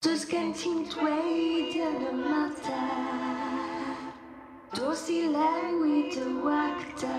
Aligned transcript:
Does 0.00 0.22
gen 0.24 0.54
ti'n 0.56 0.86
dweud 0.88 1.74
yn 1.76 1.96
y 2.08 2.12
mada 2.16 2.76
Dos 4.72 5.02
i 5.12 5.18
lewid 5.28 6.16
y 6.16 6.24
wagda 6.40 7.10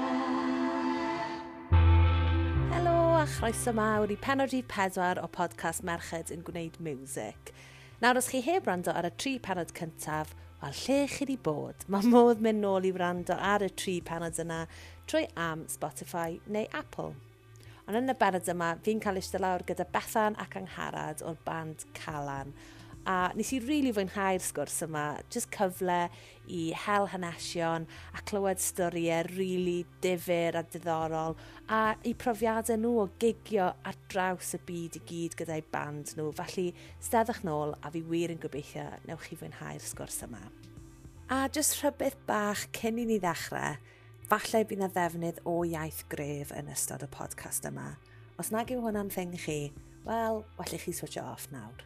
Helo 2.71 2.95
a 3.19 3.27
chroeso 3.35 3.75
mawr 3.77 4.09
i 4.09 4.17
penod 4.25 4.57
pedwar 4.73 5.21
o 5.21 5.29
podcast 5.29 5.85
Merched 5.85 6.33
yn 6.33 6.41
gwneud 6.41 6.81
music. 6.81 7.53
Nawr 8.01 8.17
os 8.17 8.33
chi 8.33 8.41
heb 8.49 8.65
rando 8.65 8.97
ar 8.97 9.05
y 9.05 9.13
tri 9.13 9.37
penod 9.37 9.77
cyntaf, 9.77 10.33
wel 10.63 10.73
lle 10.81 11.01
chi 11.05 11.27
wedi 11.27 11.37
bod, 11.37 11.85
mae 11.85 12.01
modd 12.01 12.41
mynd 12.41 12.65
nôl 12.65 12.89
i 12.89 12.97
rando 12.97 13.37
ar 13.37 13.61
y 13.61 13.69
tri 13.69 13.99
penod 14.01 14.41
yna 14.41 14.63
trwy 15.05 15.27
am 15.37 15.67
Spotify 15.69 16.39
neu 16.49 16.65
Apple. 16.73 17.13
Ond 17.91 18.05
yn 18.05 18.13
y 18.13 18.13
bered 18.15 18.47
yma, 18.47 18.69
fi'n 18.85 19.01
cael 19.03 19.17
eistedd 19.19 19.41
lawr 19.43 19.65
gyda 19.67 19.83
Bethan 19.91 20.37
ac 20.39 20.53
Angharad 20.55 21.19
o'r 21.27 21.35
band 21.43 21.81
Calan. 21.97 22.53
A 23.03 23.33
nes 23.35 23.51
i 23.51 23.57
rili 23.59 23.67
really 23.67 23.91
fwynhau'r 23.97 24.39
sgwrs 24.45 24.77
yma, 24.85 25.03
jyst 25.27 25.51
cyfle 25.51 25.97
i 26.47 26.61
hel 26.85 27.09
hanesion 27.11 27.89
a 28.15 28.23
clywed 28.31 28.63
storiau 28.63 29.27
rili 29.27 29.35
really 29.35 29.75
difyr 30.05 30.61
a 30.61 30.63
diddorol 30.63 31.35
a 31.67 31.83
i 32.07 32.15
profiadau 32.15 32.79
nhw 32.79 32.95
o 33.03 33.07
gigio 33.19 33.67
ar 33.83 33.99
draws 34.07 34.55
y 34.55 34.63
byd 34.71 34.95
i 35.01 35.05
gyd 35.11 35.39
gyda'i 35.43 35.67
band 35.75 36.15
nhw. 36.15 36.31
Felly, 36.39 36.69
steddwch 37.03 37.43
nôl 37.43 37.75
a 37.75 37.91
fi 37.91 38.07
wir 38.07 38.31
yn 38.31 38.39
gobeithio 38.39 38.87
newch 39.03 39.27
chi 39.27 39.43
fwynhau'r 39.43 39.83
sgwrs 39.83 40.23
yma. 40.29 40.45
A 41.27 41.49
jyst 41.51 41.81
rhywbeth 41.81 42.21
bach 42.23 42.69
cyn 42.71 43.03
i 43.03 43.11
ni 43.11 43.19
ddechrau, 43.19 43.75
falle 44.31 44.61
bydd 44.63 44.79
na 44.79 44.87
ddefnydd 44.87 45.39
o 45.43 45.57
iaith 45.67 46.05
gref 46.07 46.53
yn 46.55 46.69
ystod 46.71 47.01
y 47.03 47.07
podcast 47.11 47.65
yma. 47.67 47.89
Os 48.39 48.47
nag 48.55 48.69
yw 48.71 48.79
hwnna'n 48.85 49.09
thing 49.11 49.33
chi, 49.35 49.73
wel, 50.05 50.45
well 50.55 50.77
chi 50.79 50.93
switch 50.95 51.17
off 51.19 51.49
nawr. 51.51 51.81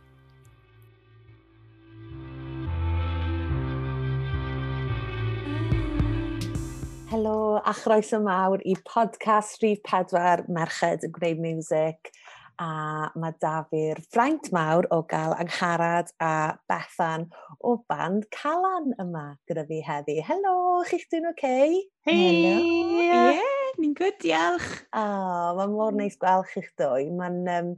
Helo, 7.09 7.63
a 7.65 7.73
chroeso 7.73 8.21
mawr 8.21 8.61
i 8.61 8.77
podcast 8.85 9.65
Rhif 9.65 9.81
Pedwar 9.81 10.45
Merched 10.45 11.09
y 11.09 11.33
Music 11.41 12.13
a 12.61 13.09
mae 13.19 13.35
da 13.41 13.55
fi'r 13.71 13.99
fraint 14.13 14.51
mawr 14.55 14.87
o 14.93 15.01
gael 15.09 15.35
angharad 15.37 16.11
a 16.23 16.55
Bethan 16.71 17.27
o 17.59 17.75
band 17.89 18.29
Calan 18.35 18.93
yma 19.01 19.25
gyda 19.49 19.65
fi 19.69 19.81
heddi. 19.85 20.19
Helo, 20.25 20.55
chi'ch 20.89 21.07
dwi'n 21.11 21.29
oce? 21.31 21.35
Okay? 21.35 21.83
Hei! 22.07 23.03
Yeah, 23.09 23.43
ni'n 23.79 23.95
gwyd, 23.97 24.19
diolch. 24.23 24.71
Oh, 24.95 25.55
mae 25.59 25.71
mor 25.71 25.93
mm. 25.93 26.03
neis 26.03 26.19
gweld 26.21 26.49
chi'ch 26.53 26.71
dwy. 26.79 27.11
Mae'n... 27.15 27.43
Um, 27.57 27.75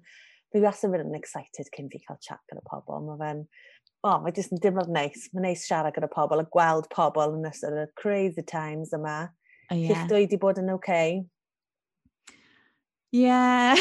fi 0.54 0.62
wastad 0.64 0.96
yn 0.96 1.16
excited 1.18 1.68
cyn 1.76 1.90
fi 1.92 2.00
cael 2.06 2.20
chat 2.24 2.44
gyda 2.52 2.64
pobl. 2.68 3.02
Mae 3.08 3.20
fe'n... 3.24 3.48
O, 3.48 4.12
Oh, 4.12 4.20
mae 4.22 4.32
jyst 4.32 4.54
yn 4.54 4.62
dimlad 4.62 4.92
neis. 4.94 5.26
Mae'n 5.34 5.50
neis 5.50 5.64
siarad 5.68 5.96
gyda 5.96 6.08
pobl 6.12 6.40
a 6.40 6.46
gweld 6.54 6.86
pobl 6.94 7.34
yn 7.34 7.48
ystod 7.50 7.76
y 7.82 7.88
crazy 7.98 8.44
times 8.46 8.94
yma. 8.96 9.16
Oh, 9.72 9.76
yeah. 9.76 9.90
Chi'ch 9.90 10.12
dwy 10.12 10.22
wedi 10.24 10.38
bod 10.40 10.62
yn 10.62 10.70
oce? 10.72 10.78
Okay? 10.78 11.16
Ie. 13.16 13.76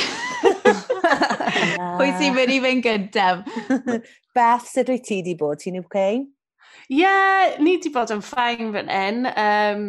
Pwy 1.98 2.12
ti'n 2.14 2.34
mynd 2.36 2.52
i 2.54 2.60
fynd 2.62 2.84
gyntaf? 2.84 3.42
Beth, 4.36 4.68
sut 4.70 4.90
wyt 4.92 5.06
ti 5.08 5.20
wedi 5.20 5.34
bod? 5.38 5.58
Ti'n 5.62 5.80
oce? 5.80 5.88
Okay? 5.88 6.20
Ie, 6.92 7.00
yeah, 7.00 7.56
ni 7.58 7.74
wedi 7.76 7.90
bod 7.94 8.12
yn 8.14 8.22
ffain 8.22 8.70
fan 8.74 8.92
hyn. 8.92 9.26
Um, 9.32 9.86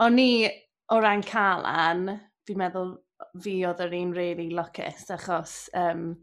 o'n 0.00 0.16
ni 0.16 0.48
o 0.92 1.00
ran 1.04 1.24
Calan, 1.26 2.06
fi'n 2.48 2.60
meddwl 2.62 2.94
fi 3.42 3.58
oedd 3.68 3.82
yr 3.84 3.96
un 3.98 4.14
really 4.16 4.48
lwcus, 4.56 5.04
achos 5.14 5.56
um, 5.78 6.14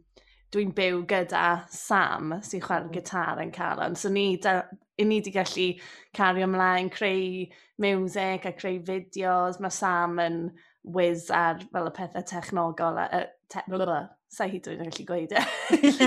dwi'n 0.53 0.73
byw 0.77 1.03
gyda 1.09 1.45
Sam 1.69 2.33
sy'n 2.41 2.63
chwarae 2.63 2.87
mm. 2.87 2.93
gitar 2.95 3.41
yn 3.43 3.53
Calan. 3.53 3.97
So 3.97 4.09
ni, 4.09 4.31
da, 4.41 4.63
ni 4.97 5.19
wedi 5.19 5.35
gallu 5.35 5.67
cario 6.17 6.49
ymlaen, 6.49 6.89
creu 6.93 7.45
music 7.77 8.49
a 8.49 8.53
creu 8.57 8.81
fideos. 8.85 9.61
Mae 9.61 9.73
Sam 9.73 10.17
yn 10.25 10.41
whiz 10.95 11.27
ar 11.33 11.61
fel 11.73 11.89
y 11.89 11.93
pethau 11.95 12.25
technogol, 12.29 12.99
a, 13.01 13.09
a 13.09 13.25
te 13.49 13.63
sa 14.29 14.45
hyd 14.45 14.61
dwi'n 14.65 14.85
gallu 14.85 15.05
gweud 15.09 15.33
e. 15.37 15.43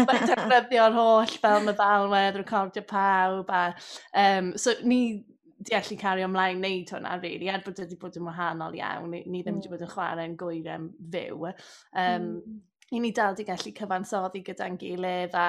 Mae'n 0.06 0.28
defnyddio'r 0.30 0.96
holl 0.96 1.36
fel 1.42 1.64
meddalwedd, 1.66 2.38
recordio 2.38 2.84
pawb. 2.86 3.50
A, 3.50 3.64
um, 4.24 4.52
so 4.56 4.74
ni 4.86 5.02
di 5.62 5.76
allu 5.78 5.96
cario 5.98 6.26
ymlaen 6.26 6.60
wneud 6.62 6.90
hwnna, 6.94 7.16
really, 7.22 7.48
er 7.50 7.62
bod 7.64 7.78
wedi 7.82 7.98
bod 7.98 8.18
yn 8.18 8.26
wahanol 8.26 8.76
iawn, 8.78 9.10
ni, 9.12 9.22
ni 9.30 9.42
ddim 9.42 9.58
wedi 9.58 9.70
mm. 9.70 9.74
bod 9.74 9.84
yn 9.86 9.92
chwarae 9.92 10.28
yn 10.30 10.36
gwirem 10.38 10.88
fyw. 11.14 11.48
Um, 11.48 12.28
mm 12.28 12.60
i 12.92 13.00
ni 13.00 13.10
dal 13.16 13.36
'di 13.36 13.46
gallu 13.48 13.72
cyfansoddi 13.78 14.42
gyda'n 14.46 14.76
gilydd 14.80 15.36
a 15.38 15.46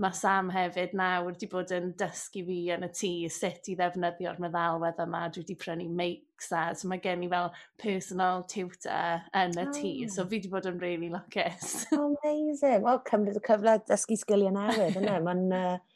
mae 0.00 0.16
Sam 0.16 0.48
hefyd 0.54 0.94
nawr 0.96 1.26
wedi 1.28 1.48
bod 1.52 1.72
yn 1.76 1.90
dysgu 2.00 2.44
fi 2.46 2.58
yn 2.76 2.86
y 2.86 2.90
tŷ 3.00 3.10
sut 3.32 3.70
i 3.72 3.76
ddefnyddio'r 3.78 4.40
meddalwedd 4.44 5.02
yma 5.04 5.26
dwi 5.28 5.44
wedi 5.44 5.58
prynu 5.64 5.88
makes 6.00 6.52
a 6.56 6.62
so 6.74 6.88
mae 6.92 7.02
gen 7.04 7.24
i 7.26 7.30
fel 7.32 7.50
personal 7.82 8.46
tutor 8.52 9.26
yn 9.42 9.56
y 9.56 9.66
tŷ 9.78 9.92
Oh. 9.96 10.14
so 10.14 10.22
ah. 10.22 10.30
fi 10.30 10.38
wedi 10.38 10.52
bod 10.52 10.70
yn 10.70 10.80
really 10.82 11.10
lwcus. 11.12 11.76
Amazing 11.96 12.86
wel 12.88 13.02
cymryd 13.10 13.38
y 13.40 13.44
cyfle 13.50 13.76
dysgu 13.90 14.18
sgiliau 14.22 14.56
newydd 14.56 15.02
yna 15.02 15.20
Mae'n... 15.28 15.46
Uh 15.56 15.95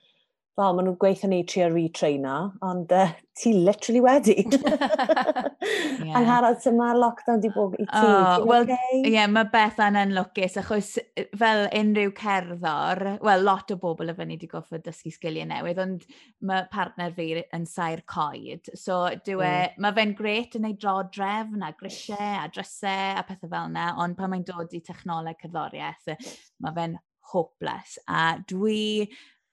wel, 0.60 0.74
maen 0.76 0.86
nhw'n 0.86 0.98
gweithio 1.00 1.28
ni 1.30 1.40
trio 1.48 1.66
retraino, 1.72 2.36
ond 2.66 2.92
uh, 2.92 3.12
ti 3.36 3.52
literally 3.56 4.02
wedi. 4.04 4.34
yeah. 4.44 6.16
Angharad, 6.18 6.58
sy'n 6.60 6.76
mae'r 6.78 6.98
lockdown 7.00 7.40
di 7.42 7.50
bod 7.54 7.76
i 7.78 7.86
ti. 7.86 8.02
Oh, 8.02 8.44
Wel, 8.48 8.66
okay? 8.66 9.00
yeah, 9.08 9.28
mae 9.30 9.48
Beth 9.52 9.80
yn 9.86 10.14
lwcus, 10.16 10.58
achos 10.60 10.92
fel 11.40 11.64
unrhyw 11.80 12.12
cerddor, 12.18 13.02
wel, 13.24 13.44
lot 13.46 13.72
o 13.72 13.78
bobl 13.80 14.12
y 14.12 14.16
fyny 14.18 14.36
wedi 14.36 14.50
goffa 14.50 14.80
dysgu 14.84 15.14
sgiliau 15.14 15.48
newydd, 15.50 15.82
ond 15.84 16.06
mae 16.50 16.66
partner 16.72 17.14
fi 17.16 17.30
yn 17.42 17.66
sair 17.68 18.04
coed. 18.10 18.72
So, 18.74 19.02
dwi 19.26 19.36
e, 19.38 19.50
mm. 19.50 19.82
mae 19.84 19.96
fe'n 19.96 20.16
gret 20.18 20.56
yn 20.60 20.68
ei 20.68 20.78
drodrefn 20.80 21.64
a 21.66 21.74
grisiau 21.78 22.40
a 22.44 22.48
drysau 22.52 23.20
a 23.20 23.24
pethau 23.28 23.50
fel 23.52 23.70
yna, 23.72 23.92
ond 24.04 24.18
pan 24.18 24.34
mae'n 24.34 24.46
dod 24.48 24.76
i 24.76 24.84
technoleg 24.84 25.40
cerddoriaeth, 25.40 26.32
mae 26.60 26.76
fe'n 26.76 26.98
hopeless. 27.32 27.98
A 28.10 28.34
dwi 28.48 29.08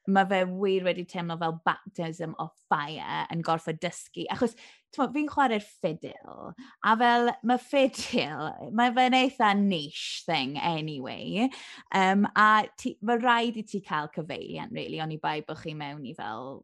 mae 0.08 0.28
fe 0.30 0.42
wir 0.48 0.86
wedi 0.88 1.06
teimlo 1.10 1.38
fel 1.42 1.58
baptism 1.68 2.36
o 2.40 2.48
fire 2.72 3.26
yn 3.34 3.44
gorfod 3.46 3.80
dysgu. 3.84 4.26
Achos, 4.34 4.56
fi'n 4.96 5.30
chwarae'r 5.30 5.64
ffidil, 5.64 6.54
a 6.88 6.96
fel, 7.00 7.32
mae 7.48 7.62
ffidil, 7.62 8.48
mae 8.78 8.94
fe'n 8.96 9.18
eitha 9.20 9.52
niche 9.60 10.24
thing 10.28 10.58
anyway. 10.58 11.50
Um, 11.96 12.26
a 12.36 12.66
ti, 12.80 12.96
mae 13.02 13.20
rhaid 13.22 13.60
i 13.60 13.66
ti 13.68 13.84
cael 13.86 14.12
cyfeiliant, 14.16 14.74
really, 14.76 15.02
ond 15.04 15.16
i 15.16 15.20
bai 15.22 15.42
bod 15.48 15.60
chi 15.62 15.76
mewn 15.78 16.08
i 16.08 16.16
fel 16.18 16.62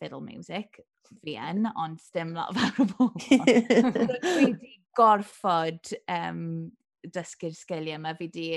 fiddle 0.00 0.24
music, 0.24 0.80
fi 1.22 1.36
yn, 1.38 1.66
ond 1.76 2.00
dim 2.14 2.32
lot 2.36 2.56
fawr 2.56 2.84
o 2.84 2.88
bobl. 2.96 3.26
Dwi 3.28 4.46
wedi 4.46 4.76
gorfod 4.96 5.92
um, 6.10 6.70
dysgu'r 7.12 7.54
sgiliau 7.56 8.00
yma. 8.00 8.14
Fi 8.18 8.28
wedi 8.28 8.48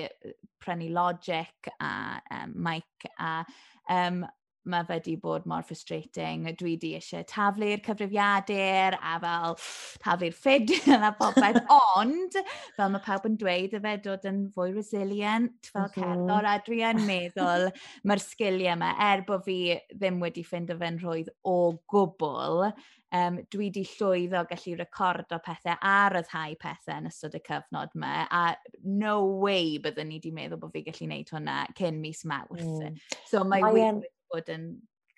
prynu 0.63 0.89
logic 0.95 1.69
a 1.79 1.93
um, 2.39 2.55
mic 2.67 3.09
a 3.19 3.41
um, 3.89 4.25
mae 4.71 4.85
fe 4.87 4.97
wedi 4.99 5.15
bod 5.21 5.45
mor 5.49 5.65
frustrating. 5.67 6.45
Dwi 6.59 6.75
wedi 6.75 6.93
eisiau 6.97 7.25
taflu'r 7.29 7.83
cyfrifiadur 7.85 8.97
a 8.97 9.15
fel 9.23 9.57
taflu'r 10.03 10.35
ffid 10.35 10.73
a 10.95 11.11
popeth. 11.19 11.61
Ond, 11.99 12.39
fel 12.77 12.93
mae 12.93 13.05
pawb 13.05 13.29
yn 13.29 13.37
dweud, 13.41 13.77
y 13.77 13.83
fe 13.85 13.95
dod 14.05 14.27
yn 14.29 14.43
fwy 14.55 14.75
resilient 14.75 15.71
fel 15.71 15.87
mm 15.87 15.93
-hmm. 15.93 16.01
cerddor. 16.01 16.49
A 16.49 16.57
dwi 16.65 16.81
yn 16.89 17.05
meddwl 17.07 17.69
mae'r 18.07 18.23
sgiliau 18.23 18.75
yma, 18.75 18.91
er 19.11 19.25
bod 19.27 19.45
fi 19.47 19.59
ddim 19.93 20.21
wedi 20.23 20.45
ffind 20.45 20.73
o 20.73 20.79
fe'n 20.81 21.01
rhwydd 21.01 21.33
o 21.45 21.57
gwbl, 21.91 22.69
um, 23.15 23.39
dwi 23.51 23.67
wedi 23.67 23.83
llwyddo 23.89 24.43
gallu 24.49 24.75
recordo 24.79 25.39
pethau 25.45 25.77
a 25.81 25.95
ryddhau 26.13 26.57
pethau 26.61 26.99
yn 26.99 27.09
ystod 27.09 27.37
y 27.37 27.41
cyfnod 27.45 27.95
yma, 27.97 28.13
a 28.29 28.43
no 28.83 29.17
way 29.43 29.77
byddwn 29.83 30.09
ni 30.09 30.19
wedi 30.19 30.33
meddwl 30.35 30.61
bod 30.61 30.73
fi 30.75 30.83
gallu 30.87 31.05
gwneud 31.05 31.33
hwnna 31.35 31.61
cyn 31.77 32.01
mis 32.01 32.25
Mawrth. 32.29 32.65
Mm. 32.65 32.99
So 33.29 33.43
mae, 33.47 33.63
mae 33.65 34.01
bod 34.33 34.51
yn 34.51 34.67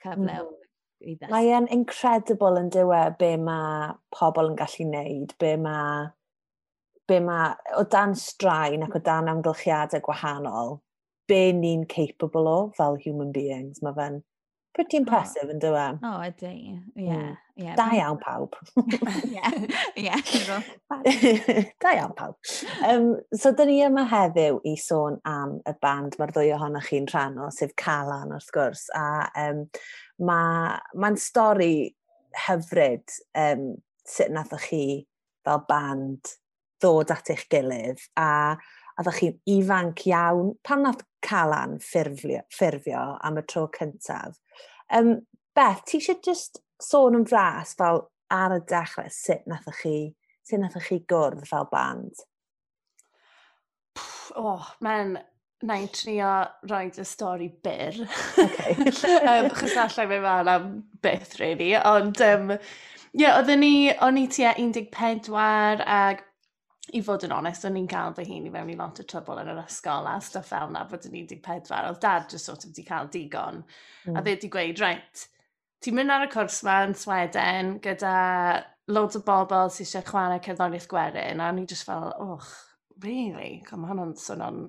cyfle 0.04 0.38
mm. 0.42 0.54
i 1.02 1.16
ddysgu. 1.16 1.32
Mae 1.34 1.50
e'n 1.56 1.72
incredible 1.74 2.62
yn 2.62 2.70
dywe 2.74 3.02
be 3.20 3.34
mae 3.42 3.92
pobl 4.16 4.52
yn 4.52 4.60
gallu 4.60 4.88
wneud, 4.90 5.36
be 5.42 5.56
mae 5.62 6.08
be 7.08 7.20
mae, 7.24 7.54
o 7.80 7.86
dan 7.88 8.16
straen 8.20 8.84
ac 8.84 8.98
o 8.98 9.02
dan 9.04 9.30
amgylchiadau 9.32 10.04
gwahanol, 10.04 10.74
be 11.28 11.54
ni'n 11.56 11.86
capable 11.88 12.48
o 12.52 12.58
fel 12.78 12.98
human 13.04 13.32
beings. 13.36 13.82
Mae 13.84 13.96
fe'n 13.96 14.18
pretty 14.78 14.98
oh. 14.98 15.02
impressive 15.02 15.50
yn 15.52 15.60
dywe. 15.62 15.86
O, 16.06 16.14
ydy. 16.28 16.54
Ie. 17.02 17.20
Ie. 17.58 17.74
Da 17.80 17.88
iawn 17.98 18.20
pawb. 18.22 18.54
Ie. 18.78 20.12
Da 21.82 21.94
iawn 21.98 22.14
pawb. 22.18 22.38
Um, 22.86 23.10
so, 23.34 23.52
dyn 23.58 23.72
ni 23.72 23.80
yma 23.86 24.06
heddiw 24.12 24.62
i 24.70 24.76
sôn 24.78 25.18
am 25.28 25.58
y 25.66 25.74
band 25.82 26.20
mae'r 26.22 26.36
ddwy 26.36 26.54
ohonoch 26.56 26.92
chi'n 26.92 27.10
rhan 27.10 27.40
o, 27.42 27.50
sef 27.54 27.74
Calan 27.82 28.36
wrth 28.38 28.52
gwrs. 28.54 28.86
A 28.98 29.08
um, 29.48 29.66
mae'n 30.22 31.02
ma, 31.02 31.14
stori 31.22 31.74
hyfryd 32.46 33.18
um, 33.34 33.72
sut 34.08 34.34
nathoch 34.34 34.70
chi 34.70 34.84
fel 35.48 35.64
band 35.70 36.38
ddod 36.84 37.14
at 37.16 37.34
eich 37.34 37.48
gilydd 37.50 38.06
a 38.22 38.30
a 38.98 39.06
ddech 39.06 39.20
chi'n 39.22 39.36
ifanc 39.58 40.06
iawn. 40.10 40.54
Pan 40.66 40.86
nath 40.86 41.04
Calan 41.26 41.78
ffurfio, 41.84 42.44
ffurfio 42.54 43.04
am 43.24 43.40
y 43.42 43.46
tro 43.48 43.68
cyntaf. 43.74 44.38
Um, 44.94 45.20
Beth, 45.58 45.82
ti 45.90 45.98
eisiau 45.98 46.20
just 46.22 46.60
sôn 46.84 47.18
yn 47.18 47.26
fras 47.26 47.74
fel 47.78 48.04
ar 48.34 48.54
y 48.54 48.60
dechrau 48.70 49.10
sut 49.14 49.48
nathoch 49.50 49.80
chi, 49.82 49.96
sut 50.46 50.62
nathoch 50.62 50.90
chi 50.92 51.00
gwrdd 51.10 51.48
fel 51.50 51.66
band? 51.72 52.22
Pff, 53.98 54.36
oh, 54.38 54.68
mae'n 54.86 55.18
na 55.66 55.80
i 55.82 55.88
trio 55.90 56.30
roed 56.70 57.00
y 57.02 57.06
stori 57.08 57.50
byr. 57.66 57.98
Okay. 58.44 58.76
um, 59.32 59.50
chos 59.58 59.74
allai 59.74 60.06
fe 60.12 60.22
fan 60.28 60.54
am 60.54 60.70
byth, 61.02 61.40
really. 61.42 61.72
Ond, 61.80 62.22
um, 62.22 62.54
ie, 62.54 63.24
yeah, 63.24 63.40
oedden 63.40 63.64
ni, 63.66 63.74
o'n 64.06 64.22
i 64.22 64.28
tua 64.30 64.54
14 64.62 65.82
ag 65.82 66.22
i 66.96 67.02
fod 67.04 67.26
yn 67.28 67.34
onest, 67.36 67.66
o'n 67.68 67.78
i'n 67.80 67.90
cael 67.92 68.14
fy 68.16 68.24
hun 68.30 68.46
i 68.48 68.52
fewn 68.54 68.70
i 68.72 68.78
lot 68.80 69.02
o 69.02 69.06
trwbl 69.08 69.42
yn 69.42 69.52
yr 69.52 69.64
ysgol 69.66 70.08
a 70.08 70.16
stuff 70.24 70.52
fel 70.54 70.72
na 70.72 70.86
fod 70.88 71.08
yn 71.10 71.18
14. 71.18 71.74
Oedd 71.90 72.00
dad 72.04 72.30
just 72.32 72.48
sort 72.48 72.64
of 72.64 72.74
di 72.76 72.86
cael 72.88 73.10
digon. 73.12 73.64
Mm. 73.64 74.14
A 74.14 74.20
hmm. 74.20 74.24
dde 74.24 74.38
di 74.42 74.52
gweud, 74.54 74.80
right, 74.84 75.28
ti'n 75.84 75.98
mynd 75.98 76.14
ar 76.14 76.26
y 76.28 76.32
cwrs 76.32 76.62
ma 76.68 76.80
yn 76.88 76.96
Sweden 76.98 77.76
gyda 77.84 78.16
loads 78.88 79.20
o 79.20 79.24
bobl 79.28 79.72
sy'n 79.74 79.88
eisiau 79.88 80.08
chwarae 80.08 80.42
cerddoniaeth 80.44 80.90
gwerin. 80.92 81.44
A 81.44 81.52
o'n 81.52 81.62
i 81.62 81.68
just 81.68 81.88
fel, 81.90 82.14
och, 82.24 82.48
really? 83.04 83.62
Come 83.68 83.84
on, 83.84 83.92
hwnna'n 83.92 84.16
swnio'n 84.22 84.64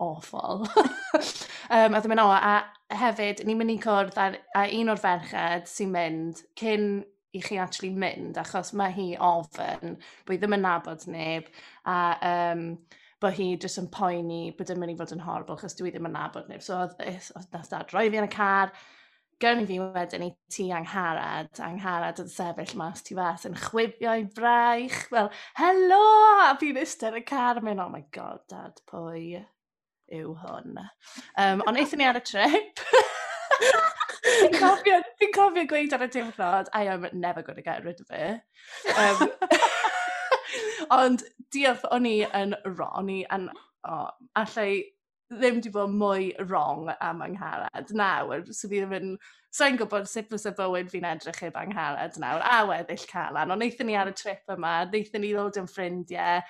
awful. 0.00 0.66
um, 1.76 1.94
a 1.94 2.00
ddim 2.00 2.14
e 2.14 2.16
yn 2.16 2.24
o, 2.24 2.28
a 2.32 2.96
hefyd, 3.02 3.44
ni'n 3.44 3.60
mynd 3.60 3.76
i 3.76 3.78
cwrdd 3.84 4.16
a, 4.18 4.30
a 4.56 4.66
un 4.80 4.92
o'r 4.94 5.02
ferched 5.02 5.68
sy'n 5.70 5.92
mynd 5.92 6.40
cyn 6.58 6.88
i 7.32 7.42
chi 7.42 7.58
actually 7.62 7.92
mynd, 7.94 8.38
achos 8.40 8.72
mae 8.76 8.94
hi 8.94 9.08
ofyn, 9.22 9.98
bod 10.26 10.34
hi 10.34 10.38
ddim 10.40 10.56
yn 10.56 10.64
nabod 10.66 11.04
neb, 11.10 11.50
a 11.86 11.98
um, 12.30 12.64
bod 13.22 13.36
hi 13.36 13.50
jyst 13.60 13.82
yn 13.82 13.90
poeni 13.92 14.40
bod 14.56 14.72
yn 14.72 14.80
mynd 14.80 14.94
i 14.94 14.96
fod 14.98 15.12
yn 15.14 15.22
horrible, 15.24 15.58
achos 15.58 15.76
dwi 15.78 15.92
ddim 15.92 16.08
yn 16.08 16.16
nabod 16.16 16.48
neb. 16.50 16.64
So 16.64 16.78
oedd, 16.80 16.96
eh, 17.04 17.20
oedd 17.38 17.52
dad 17.70 17.94
roi 17.94 18.08
fi 18.08 18.20
yn 18.22 18.26
y 18.26 18.32
car, 18.32 18.72
gyrni 19.40 19.66
fi 19.68 19.78
wedyn 19.80 20.26
i 20.26 20.30
ti 20.52 20.66
angharad, 20.76 21.52
angharad 21.64 22.18
yn 22.24 22.32
sefyll 22.32 22.74
mas 22.80 23.04
tu 23.06 23.16
fas 23.16 23.46
yn 23.48 23.56
chwibio 23.68 24.16
i 24.20 24.26
braich, 24.36 24.98
fel, 25.12 25.30
helo! 25.60 26.02
A 26.48 26.52
fi'n 26.60 26.82
ystod 26.82 27.16
y 27.16 27.24
car, 27.28 27.60
a 27.60 27.64
mynd, 27.64 27.84
oh 27.84 27.88
my 27.92 28.02
god, 28.16 28.42
dad, 28.52 28.82
pwy 28.90 29.40
yw 30.10 30.34
hwn? 30.42 30.82
Um, 31.38 31.64
ond 31.68 31.78
eithon 31.78 32.02
ni 32.02 32.10
ar 32.10 32.20
y 32.20 32.26
trip. 32.26 32.84
Fi'n 34.38 34.54
cofio, 34.56 35.00
fi 35.18 35.28
cofio 35.34 35.66
gweud 35.70 35.96
ar 35.96 36.06
y 36.06 36.08
diwrnod, 36.14 36.70
I 36.74 36.86
am 36.92 37.06
never 37.12 37.42
going 37.42 37.56
to 37.56 37.66
get 37.66 37.84
rid 37.84 38.00
of 38.00 38.10
it. 38.10 38.40
Um, 38.96 39.28
ond 41.00 41.26
diolch, 41.54 41.84
o'n 41.90 42.08
i 42.08 42.16
yn 42.26 42.56
wrong, 42.76 42.96
o'n 43.02 43.12
i 43.14 43.20
yn, 43.36 43.50
oh, 43.88 44.08
allai 44.38 44.70
ddim 45.30 45.60
wedi 45.60 45.70
bod 45.74 45.94
mwy 45.94 46.32
wrong 46.50 46.90
am 47.00 47.22
angharad 47.22 47.94
nawr. 47.94 48.42
So 48.50 48.68
fi 48.68 48.82
ddim 48.82 48.96
yn, 48.98 49.14
sa'n 49.54 49.78
gwybod 49.78 50.08
sut 50.10 50.30
fysa 50.32 50.52
bywyd 50.58 50.90
fi'n 50.90 51.06
edrych 51.12 51.42
heb 51.46 51.58
angharad 51.58 52.18
nawr, 52.22 52.42
a 52.42 52.60
weddill 52.68 53.06
calan. 53.10 53.54
Ond 53.54 53.62
wnaethon 53.62 53.90
ni 53.90 53.98
ar 53.98 54.10
y 54.10 54.16
trip 54.18 54.54
yma, 54.56 54.80
wnaethon 54.90 55.26
ni 55.26 55.34
ddod 55.34 55.62
yn 55.62 55.70
ffrindiau, 55.70 56.44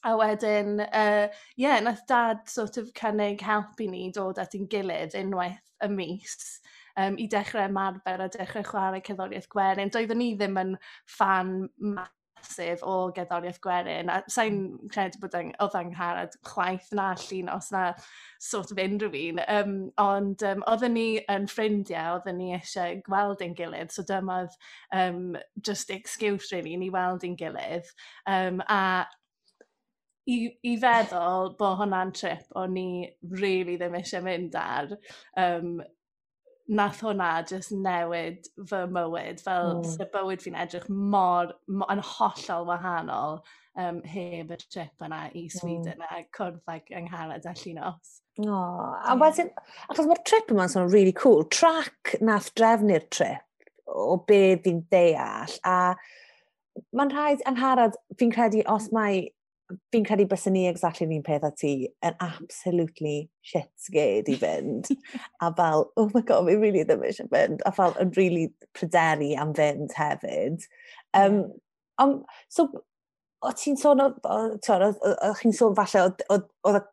A 0.00 0.14
wedyn, 0.16 0.78
ie, 0.80 0.86
uh, 0.96 1.40
yeah, 1.60 1.80
nath 1.84 2.06
dad 2.08 2.46
sort 2.48 2.78
of 2.80 2.86
cynnig 2.96 3.42
helpu 3.44 3.84
ni 3.90 4.06
dod 4.16 4.38
at 4.40 4.54
ein 4.56 4.64
gilydd 4.72 5.12
unwaith 5.18 5.60
y 5.84 5.90
mis 5.92 6.59
um, 6.96 7.18
i 7.18 7.26
dechrau 7.30 7.68
ymarfer 7.68 8.24
a 8.24 8.30
dechrau 8.36 8.64
chwarae 8.66 9.02
cerddoriaeth 9.06 9.50
gwerin. 9.52 9.92
Doeddwn 9.92 10.20
ni 10.20 10.32
ddim 10.38 10.58
yn 10.60 10.72
fan 11.18 11.52
masif 11.80 12.82
o 12.86 13.10
gerddoriaeth 13.16 13.60
gwerin, 13.64 14.10
a 14.10 14.20
sa'n 14.28 14.56
hmm. 14.56 14.88
credu 14.92 15.20
bod 15.22 15.36
oedd 15.36 15.76
angharad 15.80 16.34
chwaith 16.46 16.90
na 16.96 17.12
llun 17.20 17.52
os 17.52 17.70
na 17.74 17.84
sort 18.40 18.72
of 18.72 18.80
unrhyw 18.82 19.16
un, 19.20 19.42
um, 19.46 19.76
ond 20.00 20.44
um, 20.48 20.64
oedden 20.72 20.96
ni 20.96 21.06
yn 21.32 21.48
ffrindiau, 21.50 22.18
oedden 22.18 22.40
ni 22.40 22.52
eisiau 22.56 22.98
gweld 23.06 23.44
ein 23.44 23.56
gilydd, 23.58 23.92
so 23.94 24.06
dyma 24.08 24.42
oedd 24.44 24.58
um, 24.96 25.38
just 25.70 25.90
excuse 25.90 26.52
really, 26.52 26.76
ni 26.76 26.90
weld 26.90 27.26
ein 27.26 27.38
gilydd, 27.40 27.88
um, 28.26 28.62
a 28.68 29.06
i, 30.30 30.36
i 30.66 30.74
feddwl 30.80 31.54
bod 31.58 31.78
hwnna'n 31.80 32.12
trip 32.16 32.58
o'n 32.58 32.74
ni 32.76 32.90
really 33.40 33.76
ddim 33.80 33.96
eisiau 33.98 34.24
mynd 34.26 34.56
ar. 34.60 34.92
Um, 35.40 35.80
nath 36.70 37.00
hwnna 37.02 37.30
jyst 37.50 37.72
newid 37.74 38.46
fy 38.70 38.84
mywyd, 38.94 39.40
fel 39.42 39.80
mm. 39.80 39.88
sy'n 39.90 40.10
bywyd 40.12 40.44
fi'n 40.44 40.58
edrych 40.62 40.86
mor, 40.90 41.54
mor, 41.66 41.90
yn 41.90 42.02
hollol 42.12 42.68
wahanol 42.68 43.40
um, 43.80 44.00
heb 44.06 44.52
y 44.54 44.58
trip 44.62 45.04
yna 45.06 45.24
i 45.34 45.46
Sweden 45.50 45.98
mm. 45.98 46.06
a 46.06 46.22
cwrdd 46.36 46.60
like 46.70 46.94
yng 46.94 47.10
a 47.10 47.26
Llinos. 47.62 48.20
O, 48.40 48.54
a 48.54 49.16
wedyn, 49.20 49.50
achos 49.90 50.06
mae'r 50.06 50.22
trip 50.24 50.54
yma'n 50.54 50.72
sôn 50.72 50.92
really 50.92 51.14
cool, 51.16 51.44
track 51.44 52.14
nath 52.20 52.52
drefnu'r 52.54 53.08
trip 53.10 53.46
o 53.90 54.16
be 54.26 54.56
fi'n 54.62 54.84
deall, 54.92 55.58
a 55.66 55.96
mae'n 56.94 57.12
rhaid 57.12 57.44
angharad, 57.50 57.98
fi'n 58.18 58.32
credu, 58.34 58.62
os 58.70 58.88
hmm. 58.88 58.96
mae 58.96 59.20
fi'n 59.92 60.04
credu 60.06 60.26
bys 60.30 60.46
ni 60.52 60.66
exactly 60.68 61.06
ni'n 61.06 61.24
peth 61.26 61.46
â 61.46 61.50
ti 61.56 61.72
yn 62.06 62.16
absolutely 62.24 63.30
shit 63.46 63.70
scared 63.78 64.28
i 64.32 64.36
fynd. 64.40 64.90
a 65.40 65.50
fel, 65.58 65.90
oh 65.96 66.10
my 66.14 66.22
god, 66.26 66.46
fi'n 66.48 66.62
really 66.62 66.84
ddim 66.84 67.04
eisiau 67.06 67.30
fynd. 67.32 67.64
A 67.66 67.72
fel, 67.76 67.96
yn 68.02 68.12
really 68.18 68.46
pryderu 68.78 69.32
am 69.40 69.54
fynd 69.56 69.96
hefyd. 69.96 70.66
Um, 71.14 71.42
um, 72.02 72.20
so, 72.48 72.68
o 73.42 73.52
ti'n 73.56 73.78
sôn, 73.80 74.02
o 74.04 75.34
chi'n 75.40 75.56
sôn 75.56 75.76
falle, 75.78 76.06
oedd 76.30 76.80
y 76.80 76.84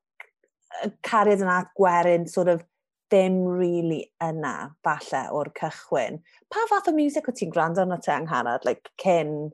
cariad 1.06 1.44
yna 1.44 1.62
gwerin 1.78 2.28
sort 2.30 2.52
of 2.52 2.64
ddim 3.12 3.46
really 3.48 4.02
yna, 4.24 4.74
falle, 4.84 5.24
o'r 5.32 5.52
cychwyn. 5.58 6.20
Pa 6.52 6.66
fath 6.72 6.90
o 6.92 6.96
music 6.96 7.30
o 7.30 7.36
ti'n 7.36 7.54
gwrando 7.54 7.86
yna 7.88 8.00
te 8.04 8.12
anghanad, 8.12 8.68
like, 8.68 8.92
cyn 9.04 9.52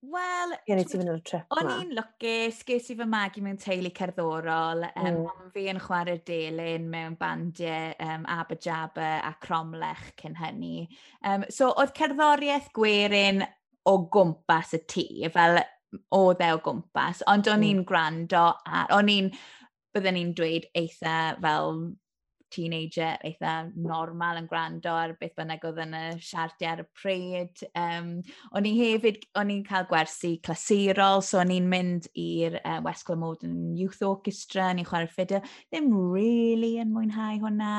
Wel... 0.00 0.54
Gen 0.64 0.80
i 0.80 0.84
ti 0.88 0.96
fynd 0.96 1.10
ar 1.12 1.18
y 1.18 1.22
trip 1.28 1.56
O'n 1.58 1.68
i'n 1.74 1.90
lwcus, 1.98 2.62
ges 2.68 2.86
i 2.92 2.96
fy 2.96 3.06
magu 3.08 3.42
mewn 3.44 3.58
teulu 3.60 3.90
cerddorol. 3.96 4.86
Um, 4.94 5.18
mm. 5.26 5.50
Fi 5.52 5.66
yn 5.72 5.80
chwarae 5.82 6.22
delyn 6.26 6.86
mewn 6.92 7.18
bandiau 7.20 7.92
um, 8.06 8.24
Abba 8.32 8.56
Jabba 8.56 9.10
a 9.28 9.34
Cromlech 9.44 10.14
cyn 10.22 10.38
hynny. 10.40 10.88
Um, 11.20 11.44
so, 11.52 11.74
oedd 11.76 11.92
cerddoriaeth 11.98 12.72
gwerin 12.76 13.44
o 13.90 13.96
gwmpas 14.12 14.72
y 14.78 14.82
tŷ, 14.88 15.06
fel 15.36 15.60
o 16.16 16.24
e 16.32 16.50
o 16.54 16.60
gwmpas, 16.64 17.24
ond 17.28 17.50
o'n 17.50 17.60
mm. 17.60 17.68
i'n 17.68 17.86
gwrando 17.88 18.44
a 18.64 18.86
o'n 18.96 19.10
i'n, 19.12 19.32
byddwn 19.94 20.20
i'n 20.20 20.34
dweud 20.38 20.68
eitha 20.78 21.16
fel 21.42 21.74
teenager 22.52 23.16
eitha 23.26 23.54
normal 23.74 24.40
yn 24.40 24.48
gwrando 24.50 24.92
ar 24.96 25.14
beth 25.20 25.36
bynnag 25.38 25.64
oedd 25.68 25.80
yn 25.84 25.96
y 25.96 26.02
siartiau 26.24 26.72
ar 26.72 26.82
y 26.82 26.86
pryd. 26.96 27.62
Um, 27.78 28.10
o'n 28.56 28.68
i 28.68 28.72
hefyd, 28.78 29.24
o'n 29.40 29.52
i'n 29.54 29.64
cael 29.66 29.88
gwersi 29.90 30.34
clasurol, 30.46 31.24
so 31.26 31.40
o'n 31.42 31.52
i'n 31.54 31.68
mynd 31.70 32.08
i'r 32.18 32.58
uh, 32.60 32.78
West 32.86 33.06
Glamodon 33.08 33.56
Youth 33.78 34.02
Orchestra, 34.06 34.68
o'n 34.70 34.82
i'n 34.82 34.88
chwarae 34.88 35.10
ffidio. 35.10 35.42
Ddim 35.70 35.90
really 36.12 36.74
yn 36.82 36.94
mwynhau 36.94 37.40
hwnna, 37.44 37.74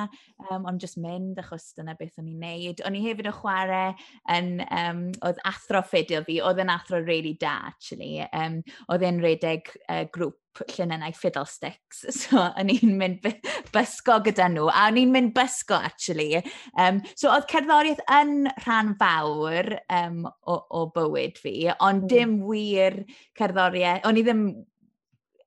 um, 0.50 0.68
ond 0.70 0.84
just 0.84 1.00
mynd 1.02 1.40
achos 1.42 1.72
dyna 1.78 1.96
beth 2.00 2.20
o'n 2.22 2.30
i'n 2.32 2.46
neud. 2.46 2.84
O'n 2.88 2.98
i 2.98 3.06
hefyd 3.06 3.32
o 3.32 3.36
chwarae 3.42 3.96
yn, 4.36 4.54
um, 4.68 5.08
oedd 5.28 5.42
athro 5.48 5.84
ffidio 5.86 6.24
fi, 6.28 6.42
oedd 6.44 6.62
yn 6.64 6.74
athro 6.74 7.02
really 7.06 7.36
da, 7.40 7.58
actually. 7.72 8.20
Um, 8.32 8.62
oedd 8.92 9.08
e'n 9.08 9.22
redeg 9.24 9.74
uh, 9.88 10.06
grŵp 10.12 10.40
llunennau 10.60 11.14
fiddle 11.16 11.46
sticks. 11.46 12.06
So, 12.22 12.38
o'n 12.38 12.70
i'n 12.70 12.96
mynd 13.00 13.26
bysgo 13.74 14.20
gyda 14.26 14.48
nhw, 14.52 14.68
a 14.70 14.88
o'n 14.90 15.00
i'n 15.02 15.14
mynd 15.14 15.34
bysgo, 15.36 15.78
actually. 15.80 16.42
Um, 16.80 17.02
so, 17.16 17.32
oedd 17.32 17.48
cerddoriaeth 17.52 18.04
yn 18.20 18.50
rhan 18.66 18.94
fawr 19.00 19.72
um, 19.92 20.26
o, 20.28 20.58
o 20.78 20.86
bywyd 20.96 21.40
fi, 21.42 21.56
ond 21.80 22.06
mm. 22.06 22.12
dim 22.12 22.36
wir 22.46 23.02
cerddoriaeth, 23.40 24.06
o'n 24.08 24.20
i 24.22 24.26
ddim 24.28 24.46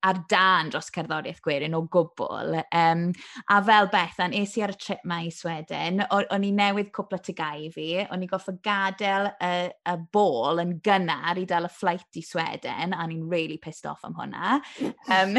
ar 0.04 0.20
dan 0.28 0.70
dros 0.72 0.90
cerddoriaeth 0.92 1.40
gwerin 1.44 1.76
o 1.76 1.82
gwbl. 1.90 2.58
Um, 2.74 3.06
a 3.48 3.60
fel 3.64 3.88
Bethan, 3.92 4.34
es 4.36 4.52
i 4.58 4.64
ar 4.64 4.74
y 4.74 4.78
trip 4.80 5.04
mae 5.08 5.28
i 5.28 5.32
Sweden, 5.32 6.02
o'n 6.12 6.44
i 6.44 6.50
newydd 6.54 6.90
cwpla 6.94 7.20
tygau 7.24 7.70
fi, 7.72 7.88
o'n 8.04 8.24
i 8.24 8.28
goffa 8.28 8.52
gadael 8.64 9.30
y, 9.32 9.52
y 9.72 9.96
bol 10.12 10.60
yn 10.62 10.76
gynnar 10.84 11.40
i 11.40 11.46
dal 11.48 11.68
y 11.68 11.72
flight 11.72 12.20
i 12.20 12.24
Sweden, 12.24 12.92
a 12.92 13.08
ni'n 13.08 13.24
really 13.30 13.56
pissed 13.56 13.88
off 13.88 14.04
am 14.04 14.16
hwnna. 14.18 14.58
Um, 15.08 15.38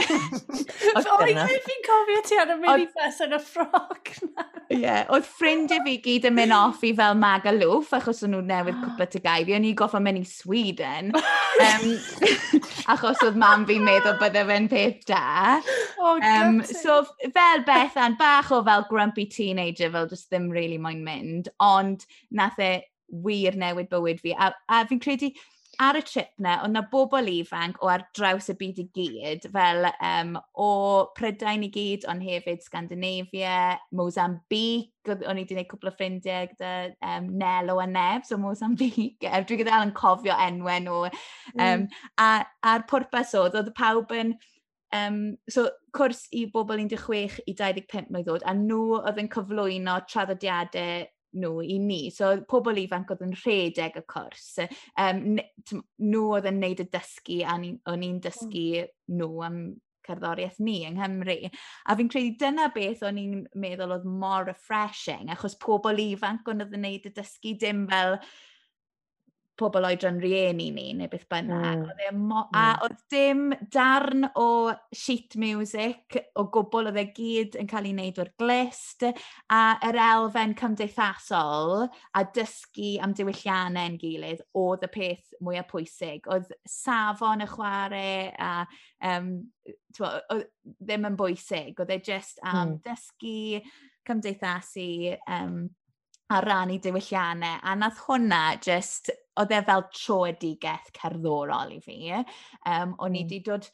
Sorry, 1.05 1.37
fi'n 1.69 1.85
cofio 1.85 2.25
ti 2.25 2.41
ar 2.41 2.55
y 2.55 2.59
mini 2.63 2.89
bus 2.95 3.21
yn 3.25 3.37
y 3.37 3.41
ffroc 3.43 4.15
na. 4.31 4.49
Ie, 4.65 4.79
yeah, 4.81 5.03
oedd 5.13 5.27
ffrindiau 5.29 5.83
fi 5.85 5.99
gyd 6.01 6.25
yn 6.25 6.33
mynd 6.39 6.55
off 6.55 6.81
i 6.81 6.89
fel 6.97 7.13
Magaluf, 7.21 7.91
achos 7.93 8.23
o'n 8.25 8.33
nhw 8.33 8.41
newydd 8.49 8.81
cwpla 8.83 9.09
tygau 9.13 9.45
fi, 9.45 9.57
o'n 9.59 9.69
i 9.69 9.75
goffa 9.77 10.01
mynd 10.01 10.23
i 10.23 10.25
Sweden, 10.25 11.13
um, 11.13 11.87
achos 12.95 13.21
oedd 13.27 13.37
mam 13.37 13.69
fi'n 13.69 13.85
meddwl 13.85 14.17
bydde 14.17 14.47
fe 14.49 14.54
fe'n 14.55 14.69
peth 14.71 15.05
da. 15.05 15.61
Oh, 15.99 16.19
um, 16.21 16.63
so 16.63 17.05
fel 17.33 17.63
Bethan, 17.67 18.17
bach 18.17 18.51
o 18.51 18.63
fel 18.63 18.85
grumpy 18.89 19.25
teenager, 19.25 19.91
fel 19.91 20.07
just 20.07 20.29
ddim 20.31 20.49
really 20.51 20.77
moyn 20.77 21.03
mynd, 21.03 21.49
ond 21.59 22.05
nath 22.31 22.59
e 22.59 22.71
wir 23.07 23.57
newid 23.59 23.89
bywyd 23.91 24.21
fi. 24.23 24.33
A, 24.33 24.53
a 24.69 24.85
fi'n 24.89 25.01
credu, 25.03 25.31
ar 25.81 25.97
y 25.99 26.01
trip 26.05 26.31
na, 26.41 26.57
oedd 26.63 26.73
na 26.73 26.83
bobl 26.91 27.29
ifanc 27.31 27.77
o 27.83 27.89
ar 27.91 28.05
draws 28.17 28.49
y 28.51 28.55
byd 28.59 28.81
i 28.81 28.85
gyd, 28.95 29.47
fel 29.53 29.87
um, 29.93 30.35
o 30.61 30.69
Prydain 31.17 31.65
i 31.65 31.69
gyd, 31.73 32.07
ond 32.11 32.23
hefyd 32.25 32.63
Scandinavia, 32.65 33.75
Mozambique, 33.95 34.91
o'n 35.13 35.37
i 35.37 35.43
wedi 35.43 35.53
gwneud 35.55 35.69
cwbl 35.71 35.91
o 35.91 35.93
ffrindiau 35.95 36.49
gyda 36.51 36.73
um, 37.05 37.29
Nelo 37.39 37.77
a 37.81 37.87
Nebs 37.89 38.33
so 38.33 38.39
Mozambique. 38.41 39.21
Um, 39.35 39.43
Dwi'n 39.47 39.61
gyda 39.61 39.79
yn 39.83 39.93
cofio 39.97 40.35
enwau 40.45 40.81
nhw. 40.85 40.99
Um, 41.55 41.85
mm. 41.85 41.87
A'r 42.21 42.85
pwrpas 42.89 43.35
oedd, 43.37 43.57
oedd 43.59 43.73
pawb 43.77 44.13
yn... 44.15 44.35
Um, 44.95 45.35
so, 45.51 45.65
cwrs 45.97 46.21
i 46.37 46.45
bobl 46.53 46.79
16 46.79 47.41
i 47.49 47.55
25 47.57 48.11
mlynedd 48.13 48.31
oed, 48.31 48.45
a 48.47 48.53
nhw 48.55 49.01
oedd 49.01 49.19
yn 49.19 49.31
cyflwyno 49.33 49.97
traddodiadau 50.07 51.03
nhw 51.35 51.63
i 51.63 51.79
ni. 51.83 52.01
So 52.13 52.31
pobl 52.49 52.79
ifanc 52.81 53.11
oedd 53.13 53.25
yn 53.25 53.35
rhedeg 53.43 53.99
y 53.99 54.05
cwrs, 54.11 54.51
um, 55.01 55.39
nhw 56.01 56.27
oedd 56.35 56.49
yn 56.51 56.61
neud 56.63 56.83
y 56.83 56.87
dysgu 56.91 57.41
a 57.45 57.57
o'n 57.57 58.05
i'n 58.09 58.21
dysgu 58.23 58.67
hmm. 58.81 59.19
nhw 59.19 59.31
am 59.47 59.59
cerddoriaeth 60.05 60.59
ni 60.61 60.79
yng 60.85 60.99
Nghymru. 60.99 61.37
A 61.89 61.95
fi'n 61.97 62.09
credu 62.11 62.35
dyna 62.41 62.69
beth 62.73 63.03
o'n 63.07 63.21
i'n 63.21 63.45
meddwl 63.61 63.95
oedd 63.97 64.09
mor 64.09 64.45
refreshing, 64.49 65.31
achos 65.33 65.57
pobl 65.61 66.01
ifanc 66.03 66.47
o'n 66.51 66.65
oedd 66.65 66.75
yn 66.77 66.85
neud 66.85 67.09
y 67.09 67.13
dysgu 67.15 67.55
dim 67.61 67.85
fel 67.91 68.19
pobl 69.59 69.87
oedran 69.87 70.17
rieni 70.21 70.69
ni, 70.73 70.89
neu 70.97 71.09
beth 71.11 71.25
bynnag. 71.31 71.83
Mm. 71.85 72.01
E 72.03 72.09
a 72.09 72.13
mm. 72.13 72.81
oedd 72.85 72.97
dim 73.11 73.43
darn 73.71 74.27
o 74.39 74.47
sheet 74.95 75.37
music 75.41 76.17
o 76.35 76.47
gwbl 76.53 76.91
oedd 76.91 76.99
e 76.99 77.05
gyd 77.15 77.57
yn 77.61 77.69
cael 77.71 77.87
ei 77.89 77.95
wneud 77.95 78.19
o'r 78.23 78.31
glist, 78.41 79.07
a 79.53 79.61
yr 79.87 79.99
elfen 80.07 80.55
cymdeithasol 80.59 81.87
a 81.87 82.25
dysgu 82.35 82.95
am 83.05 83.15
diwylliannau 83.17 83.93
yn 83.93 83.97
gilydd 84.01 84.43
oedd 84.59 84.85
y 84.87 84.91
peth 84.97 85.39
mwyaf 85.43 85.71
pwysig. 85.71 86.27
Oedd 86.31 86.51
safon 86.69 87.45
y 87.45 87.49
chwarae 87.49 88.29
a 88.35 88.51
um, 89.13 89.31
twa, 89.95 90.17
oedd 90.33 90.47
ddim 90.81 91.09
yn 91.11 91.17
bwysig, 91.19 91.79
oedd 91.79 91.95
e 91.95 92.01
just 92.03 92.43
am 92.43 92.61
um, 92.61 92.75
mm. 92.75 92.79
dysgu, 92.85 93.63
cymdeithasu, 94.05 95.15
um, 95.31 95.59
a 96.29 96.41
rannu 96.41 96.79
diwylliannau. 96.81 97.59
A 97.63 97.75
nath 97.77 98.01
hwnna 98.07 98.41
just, 98.63 99.11
oedd 99.39 99.53
e 99.53 99.61
fel 99.67 99.87
troedigeth 99.93 100.91
cerddorol 100.95 101.75
i 101.75 101.81
fi. 101.83 101.99
Um, 102.15 102.95
o'n 102.97 103.11
mm. 103.11 103.15
i 103.15 103.21
hmm. 103.21 103.29
wedi 103.29 103.39
dod, 103.45 103.67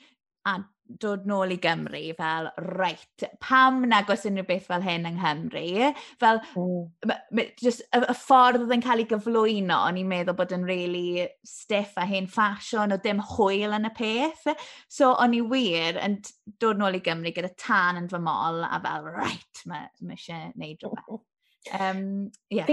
a, 0.49 0.57
dod 0.99 1.23
nôl 1.29 1.53
i 1.55 1.57
Gymru 1.61 2.01
fel, 2.17 2.49
reit, 2.75 3.25
pam 3.39 3.85
nag 3.87 4.09
oes 4.11 4.25
unrhyw 4.27 4.47
beth 4.49 4.67
fel 4.67 4.83
hyn 4.83 5.07
yng 5.07 5.19
Nghymru? 5.21 5.91
Fel, 6.19 6.41
mm. 6.59 7.41
just, 7.61 7.85
y, 7.87 8.01
y 8.01 8.17
ffordd 8.19 8.65
oedd 8.65 8.75
yn 8.75 8.83
cael 8.83 9.05
ei 9.05 9.07
gyflwyno, 9.13 9.79
o'n 9.87 10.01
i'n 10.01 10.11
meddwl 10.11 10.35
bod 10.41 10.51
yn 10.57 10.67
really 10.67 11.23
stiff 11.47 11.95
a 12.01 12.07
hen 12.09 12.27
ffasiwn, 12.31 12.97
o 12.97 12.99
dim 12.99 13.23
hwyl 13.37 13.77
yn 13.79 13.87
y 13.87 13.95
peth. 13.95 14.47
So, 14.91 15.13
o'n 15.13 15.37
i 15.37 15.43
wir 15.53 16.03
yn 16.03 16.19
dod 16.59 16.81
nôl 16.81 16.99
i 16.99 17.05
Gymru 17.05 17.31
gyda 17.35 17.55
tan 17.55 18.01
yn 18.01 18.11
fy 18.11 18.19
mol 18.23 18.65
a 18.67 18.77
fel, 18.83 19.11
reit, 19.15 19.67
mae 19.71 19.87
ma 20.03 20.17
eisiau 20.19 20.51
neud 20.59 20.89
rhywbeth. 20.89 21.27
Um, 21.69 22.31
yeah. 22.49 22.69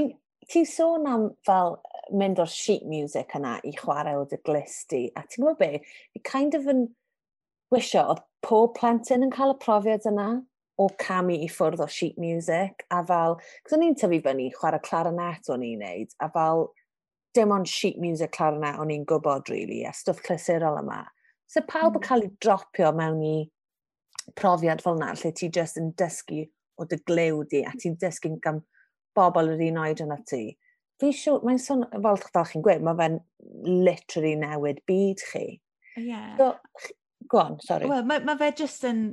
Ti'n 0.49 0.65
sôn 0.65 1.05
am 1.05 1.25
fel 1.45 1.75
mynd 2.17 2.39
o'r 2.41 2.49
sheet 2.49 2.87
music 2.89 3.35
yna 3.37 3.59
i 3.69 3.75
chwarae 3.77 4.17
o 4.17 4.23
dy 4.31 4.39
glisti, 4.49 5.03
a 5.13 5.25
ti'n 5.27 5.45
gwybod 5.45 5.59
be, 5.61 5.83
fi 6.15 6.23
kind 6.25 6.57
of 6.57 6.69
yn 6.73 6.87
wisio 7.75 8.07
oedd 8.15 8.23
pob 8.47 8.73
plentyn 8.79 9.27
yn 9.27 9.35
cael 9.35 9.53
y 9.53 9.59
profiad 9.61 10.09
yna 10.09 10.29
o 10.81 10.87
camu 11.03 11.37
i 11.37 11.51
ffwrdd 11.53 11.83
o 11.85 11.89
sheet 11.91 12.17
music, 12.23 12.87
a 12.95 13.03
fel, 13.05 13.37
cos 13.67 13.77
o'n 13.77 13.85
i'n 13.85 13.99
tyfu 13.99 14.23
fyny 14.25 14.49
chwarae 14.55 14.81
clarinet 14.87 15.53
o'n 15.53 15.67
i'n 15.67 15.85
neud, 15.85 16.17
a 16.23 16.31
fel 16.33 16.69
dim 17.37 17.53
ond 17.53 17.69
sheet 17.69 17.99
music 18.01 18.33
clarinet 18.39 18.81
o'n 18.81 18.95
i'n 18.95 19.05
gwybod, 19.11 19.51
really, 19.53 19.83
a 19.85 19.93
stwff 19.93 20.23
clasurol 20.25 20.81
yma. 20.81 21.03
So 21.51 21.61
pawb 21.67 21.99
yn 21.99 22.01
hmm. 22.01 22.07
cael 22.09 22.25
ei 22.25 22.33
dropio 22.45 22.95
mewn 22.97 23.21
i 23.27 23.37
profiad 24.39 24.81
fel 24.85 24.97
yna, 24.97 25.13
lle 25.19 25.35
ti 25.37 25.51
just 25.53 25.77
yn 25.81 25.93
dysgu 25.99 26.47
o 26.79 26.87
dy 26.89 27.03
glew 27.11 27.45
di, 27.51 27.65
a 27.67 27.75
hmm. 27.75 27.85
ti'n 27.85 28.01
dysgu'n 28.01 28.41
gan 28.45 28.63
bobl 29.19 29.53
yr 29.55 29.67
un 29.69 29.83
oed 29.83 30.03
yna 30.07 30.23
ti, 30.29 30.45
fi 30.99 31.13
siw, 31.15 31.41
mae'n 31.47 31.61
sôn, 31.63 31.85
fel, 31.95 32.23
fel 32.35 32.47
chi'n 32.53 32.65
gweud, 32.65 32.85
mae 32.87 32.99
fe'n 32.99 33.19
literally 33.89 34.35
newid 34.39 34.81
byd 34.89 35.23
chi. 35.31 35.45
Yeah. 35.99 36.37
So, 36.39 36.55
go 37.29 37.43
on, 37.43 37.61
sorry. 37.61 37.89
Wel, 37.91 38.07
mae 38.07 38.25
ma 38.27 38.37
fe 38.39 38.51
jyst 38.59 38.87
yn, 38.89 39.05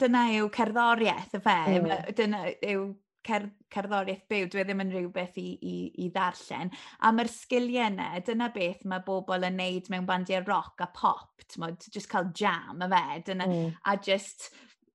dyna 0.00 0.26
yw 0.38 0.50
cerddoriaeth 0.54 1.38
y 1.38 1.42
fe, 1.44 1.56
mm. 1.78 1.94
dyna 2.18 2.42
yw 2.72 2.90
cer, 3.26 3.46
cerddoriaeth 3.72 4.26
byw, 4.30 4.48
dwi 4.52 4.62
e 4.62 4.66
ddim 4.68 4.84
yn 4.84 4.92
rhywbeth 4.94 5.40
i, 5.40 5.48
i, 5.56 5.74
i 6.04 6.08
ddarllen. 6.12 6.72
A 7.04 7.12
mae'r 7.14 7.32
sgiliau 7.32 7.88
yna, 7.88 8.12
dyna 8.26 8.50
beth 8.54 8.84
mae 8.88 9.04
bobl 9.06 9.48
yn 9.48 9.58
neud 9.60 9.90
mewn 9.92 10.08
bandiau 10.08 10.44
rock 10.48 10.84
a 10.84 10.90
pop, 10.96 11.44
ti'n 11.46 11.64
modd, 11.64 11.88
jyst 11.92 12.10
cael 12.12 12.30
jam 12.36 12.84
y 12.84 12.90
fe, 12.92 13.04
dyna, 13.30 13.48
mm. 13.48 13.74
a 13.88 13.96
jyst 14.04 14.50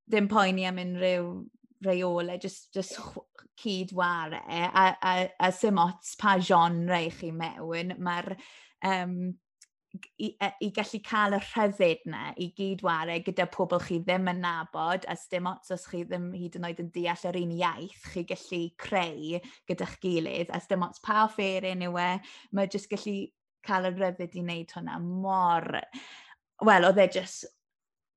ddim 0.05 0.29
poeni 0.29 0.67
am 0.69 0.81
unrhyw 0.81 1.29
reole, 1.83 2.37
just, 2.41 2.73
just 2.73 2.99
cydware, 3.59 4.41
a, 4.47 4.85
a, 5.01 5.15
a 5.39 5.51
sy'n 5.51 5.79
ots 5.81 6.15
pa 6.19 6.37
genre 6.39 7.01
i 7.05 7.09
chi 7.13 7.31
mewn, 7.35 7.95
mae'r 7.99 8.35
um, 8.85 9.33
i, 10.19 10.29
e, 10.41 10.49
i 10.65 10.69
gallu 10.75 10.99
cael 11.05 11.35
y 11.37 11.39
rhyddid 11.43 12.03
na 12.11 12.25
i 12.41 12.49
gydware 12.57 13.17
gyda 13.25 13.47
pobl 13.51 13.81
chi 13.83 13.99
ddim 14.03 14.29
yn 14.31 14.41
nabod 14.43 15.07
a 15.11 15.15
dim 15.31 15.49
ots 15.51 15.73
os 15.75 15.85
chi 15.91 16.03
ddim 16.07 16.27
hyd 16.35 16.57
yn 16.59 16.67
oed 16.69 16.81
yn 16.83 16.91
deall 16.95 17.25
yr 17.31 17.39
un 17.41 17.55
iaith 17.55 18.09
chi 18.13 18.25
gallu 18.31 18.61
creu 18.81 19.41
gyda'ch 19.69 19.97
gilydd 20.03 20.53
a 20.53 20.61
dim 20.69 20.85
ots 20.87 21.03
pa 21.05 21.23
offeryn 21.25 21.85
yw 21.87 21.99
e, 22.01 22.09
mae 22.57 22.71
jyst 22.71 22.91
gallu 22.91 23.17
cael 23.65 23.89
y 23.89 23.95
rhyddid 23.95 24.37
i 24.37 24.45
wneud 24.45 24.77
hwnna 24.77 24.99
mor... 25.01 25.71
Wel, 26.63 26.85
oedd 26.87 27.01
e 27.03 27.09
jyst 27.11 27.49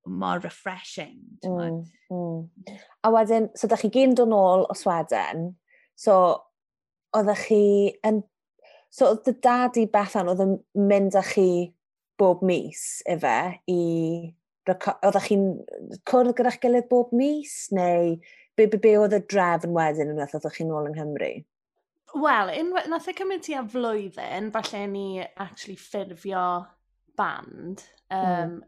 mor 0.09 0.41
refreshing. 0.45 1.21
Mm, 1.45 1.85
mm. 2.11 2.75
A 3.05 3.13
wedyn, 3.15 3.51
so 3.57 3.69
da 3.69 3.79
chi 3.81 3.91
gyn 3.93 4.17
dod 4.19 4.33
nôl 4.33 4.67
o 4.69 4.77
Sweden, 4.77 5.53
so 5.97 6.19
oeddech 7.17 7.47
chi 7.49 7.63
yn... 8.07 8.23
So 8.89 9.11
oedd 9.13 9.27
dy 9.27 9.35
dad 9.45 9.77
i 9.77 9.85
Bethan 9.93 10.31
oedd 10.33 10.41
yn 10.41 10.55
mynd 10.89 11.17
â 11.19 11.23
chi 11.29 11.51
bob 12.21 12.43
mis 12.47 13.03
efe 13.09 13.39
i... 13.69 13.81
Oeddech 14.69 15.29
chi'n 15.31 15.47
cwrdd 16.09 16.35
gyda'ch 16.37 16.59
gilydd 16.61 16.91
bob 16.91 17.13
mis 17.17 17.55
neu 17.73 18.19
be, 18.59 18.67
be, 18.67 18.77
be 18.77 18.97
oedd 19.01 19.17
y 19.17 19.23
drefn 19.31 19.73
wedyn 19.77 20.13
unwaith 20.13 20.35
oeddech 20.37 20.59
chi'n 20.59 20.75
ôl 20.75 20.91
yng 20.91 20.97
Nghymru? 20.99 21.31
Wel, 22.17 22.51
nath 22.89 23.09
e 23.09 23.15
cymryd 23.17 23.45
ti 23.45 23.55
a 23.57 23.63
flwyddyn, 23.69 24.49
falle 24.53 24.83
ni 24.89 25.07
actually 25.21 25.77
ffurfio 25.77 26.45
band. 27.17 27.85
Um, 28.11 28.19
mm. 28.25 28.59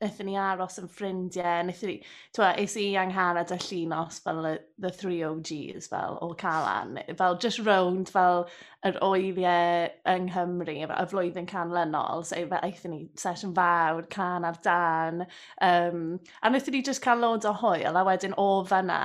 Nethon 0.00 0.30
ni 0.30 0.36
aros 0.40 0.78
yn 0.80 0.86
ffrindiau, 0.88 1.64
nethon 1.68 1.90
ni... 1.90 1.94
Twa, 2.32 2.54
es 2.62 2.72
i 2.80 2.86
angharad 2.96 3.50
y 3.52 3.58
llunos 3.60 4.20
fel 4.24 4.46
y, 4.48 4.52
the 4.80 4.90
three 4.90 5.18
OGs 5.26 5.90
fel 5.92 6.16
o 6.24 6.30
Calan. 6.40 7.02
Fel 7.18 7.36
just 7.36 7.60
round 7.66 8.08
fel 8.08 8.46
yr 8.88 8.96
oeliau 9.04 9.90
yng 10.08 10.30
Nghymru, 10.30 10.78
y 10.88 11.04
flwyddyn 11.10 11.50
canlynol. 11.50 12.24
So 12.24 12.40
fe 12.48 12.62
eithon 12.70 12.94
ni 12.96 13.02
sesiwn 13.20 13.52
fawr, 13.58 14.08
can 14.16 14.48
ar 14.48 14.56
dan. 14.64 15.26
Um, 15.60 16.18
a 16.40 16.48
nethon 16.48 16.78
ni 16.78 16.82
just 16.88 17.04
cael 17.04 17.20
load 17.20 17.44
o 17.44 17.52
hwyl, 17.60 18.00
a 18.00 18.06
wedyn 18.08 18.38
o 18.40 18.48
fyna, 18.72 19.02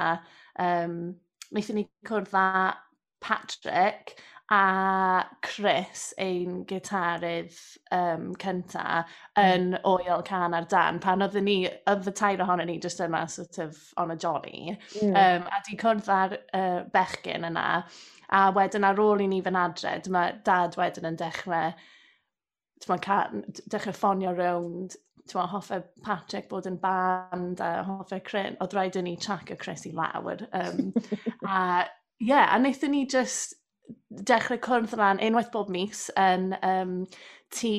um, 0.56 0.98
nethon 1.52 1.82
ni 1.82 1.90
cwrdd 2.08 2.40
â 2.40 2.48
Patrick, 3.26 4.20
a 4.52 5.26
Chris, 5.42 6.14
ein 6.18 6.66
gitarydd 6.66 7.56
um, 7.92 8.34
cynta, 8.38 9.06
hmm. 9.36 9.42
yn 9.42 9.72
mm. 9.72 9.80
oel 9.90 10.22
can 10.26 10.54
ar 10.54 10.68
dan, 10.70 11.00
pan 11.02 11.26
oedden 11.26 11.48
ni, 11.50 11.56
oedd 11.90 12.10
y 12.12 12.14
tair 12.14 12.44
ohono 12.46 12.68
ni 12.68 12.78
just 12.82 13.02
yma 13.02 13.24
sort 13.32 13.58
of 13.64 13.80
on 13.98 14.14
a 14.14 14.16
jolly. 14.16 14.78
mm. 15.02 15.10
um, 15.10 15.50
a 15.50 15.62
di 15.66 15.78
cwrdd 15.82 16.12
ar 16.14 16.38
uh, 16.38 16.84
bechgyn 16.94 17.50
yna, 17.50 17.66
a 18.30 18.44
wedyn 18.54 18.86
ar 18.86 19.02
ôl 19.02 19.26
i 19.26 19.30
ni 19.32 19.42
fy 19.42 19.56
adre, 19.64 19.98
dyma 20.06 20.28
dad 20.46 20.78
wedyn 20.78 21.10
yn 21.10 21.20
dechrau, 21.24 21.74
dyma, 22.86 23.02
dechrau 23.66 23.98
ffonio 23.98 24.38
rownd, 24.38 25.00
Tyma, 25.26 25.48
hoffe 25.50 25.80
Patrick 26.06 26.50
bod 26.52 26.68
yn 26.70 26.76
band 26.78 27.58
a 27.58 27.80
hoffe 27.88 28.20
Cryn, 28.28 28.60
oedd 28.62 28.76
rhaid 28.78 28.98
i 29.00 29.02
ni 29.02 29.16
chac 29.18 29.50
y 29.50 29.56
Chris 29.58 29.88
i 29.90 29.94
lawr. 29.98 30.44
Um, 30.54 30.92
a 31.50 31.88
ie, 32.20 32.28
yeah, 32.30 32.52
a 32.54 32.60
wnaethon 32.60 32.94
ni 32.94 33.08
just 33.10 33.56
dechrau 34.10 34.60
cwrdd 34.64 34.96
lan 35.00 35.22
unwaith 35.24 35.52
bob 35.54 35.70
mis 35.74 36.08
yn 36.20 36.52
um, 36.62 36.98
tŷ 37.56 37.76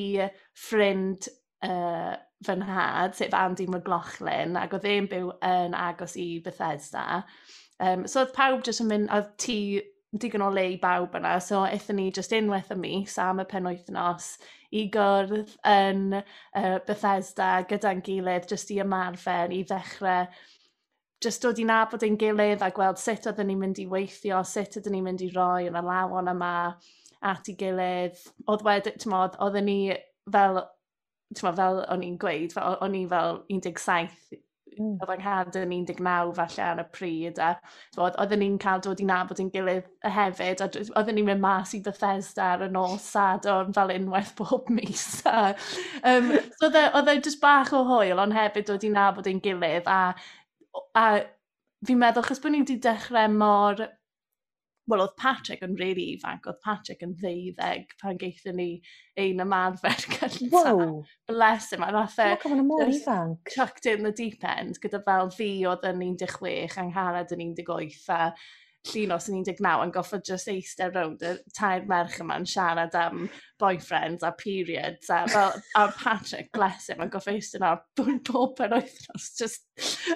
ffrind 0.67 1.27
uh, 1.65 2.15
fy 2.45 2.55
nhad, 2.61 3.15
sef 3.17 3.33
Andy 3.33 3.65
McLaughlin, 3.67 4.57
ac 4.61 4.75
oedd 4.77 4.87
e'n 4.87 5.09
byw 5.11 5.31
yn 5.45 5.77
agos 5.77 6.15
i 6.21 6.27
Bethesda. 6.45 7.23
Um, 7.81 8.05
so 8.09 8.21
oedd 8.23 8.35
pawb 8.35 8.65
jyst 8.65 8.83
yn 8.83 8.91
mynd, 8.91 9.13
oedd 9.13 9.31
tŷ 9.41 9.59
digon 10.21 10.45
o 10.45 10.51
le 10.53 10.63
i 10.73 10.77
bawb 10.81 11.17
yna, 11.17 11.35
so 11.43 11.63
eithon 11.67 11.99
ni 11.99 12.11
just 12.15 12.33
unwaith 12.33 12.71
y 12.73 12.77
mis 12.79 13.17
am 13.21 13.41
y 13.43 13.47
penwythnos 13.49 14.35
i 14.77 14.85
gwrdd 14.93 15.55
yn 15.67 16.19
uh, 16.19 16.77
Bethesda 16.87 17.49
gyda'n 17.69 18.03
gilydd 18.05 18.47
jyst 18.51 18.71
i 18.73 18.79
ymarfer, 18.83 19.53
i 19.53 19.63
ddechrau 19.67 20.29
just 21.23 21.41
dod 21.41 21.59
i 21.59 21.65
nabod 21.65 22.05
ein 22.05 22.17
gilydd 22.21 22.63
a 22.65 22.71
gweld 22.73 23.01
sut 23.01 23.27
oedden 23.29 23.49
ni'n 23.49 23.61
mynd 23.61 23.81
i 23.81 23.87
weithio, 23.89 24.43
sut 24.45 24.77
oedden 24.77 24.97
ni'n 24.97 25.05
mynd 25.09 25.25
i 25.25 25.31
roi 25.33 25.67
yr 25.67 25.79
alawon 25.81 26.31
yma 26.33 26.53
at 27.25 27.49
ei 27.49 27.55
gilydd. 27.57 28.19
Oedd 28.47 28.65
wedi, 28.67 28.93
tymod, 29.01 29.37
oedden 29.41 29.65
ni 29.69 29.79
fel, 30.33 30.61
tymod, 31.33 31.57
fel 31.57 31.81
o'n 31.93 32.05
i'n 32.05 32.19
gweud, 32.21 32.53
fel, 32.53 32.77
o'n 32.85 32.99
i 32.99 33.05
fel 33.09 33.41
17 33.49 34.37
mm. 34.77 34.93
oedd 35.01 35.13
yng 35.15 35.23
Nghad 35.23 35.57
yn 35.59 35.71
19 35.73 36.33
falle 36.37 36.65
ar 36.67 36.81
y 36.81 36.85
pryd 36.93 37.41
a 37.41 37.49
bod, 37.97 38.17
oedden 38.21 38.43
ni'n 38.43 38.57
cael 38.61 38.83
dod 38.85 39.01
i 39.01 39.07
nabod 39.09 39.41
yn 39.41 39.51
gilydd 39.53 39.87
hefyd 40.17 40.63
a 40.63 40.69
oedden 40.69 41.17
ni'n 41.17 41.29
mynd 41.31 41.43
mas 41.43 41.73
i 41.77 41.81
Bethesda 41.85 42.51
ar 42.53 42.65
y 42.67 42.71
nos 42.73 43.09
sadwrn 43.15 43.73
fel 43.75 43.93
unwaith 43.95 44.33
bob 44.37 44.69
mis 44.77 45.07
a, 45.25 45.53
um, 46.03 46.33
so 46.59 46.69
oedd 46.69 47.09
e, 47.09 47.15
e 47.15 47.21
jyst 47.21 47.41
bach 47.43 47.73
o 47.73 47.83
hwyl 47.89 48.21
ond 48.23 48.37
hefyd 48.37 48.69
dod 48.69 48.85
i 48.85 48.93
nabod 48.93 49.29
ein 49.31 49.41
gilydd 49.43 49.89
a 49.89 50.01
a 50.97 51.05
fi'n 51.87 52.01
meddwl, 52.01 52.25
chos 52.27 52.41
bod 52.43 52.53
ni 52.53 52.63
wedi 52.63 52.79
dechrau 52.83 53.31
mor... 53.33 53.87
Wel, 54.87 55.01
oedd 55.03 55.17
Patrick 55.19 55.65
yn 55.65 55.73
really 55.75 56.05
ifanc, 56.13 56.45
oedd 56.47 56.61
Patrick 56.63 57.01
yn 57.03 57.17
ddeuddeg 57.19 57.89
pan 57.99 58.19
geithio 58.21 58.53
ni 58.55 58.69
ein 59.19 59.43
ymarfer 59.43 60.05
gyntaf. 60.13 60.53
Wow! 60.53 61.01
Bless 61.27 61.73
him, 61.73 61.83
a 61.83 61.89
nath 61.91 62.15
e... 62.23 62.29
Look, 62.31 62.45
mae'n 62.47 62.69
mor 62.69 62.85
ifanc. 62.87 63.51
Chucked 63.51 63.89
in 63.91 64.07
the 64.07 64.13
deep 64.15 64.47
end, 64.47 64.79
gyda 64.83 65.01
fel 65.03 65.33
fi 65.35 65.49
oedd 65.67 65.83
yn 65.89 65.99
16, 66.05 66.79
Angharad 66.85 67.35
yn 67.35 67.43
18, 67.49 67.99
a 68.15 68.31
llun 68.91 69.13
os 69.15 69.29
yn 69.29 69.39
19 69.41 69.83
yn 69.85 69.93
goffod 69.95 70.25
just 70.27 70.49
eistedd 70.51 70.95
rownd 70.97 71.23
y 71.25 71.33
tair 71.57 71.85
merch 71.89 72.19
yma 72.23 72.39
yn 72.41 72.47
siarad 72.49 72.95
am 72.97 73.27
boyfriends 73.61 74.25
a 74.25 74.31
periods 74.37 75.09
a, 75.13 75.23
fel, 75.31 75.55
a 75.75 75.87
Patrick, 75.97 76.51
bless 76.55 76.89
him, 76.89 77.03
yn 77.05 77.13
goffod 77.13 77.35
eistedd 77.35 77.65
na 77.65 77.75
bob 77.97 78.55
per 78.59 78.75
oethnos 78.77 79.31
just 79.39 79.65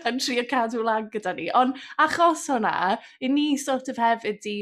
yn 0.05 0.21
trio 0.21 0.45
cadw 0.49 0.83
lan 0.85 1.09
gyda 1.13 1.35
ni. 1.37 1.49
Ond 1.57 1.79
achos 2.01 2.47
hwnna, 2.51 2.97
i 3.21 3.31
ni 3.31 3.49
sort 3.61 3.91
of 3.91 4.01
hefyd 4.01 4.47
i 4.51 4.57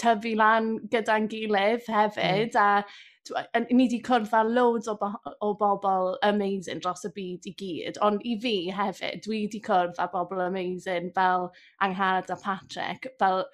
tyfu 0.00 0.34
lan 0.38 0.74
gyda'n 0.92 1.28
gilydd 1.30 1.84
hmm. 1.86 1.98
hefyd 1.98 2.56
mm. 2.56 2.62
a 2.62 3.13
ni 3.30 3.76
wedi 3.78 4.00
cwrdd 4.04 4.32
â 4.36 4.42
loads 4.46 4.88
o, 4.90 4.94
bo 5.00 5.10
o 5.40 5.52
bobl 5.60 6.14
amazing 6.28 6.82
dros 6.84 7.06
y 7.08 7.12
byd 7.16 7.48
i 7.50 7.54
gyd, 7.60 8.00
ond 8.04 8.24
i 8.24 8.34
fi 8.40 8.54
hefyd, 8.74 9.22
dwi 9.24 9.44
wedi 9.44 9.60
cwrdd 9.64 10.00
â 10.02 10.08
bobl 10.12 10.42
amazing 10.44 11.12
fel 11.16 11.50
Angharad 11.84 12.32
a 12.34 12.36
Patrick, 12.40 13.08
fel, 13.18 13.44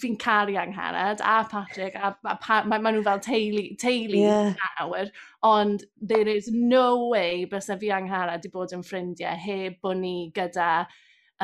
fi'n 0.00 0.16
caru 0.20 0.56
Angharad 0.60 1.20
a 1.24 1.36
Patrick, 1.50 1.94
a, 1.96 2.14
a 2.24 2.36
pa, 2.36 2.62
mae 2.64 2.80
ma 2.80 2.92
nhw 2.94 3.04
fel 3.04 3.20
teulu, 3.26 3.66
teulu 3.80 4.22
yeah. 4.22 4.54
nawr, 4.80 5.12
ond 5.42 5.84
there 6.00 6.28
is 6.28 6.48
no 6.52 7.08
way 7.08 7.46
bysa 7.52 7.78
fi 7.80 7.92
Angharad 7.98 8.40
wedi 8.40 8.54
bod 8.56 8.74
yn 8.76 8.86
ffrindiau 8.86 9.36
heb 9.44 9.80
bod 9.84 10.00
ni 10.00 10.16
gyda 10.36 10.86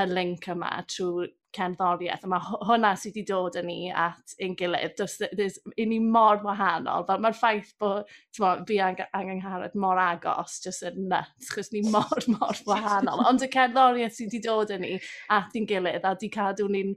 y 0.00 0.09
link 0.09 0.49
yma 0.49 0.79
trwy 0.88 1.29
cerddoriaeth. 1.56 2.25
A 2.26 2.30
mae 2.30 2.59
hwnna 2.68 2.92
sydd 2.99 3.16
wedi 3.16 3.25
dod 3.28 3.56
yn 3.61 3.68
ni 3.68 3.78
at 3.88 4.35
ein 4.42 4.56
gilydd. 4.59 4.94
Does, 4.99 5.18
does, 5.38 5.59
i 5.76 5.87
ni 5.88 5.99
mor 6.02 6.42
wahanol. 6.44 7.06
Fel 7.09 7.23
mae'r 7.25 7.38
ffaith 7.38 7.73
bod 7.82 8.11
mo, 8.42 8.52
fi 8.68 8.78
ang 8.85 9.00
anghyngharad 9.09 9.76
mor 9.78 10.00
agos, 10.02 10.59
jyst 10.64 10.87
yn 10.90 11.09
nuts, 11.12 11.50
chos 11.54 11.73
ni 11.75 11.85
mor, 11.88 12.28
mor 12.37 12.62
wahanol. 12.68 13.25
Ond 13.30 13.44
y 13.44 13.50
cerddoriaeth 13.52 14.18
sydd 14.18 14.32
wedi 14.32 14.44
dod 14.47 14.73
yn 14.76 14.87
ni 14.87 14.94
at 15.32 15.59
ein 15.59 15.68
gilydd 15.68 16.09
a 16.09 16.14
di 16.18 16.30
cadw 16.32 16.68
ni'n 16.73 16.97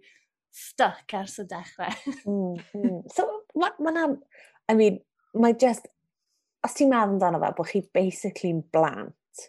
stuck 0.56 1.18
ers 1.20 1.40
y 1.44 1.48
dechrau. 1.52 2.00
mm, 2.24 2.56
mm. 2.78 3.02
So, 3.12 3.28
mae 3.60 3.76
ma 3.84 3.92
na, 3.92 4.08
I 4.72 4.74
mean, 4.74 5.02
mae 5.36 5.58
just, 5.60 5.90
os 6.66 6.78
ti'n 6.78 6.92
meddwl 6.94 7.18
amdano 7.18 7.42
fe, 7.44 7.52
bod 7.58 7.70
chi 7.72 7.84
basically'n 7.98 8.64
blant 8.74 9.44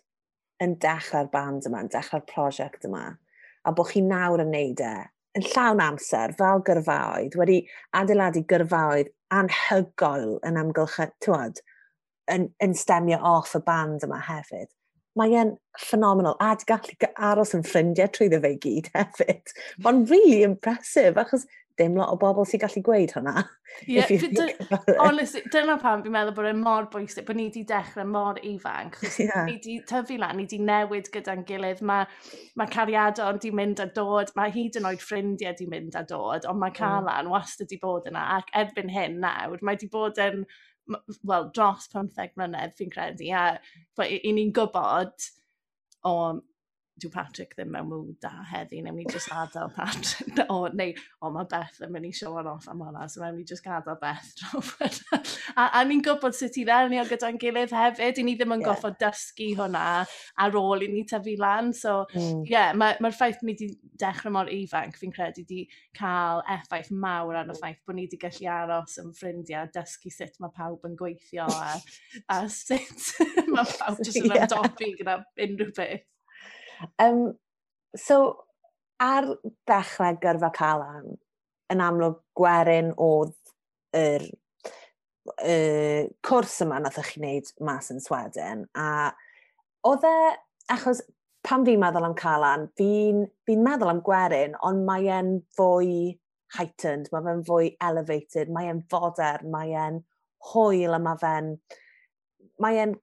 yn 0.62 0.74
dechrau'r 0.82 1.30
band 1.32 1.68
yma, 1.68 1.84
yn 1.84 1.92
dechrau'r 1.92 2.26
prosiect 2.28 2.88
yma, 2.88 3.04
a 3.66 3.74
bod 3.74 3.90
chi 3.90 4.02
nawr 4.04 4.42
yn 4.44 4.52
neud 4.54 4.82
e, 4.84 4.94
yn 5.36 5.44
llawn 5.50 5.82
amser, 5.84 6.32
fel 6.38 6.62
gyrfaoedd, 6.66 7.36
wedi 7.40 7.60
adeiladu 7.98 8.44
gyrfaoedd 8.50 9.12
anhygoel 9.36 10.36
yn 10.46 10.58
amgylch, 10.60 11.00
tywad, 11.24 11.60
yn, 12.32 12.48
yn 12.62 12.74
stemio 12.78 13.18
off 13.34 13.54
y 13.58 13.62
band 13.66 14.06
yma 14.06 14.20
hefyd. 14.28 14.70
Mae 15.16 15.32
e'n 15.40 15.54
ffenomenal, 15.80 16.36
a 16.44 16.52
di 16.60 16.66
gallu 16.68 17.10
aros 17.30 17.54
yn 17.56 17.64
ffrindiau 17.64 18.10
trwy 18.12 18.28
ddefau 18.32 18.58
gyd 18.62 18.90
hefyd. 18.96 19.54
Mae'n 19.84 20.04
really 20.10 20.42
impressive, 20.46 21.16
achos 21.20 21.46
dim 21.78 21.96
lot 21.98 22.12
o 22.12 22.16
bobl 22.20 22.46
sy'n 22.48 22.60
gallu 22.62 22.82
gweud 22.84 23.14
hwnna. 23.16 23.44
Yeah, 23.86 24.08
honestly, 25.02 25.42
dyna 25.52 25.74
pam 25.82 26.00
fi'n 26.04 26.14
meddwl 26.14 26.32
bod 26.36 26.46
e'n 26.48 26.60
mor 26.62 26.86
bwysig, 26.92 27.26
bod 27.28 27.36
ni 27.36 27.48
wedi 27.48 27.64
dechrau 27.68 28.06
mor 28.08 28.38
ifanc. 28.40 28.94
Yeah. 29.20 29.42
Ni 29.48 29.56
wedi 29.58 29.74
tyfu 29.90 30.16
lan, 30.22 30.38
ni 30.38 30.46
wedi 30.46 30.60
newid 30.62 31.10
gyda'n 31.12 31.42
gilydd, 31.48 31.82
mae 31.84 32.06
ma 32.56 32.68
cariadon 32.72 33.36
wedi 33.36 33.50
mynd 33.58 33.82
a 33.84 33.88
dod, 33.98 34.32
mae 34.38 34.54
hyd 34.54 34.78
yn 34.80 34.88
oed 34.88 35.02
ffrindiau 35.02 35.52
wedi 35.52 35.68
mynd 35.68 35.98
a 35.98 36.06
dod, 36.08 36.48
ond 36.48 36.62
mae 36.62 36.72
mm. 36.72 36.78
Calan 36.78 37.26
mm. 37.26 37.34
wastad 37.34 37.66
wedi 37.66 37.80
bod 37.82 38.08
yna, 38.08 38.24
ac 38.38 38.54
erbyn 38.62 38.94
hyn 38.94 39.20
nawr, 39.26 39.60
mae 39.60 39.76
wedi 39.76 39.90
bod 39.92 40.22
yn, 40.24 40.46
wel, 41.28 41.50
dros 41.58 41.90
15 41.92 42.38
mlynedd 42.38 42.78
fi'n 42.78 42.94
credu, 42.94 43.28
a 43.34 44.06
i, 44.06 44.22
i 44.22 44.32
ni'n 44.38 44.54
gwybod, 44.56 45.28
o, 46.06 46.16
dyw 47.02 47.10
Patrick 47.12 47.52
ddim 47.56 47.72
mewn 47.74 47.88
mwyd 47.90 48.16
da 48.24 48.30
heddi, 48.50 48.80
neu 48.84 48.94
ni 48.96 49.04
just 49.10 49.28
adael 49.34 49.68
Patrick, 49.76 50.38
o, 50.52 50.62
neu, 50.72 50.94
o, 51.20 51.30
mae 51.34 51.48
Beth 51.50 51.82
yn 51.84 51.92
mynd 51.92 52.08
i 52.08 52.12
show 52.16 52.32
on 52.40 52.48
off 52.48 52.68
am 52.72 52.80
hwnna, 52.80 53.04
so 53.12 53.20
mewn 53.20 53.36
ni 53.36 53.44
just 53.48 53.64
gadael 53.66 53.98
Beth 54.00 54.32
drwy 54.40 54.88
A, 55.56 55.66
a 55.66 55.82
ni'n 55.88 56.00
gwybod 56.04 56.36
sut 56.36 56.56
i 56.60 56.64
ddelnio 56.66 57.04
gyda'n 57.10 57.40
gilydd 57.40 57.74
hefyd, 57.76 58.20
i 58.20 58.24
ni 58.24 58.36
ddim 58.38 58.54
yn 58.56 58.64
yeah. 58.64 58.70
goffod 58.72 58.96
dysgu 59.02 59.50
hwnna 59.58 59.84
ar 60.44 60.56
ôl 60.60 60.86
i 60.86 60.88
ni 60.92 61.04
tyfu 61.08 61.36
lan, 61.40 61.72
so, 61.76 61.98
hmm. 62.14 62.22
ie, 62.22 62.32
mm. 62.32 62.48
yeah, 62.50 62.72
mae'r 62.72 63.00
ma, 63.04 63.10
ma 63.10 63.12
ffaith 63.14 63.44
ni 63.44 63.52
wedi 63.52 63.70
dechrau 64.00 64.32
mor 64.32 64.50
ifanc, 64.52 64.96
fi'n 65.00 65.12
credu, 65.12 65.44
wedi 65.44 65.62
cael 65.96 66.42
effaith 66.56 66.90
mawr 66.92 67.42
ar 67.42 67.44
y 67.44 67.52
hmm. 67.52 67.60
ffaith 67.60 67.84
bod 67.84 68.00
ni 68.00 68.08
wedi 68.08 68.20
gallu 68.24 68.50
aros 68.56 68.96
yn 69.04 69.12
ffrindiau, 69.16 69.68
dysgu 69.76 70.12
sut 70.16 70.40
mae 70.40 70.56
pawb 70.56 70.88
yn 70.88 70.96
gweithio 70.96 71.46
a, 71.60 71.76
a 72.32 72.42
sut 72.58 73.08
mae 73.52 73.68
pawb 73.76 74.00
jyst 74.02 74.22
yn 74.24 74.32
yeah. 74.32 74.48
ymdopi 74.48 74.94
gyda 74.96 75.20
unrhyw 75.44 75.72
beth. 75.76 76.12
Um, 77.02 77.34
so, 77.96 78.18
ar 79.02 79.28
ddechrau 79.68 80.18
gyrfa 80.22 80.50
Calan, 80.56 81.16
yn 81.72 81.82
amlwg 81.82 82.20
gwerin 82.38 82.92
oedd 83.02 83.36
yr 83.96 84.26
y 85.42 85.54
cwrs 86.26 86.60
yma 86.62 86.78
nath 86.82 87.00
chi 87.08 87.20
wneud 87.20 87.48
mas 87.66 87.90
yn 87.94 88.02
Sweden, 88.02 88.66
a 88.78 89.10
oedd 89.88 90.06
e, 90.06 90.18
achos 90.72 91.02
pan 91.46 91.64
fi'n 91.66 91.80
meddwl 91.82 92.06
am 92.08 92.14
Calan, 92.18 92.68
fi'n 92.78 93.24
fi 93.46 93.56
meddwl 93.58 93.92
am 93.92 94.02
Gwerin, 94.06 94.56
ond 94.66 94.86
mae 94.86 95.08
e'n 95.14 95.32
fwy 95.56 95.90
heightened, 96.56 97.10
mae 97.12 97.26
fe'n 97.26 97.42
fwy 97.46 97.72
elevated, 97.88 98.50
mae 98.54 98.70
e'n 98.70 98.84
fodern, 98.90 99.50
mae 99.52 99.74
e'n 99.78 100.00
hwyl 100.52 100.96
a 100.96 101.02
mae 101.02 101.20
fe'n 101.22 101.52
mae 102.62 102.80
e'n 102.82 102.94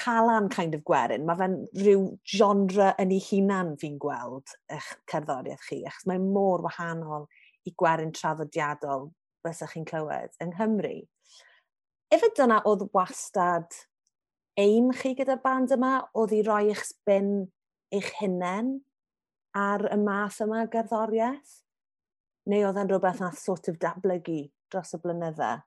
calan 0.00 0.48
kind 0.52 0.74
of 0.76 0.82
gwerin, 0.88 1.26
mae 1.28 1.38
fe'n 1.40 1.56
rhyw 1.76 2.06
genre 2.32 2.90
yn 3.02 3.14
ei 3.14 3.22
hunan 3.28 3.74
fi'n 3.80 3.98
gweld 4.00 4.54
eich 4.72 4.90
cerddoriaeth 5.12 5.68
chi, 5.68 5.82
achos 5.88 6.08
mae'n 6.08 6.26
mor 6.34 6.64
wahanol 6.64 7.28
i 7.68 7.74
gwerin 7.76 8.14
traddodiadol 8.16 9.10
bysach 9.44 9.74
chi'n 9.76 9.88
clywed 9.88 10.36
yng 10.42 10.54
Nghymru. 10.56 10.96
Efe 12.10 12.30
dyna 12.36 12.60
oedd 12.66 12.88
wastad 12.96 13.76
aim 14.60 14.90
chi 14.96 15.14
gyda'r 15.18 15.42
band 15.44 15.74
yma, 15.76 15.94
oedd 16.18 16.34
i 16.36 16.42
roi 16.46 16.64
eich 16.72 16.84
spin 16.88 17.32
eich 17.94 18.12
hunain 18.20 18.78
ar 19.56 19.86
y 19.90 19.98
math 20.00 20.40
yma 20.44 20.64
o 20.64 20.70
gerddoriaeth? 20.72 21.58
Neu 22.50 22.66
oedd 22.66 22.80
e'n 22.80 22.90
rhywbeth 22.90 23.20
nath 23.22 23.40
sort 23.40 23.68
of 23.70 23.78
datblygu 23.82 24.42
dros 24.72 24.96
y 24.96 25.02
blynyddoedd? 25.02 25.66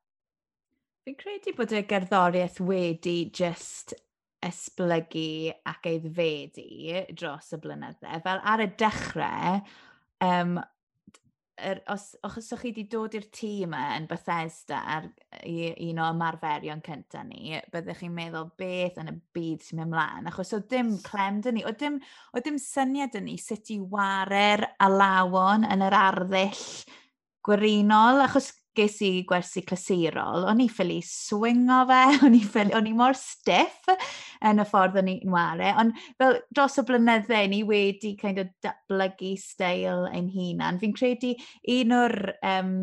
Fi'n 1.04 1.20
credu 1.20 1.52
bod 1.58 1.74
y 1.76 1.84
gerddoriaeth 1.88 2.62
wedi 2.64 3.18
just 3.36 3.96
esblygu 4.48 5.54
ac 5.72 5.90
eiddfedu 5.92 7.06
dros 7.16 7.54
y 7.56 7.60
blynydde. 7.64 8.22
Fel 8.26 8.44
ar 8.54 8.64
y 8.64 8.70
dechrau, 8.80 9.60
um, 10.28 10.62
er, 11.58 11.82
os, 11.90 12.16
os 12.26 12.50
chi 12.50 12.72
wedi 12.72 12.86
dod 12.90 13.14
i'r 13.18 13.28
tîm 13.34 13.68
yma 13.68 13.82
yn 13.98 14.08
Bethesda 14.10 14.82
ar 14.96 15.08
i, 15.46 15.70
un 15.90 16.02
o 16.02 16.08
ymarferion 16.14 16.82
cyntaf 16.86 17.26
ni, 17.28 17.60
byddwch 17.74 18.02
chi'n 18.02 18.16
meddwl 18.16 18.50
beth 18.60 19.00
yn 19.04 19.12
y 19.14 19.16
byd 19.36 19.64
sy'n 19.66 19.82
mynd 19.82 19.94
mlaen. 19.94 20.32
achos 20.32 20.54
o 20.58 20.62
dim 20.70 20.96
clem 21.06 21.42
dyn 21.46 21.60
ni, 21.60 21.66
o 21.68 21.74
dim, 21.78 22.00
o 22.34 22.44
dim 22.44 22.60
syniad 22.62 23.14
dyn 23.14 23.28
ni 23.30 23.38
sut 23.42 23.72
i 23.74 23.80
ware'r 23.80 24.66
alawon 24.84 25.68
yn 25.70 25.86
yr 25.86 25.98
arddull 26.00 26.66
gwirinol, 27.44 28.24
achos 28.26 28.52
ges 28.78 28.98
i 29.06 29.12
gwersi 29.30 29.64
clasurol, 29.68 30.48
o'n 30.50 30.64
i 30.64 30.68
ffili 30.72 31.00
swingo 31.06 31.84
fe, 31.90 32.02
o'n 32.28 32.38
i, 32.38 32.42
ffili, 32.44 32.74
o'n 32.78 32.90
i 32.90 32.96
mor 32.98 33.18
stiff 33.18 33.92
yn 34.44 34.64
y 34.64 34.66
ffordd 34.70 35.00
o'n 35.02 35.12
i'n 35.14 35.34
ware, 35.34 35.74
ond 35.82 35.98
fel 36.22 36.40
dros 36.54 36.80
y 36.82 36.86
blynydde 36.88 37.44
ni 37.52 37.62
wedi 37.68 38.16
kind 38.20 38.42
of 38.44 38.52
datblygu 38.66 39.36
steil 39.40 40.08
ein 40.10 40.32
hunan. 40.34 40.82
Fi'n 40.82 40.98
credu 40.98 41.34
un 41.78 41.96
o'r 42.00 42.18
um, 42.42 42.74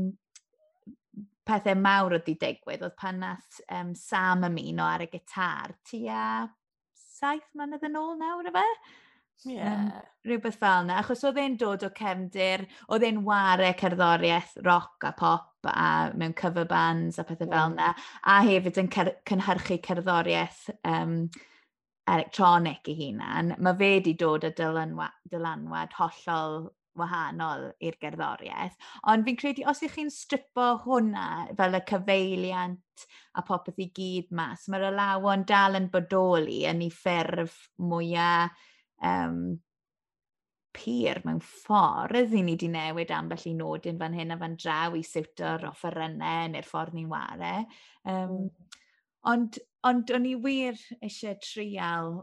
pethau 1.51 1.77
mawr 1.83 2.17
oedd 2.19 2.31
i 2.31 2.39
digwydd 2.39 2.87
oedd 2.87 2.97
pan 2.99 3.21
nath 3.25 3.61
um, 3.67 3.93
Sam 3.99 4.47
ymuno 4.49 4.87
ar 4.87 5.05
y 5.05 5.11
gitar 5.11 5.75
tua 5.89 6.49
saith 7.21 7.49
mlynedd 7.57 7.87
yn 7.89 7.99
ôl 8.01 8.19
nawr 8.21 8.49
efe? 8.49 8.67
Yeah. 9.45 10.03
Rhywbeth 10.27 10.59
fel 10.61 10.85
yna, 10.85 10.99
achos 11.01 11.23
oedd 11.25 11.39
e'n 11.41 11.55
dod 11.61 11.85
o 11.87 11.89
cefndir, 11.97 12.67
oedd 12.93 13.07
e'n 13.09 13.23
ware 13.25 13.71
cerddoriaeth 13.81 14.59
rock 14.67 15.07
a 15.09 15.15
pop 15.17 15.71
a 15.71 16.11
mewn 16.17 16.35
cover 16.37 16.67
bands 16.69 17.19
a 17.19 17.25
pethau 17.25 17.49
fel 17.49 17.73
yna, 17.73 17.93
mm. 17.95 18.11
a 18.29 18.35
hefyd 18.45 18.83
yn 18.83 18.91
cer 18.93 19.15
cynhyrchu 19.29 19.79
cerddoriaeth 19.87 20.67
um, 20.85 21.15
electronic 22.05 22.93
i 22.93 22.99
hunan. 22.99 23.55
Mae 23.57 23.81
fe 23.81 23.95
wedi 23.97 24.15
dod 24.21 24.45
o 24.45 24.53
dylanwa 24.61 25.09
dylanwad 25.33 25.97
hollol 25.97 26.69
wahanol 27.01 27.71
i'r 27.81 27.97
gerddoriaeth. 28.03 28.77
Ond 29.09 29.25
fi'n 29.25 29.39
credu, 29.41 29.65
os 29.71 29.81
ych 29.87 29.95
chi'n 29.97 30.11
stripo 30.13 30.73
hwnna 30.85 31.55
fel 31.57 31.79
y 31.79 31.81
cyfeiliant 31.89 33.07
a 33.41 33.45
popeth 33.47 33.81
i 33.81 33.89
gyd 33.97 34.35
mas, 34.37 34.67
mae'r 34.69 34.91
alawon 34.91 35.47
dal 35.49 35.79
yn 35.81 35.89
bodoli 35.93 36.67
yn 36.69 36.85
ei 36.85 36.93
ffurf 36.93 37.57
mwyaf 37.81 38.69
um, 39.05 39.61
pyr 40.77 41.21
mewn 41.27 41.41
ffordd 41.43 42.35
i 42.37 42.43
ni 42.47 42.55
wedi 42.55 42.71
newid 42.71 43.11
ambell 43.15 43.47
i 43.51 43.55
nodyn 43.59 43.99
fan 44.01 44.17
hyn 44.17 44.35
a 44.35 44.39
fan 44.41 44.57
draw 44.61 44.97
i 44.97 45.03
siwto'r 45.07 45.67
offerynnau 45.71 46.51
neu'r 46.53 46.69
ffordd 46.69 46.97
ni'n 46.97 47.11
ware. 47.11 47.55
Um, 48.09 48.51
ond, 49.27 49.59
ond 49.87 50.13
o'n 50.15 50.29
i 50.31 50.37
wir 50.41 50.79
eisiau 51.03 51.39
trial 51.45 52.21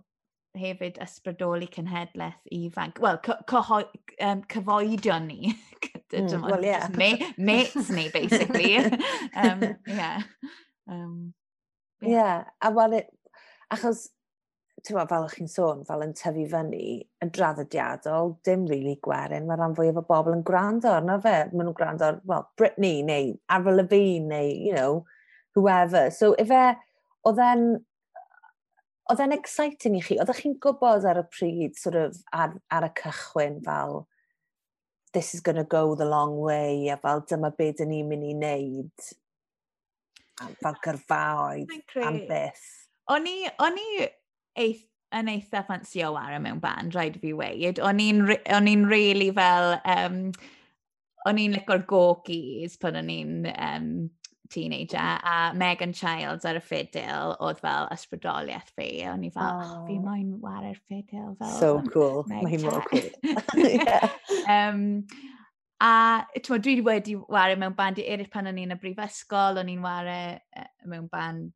hefyd 0.57 0.97
ysbrydoli 1.03 1.67
cenhedlaeth 1.73 2.39
ifanc. 2.55 3.01
Wel, 3.03 3.19
um, 4.25 4.43
cyfoedion 4.53 5.27
ni. 5.29 5.53
mm, 6.13 6.41
well, 6.47 6.63
yeah. 6.63 6.87
Ma 6.97 7.11
mates 7.37 7.89
ni, 7.89 8.09
basically. 8.09 8.77
um, 9.35 9.75
yeah. 9.85 10.23
Um, 10.87 11.33
yeah. 12.01 12.09
yeah, 12.09 12.43
a 12.61 12.71
wel, 12.71 12.93
e, 12.93 13.03
achos 13.73 14.07
tywa, 14.87 15.03
fel 15.09 15.27
ych 15.27 15.35
chi'n 15.37 15.51
sôn, 15.51 15.83
fel 15.87 16.05
yn 16.05 16.15
tyfu 16.17 16.45
fyny, 16.51 16.87
yn 17.23 17.31
draddodiadol, 17.35 18.33
dim 18.47 18.65
rili 18.65 18.79
really 18.87 18.99
gwerin. 19.05 19.45
Mae 19.47 19.59
rhan 19.59 19.75
fwyaf 19.77 19.99
o 20.01 20.05
bobl 20.07 20.37
yn 20.37 20.45
gwrando 20.47 20.93
arno 20.95 21.19
fe. 21.23 21.35
Maen 21.51 21.67
nhw'n 21.67 21.77
gwrando 21.77 22.07
ar, 22.07 22.21
well, 22.29 22.47
Britney 22.59 23.03
neu 23.05 23.35
Avril 23.53 23.81
Lavigne 23.81 24.31
neu, 24.31 24.55
you 24.69 24.73
know, 24.73 25.05
whoever. 25.55 26.09
So, 26.11 26.33
efe, 26.41 26.63
oedd 27.27 27.43
e'n 27.43 27.67
oedd 29.11 29.23
e'n 29.23 29.35
exciting 29.35 29.95
i 29.95 30.03
chi? 30.03 30.17
Oeddech 30.19 30.41
chi'n 30.43 30.57
gwybod 30.63 31.07
ar 31.07 31.21
y 31.21 31.25
pryd 31.31 31.77
sort 31.79 31.99
of, 31.99 32.17
ar, 32.35 32.57
ar 32.73 32.87
y 32.87 32.91
cychwyn 32.99 33.61
fel 33.65 34.05
this 35.13 35.33
is 35.33 35.41
going 35.41 35.55
to 35.55 35.63
go 35.63 35.95
the 35.95 36.05
long 36.05 36.37
way 36.37 36.89
a 36.89 36.97
fel 36.97 37.23
dyma 37.29 37.53
beth 37.57 37.79
dyn 37.79 37.93
ni'n 37.93 38.09
mynd 38.09 38.27
i 38.27 38.33
wneud 38.35 39.07
fel 40.61 40.81
gyrfaoedd 40.83 41.71
am 42.05 42.19
byth? 42.29 42.65
O'n 43.13 43.29
i, 43.29 43.37
o'n 43.63 43.79
i 43.79 43.87
eith, 44.59 44.83
yn 45.15 45.31
eitha 45.31 45.63
ffansi 45.63 46.03
o 46.03 46.11
wara 46.17 46.41
mewn 46.43 46.59
band, 46.63 46.95
rhaid 46.95 47.19
fi 47.21 47.33
weid. 47.37 47.79
O'n 47.79 48.01
i'n 48.03 48.85
really 48.91 49.31
fel... 49.31 49.77
Um, 49.85 50.21
o'n 51.27 51.39
i'n 51.41 51.57
licor 51.57 51.83
gogis 51.89 52.77
pan 52.79 52.95
o'n 53.01 53.09
i'n 53.11 53.31
um, 53.51 53.87
teenager, 54.49 54.97
a 54.97 55.51
Megan 55.55 55.93
Childs 55.93 56.47
ar 56.47 56.59
y 56.59 56.61
ffidil 56.63 57.33
oedd 57.43 57.59
fel 57.63 57.89
ysbrydoliaeth 57.93 58.71
fi. 58.75 58.89
O'n 59.11 59.25
i 59.27 59.31
fel, 59.33 59.63
oh. 59.63 59.81
fi 59.87 59.97
moyn 59.99 60.37
war 60.43 60.61
ar 60.61 60.77
ffidil. 60.77 61.33
Fel, 61.39 61.57
so 61.59 61.71
cool. 61.91 62.23
Mae 62.31 62.61
mor 62.63 62.85
cool. 62.87 63.09
yeah. 63.67 64.07
um, 64.47 65.03
a 65.83 66.23
twa, 66.43 66.61
dwi 66.63 66.79
wedi 66.85 67.17
wario 67.19 67.59
mewn 67.59 67.75
band 67.77 68.01
i 68.01 68.07
eraill 68.07 68.31
pan 68.33 68.49
o'n 68.49 68.63
i'n 68.63 68.75
y 68.77 68.81
brifysgol, 68.81 69.59
o'n 69.61 69.71
i'n 69.73 69.83
wario 69.83 70.37
e, 70.39 70.67
mewn 70.87 71.11
band 71.11 71.51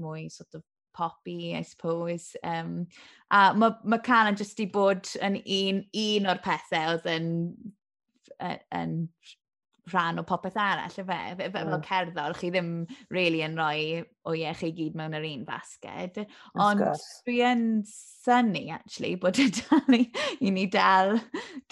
mwy 0.00 0.28
sort 0.32 0.56
of 0.56 0.64
poppy, 0.92 1.56
I 1.56 1.62
suppose. 1.62 2.36
Um, 2.42 2.86
a 3.30 3.52
mae 3.54 3.76
ma 3.84 3.98
Cana 3.98 4.32
jyst 4.36 4.60
i 4.62 4.68
bod 4.70 5.10
yn 5.22 5.40
un, 5.40 5.84
un 6.04 6.30
o'r 6.32 6.40
pethau 6.44 6.96
oedd 6.96 7.06
yn, 7.10 7.28
e, 8.38 8.56
yn 8.76 8.96
rhan 9.90 10.20
o 10.20 10.24
popeth 10.26 10.58
arall, 10.60 10.94
y 11.00 11.04
Fe, 11.06 11.18
fe, 11.38 11.48
fel 11.54 11.76
cerddor, 11.86 12.34
chi 12.38 12.50
ddim 12.52 12.70
really 13.14 13.42
yn 13.46 13.56
rhoi 13.58 14.02
o 14.28 14.34
ie 14.36 14.52
chi 14.58 14.70
gyd 14.76 14.98
mewn 14.98 15.16
yr 15.18 15.26
un 15.30 15.46
basged. 15.48 16.20
Ond 16.54 16.84
dwi 16.84 17.40
yn 17.46 17.64
syni, 17.88 18.66
actually, 18.74 19.16
bod 19.20 19.40
y 19.40 19.48
e 19.48 19.54
dal 19.60 19.98
i, 19.98 20.04
i 20.40 20.54
ni 20.54 20.66
dal, 20.70 21.16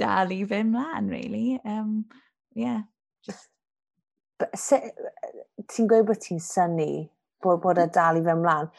dal 0.01 0.35
i 0.35 0.43
fy 0.49 0.63
mlaen, 0.67 1.13
really. 1.13 1.61
Um, 1.65 2.03
yeah, 2.55 2.83
just... 3.27 3.51
Ti'n 4.39 5.89
gweud 5.91 6.07
bod 6.07 6.21
ti'n 6.23 6.39
syni 6.43 7.09
bod, 7.43 7.61
bod 7.63 7.81
y 7.83 7.89
dal 7.95 8.21
i 8.21 8.25
fy 8.25 8.37
mlaen? 8.39 8.71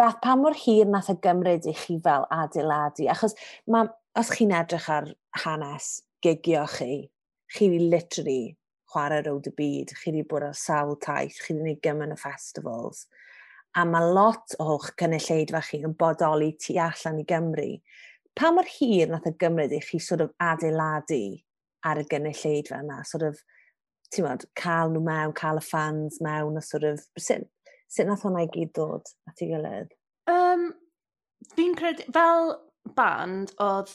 Beth 0.00 0.16
pa 0.24 0.32
mor 0.32 0.54
hir 0.56 0.86
nath 0.88 1.10
y 1.12 1.14
gymryd 1.20 1.66
i 1.68 1.74
chi 1.76 1.98
fel 2.00 2.22
adeiladu? 2.32 3.04
Achos 3.12 3.34
ma, 3.68 3.82
os 4.16 4.30
chi'n 4.32 4.54
edrych 4.56 4.86
ar 4.88 5.10
hanes 5.42 5.88
gigio 6.24 6.62
chi, 6.72 6.94
chi 7.52 7.68
literally 7.82 8.56
chwarae 8.88 9.26
rowd 9.26 9.50
y 9.50 9.52
byd, 9.58 9.92
chi 10.00 10.14
wedi 10.14 10.24
bod 10.30 10.46
ar 10.46 10.56
sawl 10.56 10.96
taith, 11.04 11.42
chi 11.44 11.52
wedi 11.52 11.60
gwneud 11.60 11.82
gymaint 11.84 12.22
festivals. 12.22 13.04
A 13.76 13.84
mae 13.84 14.08
lot 14.16 14.56
o'ch 14.64 14.88
cynulleidfa 15.02 15.60
chi 15.68 15.82
yn 15.84 15.92
bodoli 16.00 16.54
tu 16.64 16.78
allan 16.80 17.20
i 17.20 17.28
Gymru. 17.28 17.68
Pa 18.40 18.54
mor 18.56 18.72
hir 18.78 19.12
nath 19.12 19.28
y 19.28 19.36
gymryd 19.44 19.76
i 19.76 19.84
chi 19.84 20.00
sort 20.00 20.24
of 20.24 20.32
adeiladu 20.40 21.22
ar 21.84 22.00
y 22.00 22.08
gynulleidfa 22.08 22.80
yna? 22.80 23.02
Sort 23.04 23.28
of, 23.28 23.44
ti'n 24.08 24.30
modd, 24.30 24.48
cael 24.56 24.96
nhw 24.96 25.04
mewn, 25.12 25.36
cael 25.36 25.60
y 25.60 25.68
fans 25.68 26.22
mewn, 26.24 26.56
a 26.56 26.64
sort 26.64 26.88
of, 26.88 27.04
sut, 27.20 27.44
Sut 27.90 28.06
nath 28.06 28.24
hwnna 28.26 28.44
i 28.46 28.50
gyd 28.54 28.72
dod 28.78 29.10
at 29.30 29.42
ei 29.42 29.50
gilydd? 29.50 29.92
Um, 30.30 30.68
fi'n 31.56 31.76
credu, 31.78 32.06
fel 32.14 32.52
band, 32.96 33.54
oedd, 33.64 33.92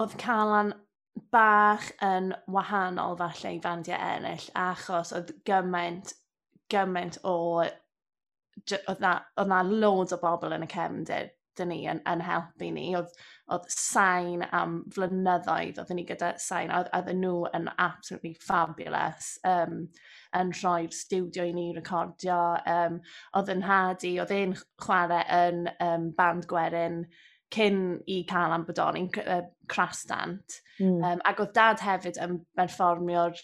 oedd 0.00 0.16
Calan 0.18 0.72
bach 1.34 1.88
yn 2.04 2.32
wahanol 2.54 3.18
falle 3.20 3.54
i 3.54 3.60
fandiau 3.62 3.98
ennill, 4.14 4.48
achos 4.58 5.14
oedd 5.16 5.34
gymaint, 5.48 6.14
gymaint 6.72 7.20
o... 7.24 7.36
Oedd 8.68 9.02
na, 9.04 9.12
oedd 9.38 9.50
na 9.52 9.60
loads 9.62 10.12
o 10.12 10.18
bobl 10.18 10.56
yn 10.56 10.66
y 10.66 10.70
cefndir 10.72 11.28
dyn 11.58 11.70
ni 11.72 11.78
yn, 11.90 12.00
yn 12.08 12.22
helpu 12.24 12.70
ni. 12.74 12.86
Oedd, 12.98 13.12
oedd 13.54 13.68
sain 13.72 14.44
am 14.54 14.80
flynyddoedd, 14.94 15.80
oedden 15.82 16.00
ni 16.00 16.04
gyda 16.08 16.32
sain, 16.42 16.72
oedd, 16.74 16.90
oedd 16.96 17.12
nhw 17.18 17.48
yn 17.56 17.70
absolutely 17.76 18.34
fabulous 18.44 19.34
um, 19.48 19.86
yn 20.38 20.52
rhoi'r 20.60 20.94
studio 20.94 21.46
i 21.48 21.54
ni 21.56 21.70
recordio. 21.76 22.40
Um, 22.68 23.00
oedd 23.38 23.52
yn 23.54 23.64
hadu, 23.68 24.14
oedd 24.22 24.34
e'n 24.38 24.56
chwarae 24.84 25.24
yn 25.48 25.66
um, 25.84 26.10
band 26.18 26.48
gwerin 26.50 27.04
cyn 27.54 27.78
i 28.06 28.22
cael 28.28 28.52
am 28.52 28.66
bodon, 28.68 28.98
yn 29.00 29.08
uh, 29.24 29.44
crastant. 29.72 30.60
Mm. 30.78 30.98
Um, 31.02 31.22
ac 31.28 31.40
oedd 31.42 31.54
dad 31.56 31.84
hefyd 31.84 32.20
yn 32.24 32.42
berfformio'r 32.58 33.40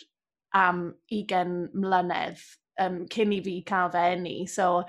am 0.54 0.86
20 1.10 1.72
mlynedd 1.74 2.42
um, 2.80 3.04
cyn 3.10 3.34
i 3.34 3.40
fi 3.44 3.58
cael 3.66 3.92
fe 3.94 4.06
ni. 4.20 4.36
So 4.50 4.84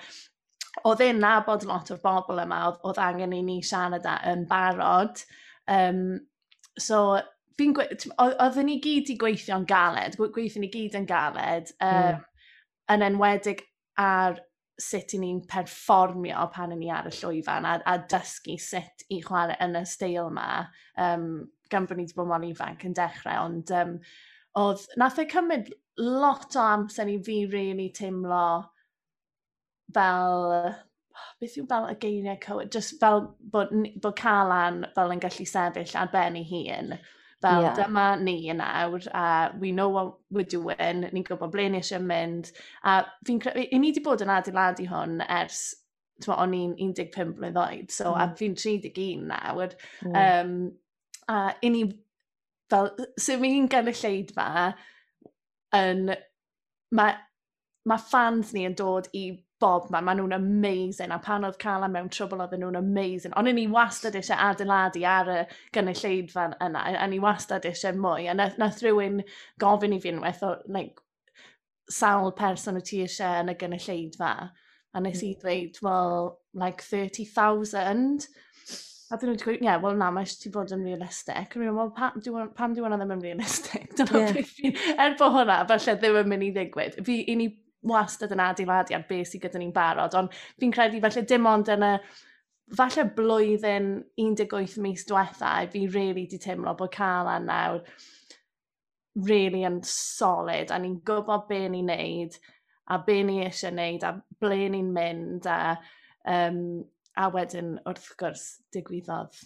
oedd 0.83 1.03
e'n 1.05 1.21
nabod 1.23 1.65
lot 1.67 1.91
o'r 1.93 2.01
bobl 2.03 2.41
yma, 2.43 2.61
oedd, 2.69 2.81
oedd 2.89 3.01
angen 3.01 3.35
i 3.37 3.41
ni 3.45 3.61
siarad 3.63 4.07
â 4.09 4.17
yn 4.33 4.43
barod. 4.49 5.21
Um, 5.71 6.01
so, 6.79 7.19
fi'n 7.59 7.75
oedden 7.79 8.67
ni 8.67 8.79
gyd 8.83 9.13
i 9.13 9.17
gweithio'n 9.21 9.67
galed, 9.69 10.17
gweithio 10.19 10.63
ni 10.63 10.71
gyd 10.73 10.97
yn 10.99 11.07
galed, 11.09 11.71
um, 11.79 12.01
mm. 12.01 12.25
yn 12.95 13.07
enwedig 13.07 13.63
ar 14.01 14.41
sut 14.81 15.15
i 15.15 15.21
ni'n 15.21 15.39
perfformio 15.47 16.49
pan 16.51 16.73
ni 16.75 16.89
ar 16.91 17.07
y 17.07 17.13
llwyfan 17.15 17.67
a, 17.67 17.77
a 17.87 17.95
dysgu 18.11 18.57
sut 18.59 19.05
i 19.07 19.21
chwarae 19.23 19.55
yn 19.63 19.77
y 19.79 19.83
steil 19.87 20.27
yma 20.27 20.65
um, 20.99 21.45
gan 21.71 21.87
bod 21.87 21.97
ni 21.97 22.03
wedi 22.03 22.17
bod 22.17 22.27
mor 22.29 22.43
ifanc 22.43 22.83
yn 22.87 22.95
dechrau, 22.97 23.47
ond 23.47 23.71
um, 23.71 23.95
oedd, 24.59 24.83
nath 24.99 25.21
e 25.23 25.27
cymryd 25.31 25.71
lot 26.01 26.57
o 26.59 26.65
amser 26.73 27.09
i 27.11 27.17
fi 27.23 27.45
really 27.51 27.87
teimlo 27.95 28.65
fel 29.93 30.73
beth 31.39 31.57
yw 31.59 31.67
fel 31.69 31.89
y 31.91 31.97
geiriau 32.01 32.39
cywir, 32.43 32.71
just 32.71 32.95
fel 33.01 33.27
bod, 33.51 33.73
bod 34.01 34.17
Calan 34.19 34.85
fel 34.95 35.13
yn 35.15 35.21
gallu 35.23 35.45
sefyll 35.49 35.95
ar 35.99 36.11
ben 36.13 36.39
ei 36.39 36.47
hun. 36.49 36.95
Fel 37.43 37.65
yeah. 37.65 37.75
dyma 37.77 38.05
ni 38.21 38.37
yn 38.49 38.63
awr, 38.63 39.05
a 39.13 39.25
we 39.59 39.71
know 39.71 39.89
what 39.89 40.15
we're 40.31 40.47
doing, 40.47 41.03
ni'n 41.03 41.25
gwybod 41.27 41.51
ble 41.53 41.67
ni 41.69 41.81
eisiau 41.81 42.01
mynd. 42.01 42.51
A 42.83 43.01
fi'n 43.27 43.41
credu, 43.43 43.67
i 43.67 43.79
ni 43.79 43.91
wedi 43.91 44.03
bod 44.05 44.23
yn 44.25 44.31
adeiladu 44.33 44.87
hwn 44.89 45.19
ers, 45.27 45.61
tyma, 46.23 46.39
o'n 46.41 46.55
i'n 46.57 46.95
15 46.95 47.35
blwydd 47.37 47.59
oed, 47.59 47.91
so 47.93 48.13
mm. 48.13 48.23
a 48.23 48.39
fi'n 48.39 48.57
31 48.57 49.27
nawr. 49.29 49.75
Mm. 50.07 50.17
Um, 50.23 50.55
a 51.29 51.41
i 51.61 51.71
ni, 51.75 51.83
fel, 52.71 52.91
sef 53.19 53.43
mi'n 53.43 53.69
gynulleidfa, 53.71 54.49
yn, 55.75 56.15
mae 56.95 57.19
ma 57.85 57.97
fans 58.01 58.55
ni 58.55 58.65
yn 58.65 58.79
dod 58.79 59.11
i 59.13 59.27
bob 59.65 59.89
man, 59.89 60.05
maen 60.05 60.19
nhw'n 60.19 60.35
amazing, 60.37 61.13
a 61.13 61.17
pan 61.19 61.45
oedd 61.47 61.57
Cala 61.61 61.89
mewn 61.91 62.09
trwbl 62.13 62.43
oedd 62.45 62.53
nhw'n 62.59 62.77
amazing, 62.79 63.33
ond 63.39 63.49
ni 63.57 63.65
wastad 63.71 64.17
eisiau 64.19 64.37
adeiladu 64.49 65.01
ar 65.09 65.31
y 65.33 65.39
gynulleidfa 65.75 66.47
yna, 66.65 66.83
a 67.01 67.07
ni 67.09 67.19
wastad 67.23 67.65
eisiau 67.69 67.97
mwy, 67.97 68.29
a 68.29 68.37
nath, 68.37 68.59
nath 68.61 68.83
rhywun 68.83 69.23
gofyn 69.61 69.97
i 69.97 70.01
fi 70.03 70.13
unwaith 70.13 70.43
o, 70.45 70.53
like, 70.77 71.01
sawl 71.91 72.33
person 72.37 72.77
o 72.77 72.85
ti 72.85 73.01
eisiau 73.05 73.41
yn 73.41 73.53
y 73.55 73.57
gynulleidfa, 73.61 74.33
a 74.95 75.03
nes 75.03 75.25
i 75.25 75.33
dweud, 75.41 75.81
well, 75.85 76.35
like 76.53 76.85
30,000, 76.85 78.29
A 79.13 79.19
dyn 79.21 79.29
nhw 79.29 79.35
wedi 79.35 79.45
gweud, 79.45 79.59
ie, 79.61 79.67
yeah, 79.67 79.75
wel 79.77 79.99
na, 79.99 80.07
mae 80.09 80.25
eisiau 80.25 80.39
ti 80.41 80.49
fod 80.49 80.71
yn 80.73 80.81
realistic. 80.81 81.35
A 81.53 81.59
rwy'n 81.59 81.75
meddwl, 81.77 82.47
pam 82.57 82.73
di 82.73 82.81
hwnna 82.81 82.97
ddim 82.97 83.11
yn 83.13 83.21
realistic? 83.21 83.91
Dyna 83.99 84.21
yeah. 84.23 84.31
beth 84.33 84.53
fi'n... 84.57 84.79
Er 84.97 85.13
bod 85.19 85.35
hwnna, 85.35 85.59
falle 85.69 85.93
ddim 86.01 86.17
yn 86.23 86.31
mynd 86.31 86.45
i 86.47 86.49
ddigwydd. 86.55 86.97
Fi, 87.05 87.19
i 87.29 87.35
ni 87.37 87.45
wastad 87.89 88.33
yn 88.35 88.43
adeiladu 88.43 88.95
ar 88.97 89.05
beth 89.09 89.31
sydd 89.31 89.45
gyda 89.45 89.61
ni'n 89.61 89.73
barod, 89.75 90.17
ond 90.17 90.33
fi'n 90.59 90.73
credu 90.73 91.01
felly 91.03 91.25
dim 91.29 91.49
ond 91.49 91.71
yn 91.73 91.85
y 91.85 91.93
falle 92.75 93.05
blwyddyn 93.17 93.89
18 94.21 94.77
mis 94.81 95.05
diwetha, 95.05 95.53
fi 95.71 95.85
really 95.93 96.25
di 96.29 96.39
teimlo 96.41 96.73
bod 96.77 96.93
cael 96.95 97.29
an 97.29 97.49
nawr 97.51 97.81
really 99.27 99.63
yn 99.67 99.79
solid 99.87 100.73
a 100.73 100.79
ni'n 100.81 100.99
gwybod 101.07 101.47
be 101.49 101.61
ni'n 101.69 101.91
neud 101.91 102.39
a 102.91 102.99
be 103.05 103.21
ni 103.23 103.39
eisiau 103.45 103.73
neud 103.73 104.03
a 104.03 104.11
ble 104.41 104.65
ni'n 104.73 104.91
mynd 104.93 105.47
a, 105.49 105.59
um, 106.29 106.59
a 107.15 107.29
wedyn 107.33 107.77
wrth 107.87 108.11
gwrs 108.19 108.47
digwyddodd 108.75 109.39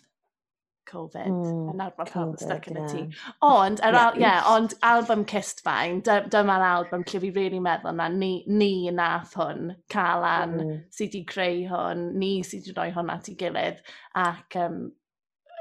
Covid, 0.90 1.30
mm, 1.30 1.72
yn 1.74 1.84
arfer 1.86 2.10
cael 2.10 2.34
stuck 2.42 2.68
yn 2.72 2.80
y 2.82 2.86
tŷ. 2.90 3.02
Ond, 3.46 3.82
yr 3.86 3.98
yeah. 3.98 4.20
yeah, 4.20 4.50
ond 4.50 4.76
album 4.86 5.26
Kissed 5.30 5.64
Fine, 5.66 6.02
dy, 6.08 6.20
dyma'r 6.34 6.66
album 6.66 7.06
lle 7.08 7.22
fi 7.24 7.32
really 7.36 7.62
meddwl 7.64 7.98
na, 7.98 8.10
ni, 8.14 8.32
ni 8.50 8.90
nath 8.96 9.36
hwn, 9.40 9.76
Calan, 9.94 10.56
mm. 10.58 10.78
sydd 10.96 11.14
wedi 11.14 11.26
creu 11.30 11.66
hwn, 11.72 12.08
ni 12.20 12.32
sydd 12.48 12.68
wedi 12.68 12.78
rhoi 12.78 12.90
hwn 12.98 13.14
at 13.14 13.30
ei 13.32 13.38
gilydd, 13.40 13.84
ac 14.20 14.58
um, 14.64 14.82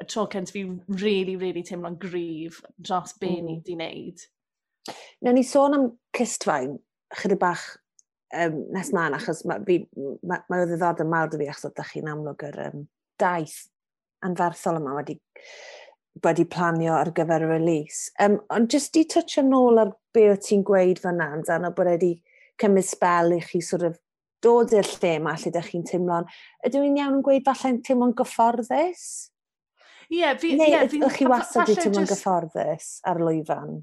tro 0.07 0.27
cynt 0.33 0.53
fi 0.55 0.65
really, 1.03 1.37
really 1.37 1.65
teimlo'n 1.67 1.99
gryf 2.01 2.63
dros 2.79 3.17
be 3.21 3.33
mm. 3.35 3.45
ni 3.45 3.59
hmm. 3.59 3.63
wedi 3.63 3.79
wneud. 3.79 4.27
Nawr 5.25 5.37
ni 5.37 5.45
sôn 5.45 5.77
am 5.77 5.91
Kissed 6.15 6.49
chydig 6.49 7.41
bach 7.41 7.65
um, 8.35 8.61
nes 8.75 8.93
mlaen, 8.93 9.17
achos 9.17 9.45
mae 9.49 9.65
ma, 9.65 10.13
ma, 10.23 10.39
ma 10.51 10.61
ddiddordeb 10.65 11.09
mawr 11.09 11.31
dy 11.33 11.41
fi, 11.43 11.51
achos 11.53 11.71
ydych 11.71 11.93
chi'n 11.95 12.11
amlwg 12.13 12.45
yr 12.51 12.63
um, 12.69 12.87
daith 13.21 13.59
anferthol 14.27 14.81
yma 14.81 14.97
wedi, 14.99 15.19
wedi 16.25 16.47
planio 16.51 16.97
ar 16.99 17.13
gyfer 17.17 17.47
y 17.47 17.53
release. 17.53 18.11
Um, 18.23 18.41
ond 18.55 18.73
jyst 18.75 18.97
i 18.99 19.05
touch 19.11 19.39
yn 19.43 19.55
ôl 19.57 19.83
ar 19.85 19.95
be 20.15 20.29
o 20.33 20.37
ti'n 20.37 20.65
gweud 20.67 21.03
fyna, 21.03 21.31
dan 21.47 21.69
o 21.69 21.73
bod 21.75 21.91
wedi 21.93 22.17
cymryd 22.59 22.89
spel 22.89 23.37
i 23.37 23.41
chi 23.45 23.63
sort 23.63 23.87
of 23.87 23.99
dod 24.43 24.73
i'r 24.75 24.87
lle 24.87 25.15
yma 25.19 25.35
lle 25.35 25.51
ydych 25.51 25.73
chi'n 25.73 25.87
teimlo'n... 25.87 26.27
Ydw 26.67 26.85
i'n 26.87 26.99
iawn 27.01 27.19
yn 27.19 27.27
gweud 27.27 27.47
falle'n 27.47 27.83
teimlo'n 27.87 28.15
gyfforddus? 28.19 29.05
Ie, 30.09 30.21
yeah, 30.23 30.35
fi... 30.39 30.55
Neu 30.59 30.73
yeah, 30.73 30.87
ydych 30.87 31.19
chi 31.19 31.31
wastad 31.31 31.67
wedi 31.67 31.79
teimlo'n 31.83 32.07
just... 32.07 32.15
gyfforddus 32.15 32.91
ar 33.11 33.23
lwyfan? 33.23 33.81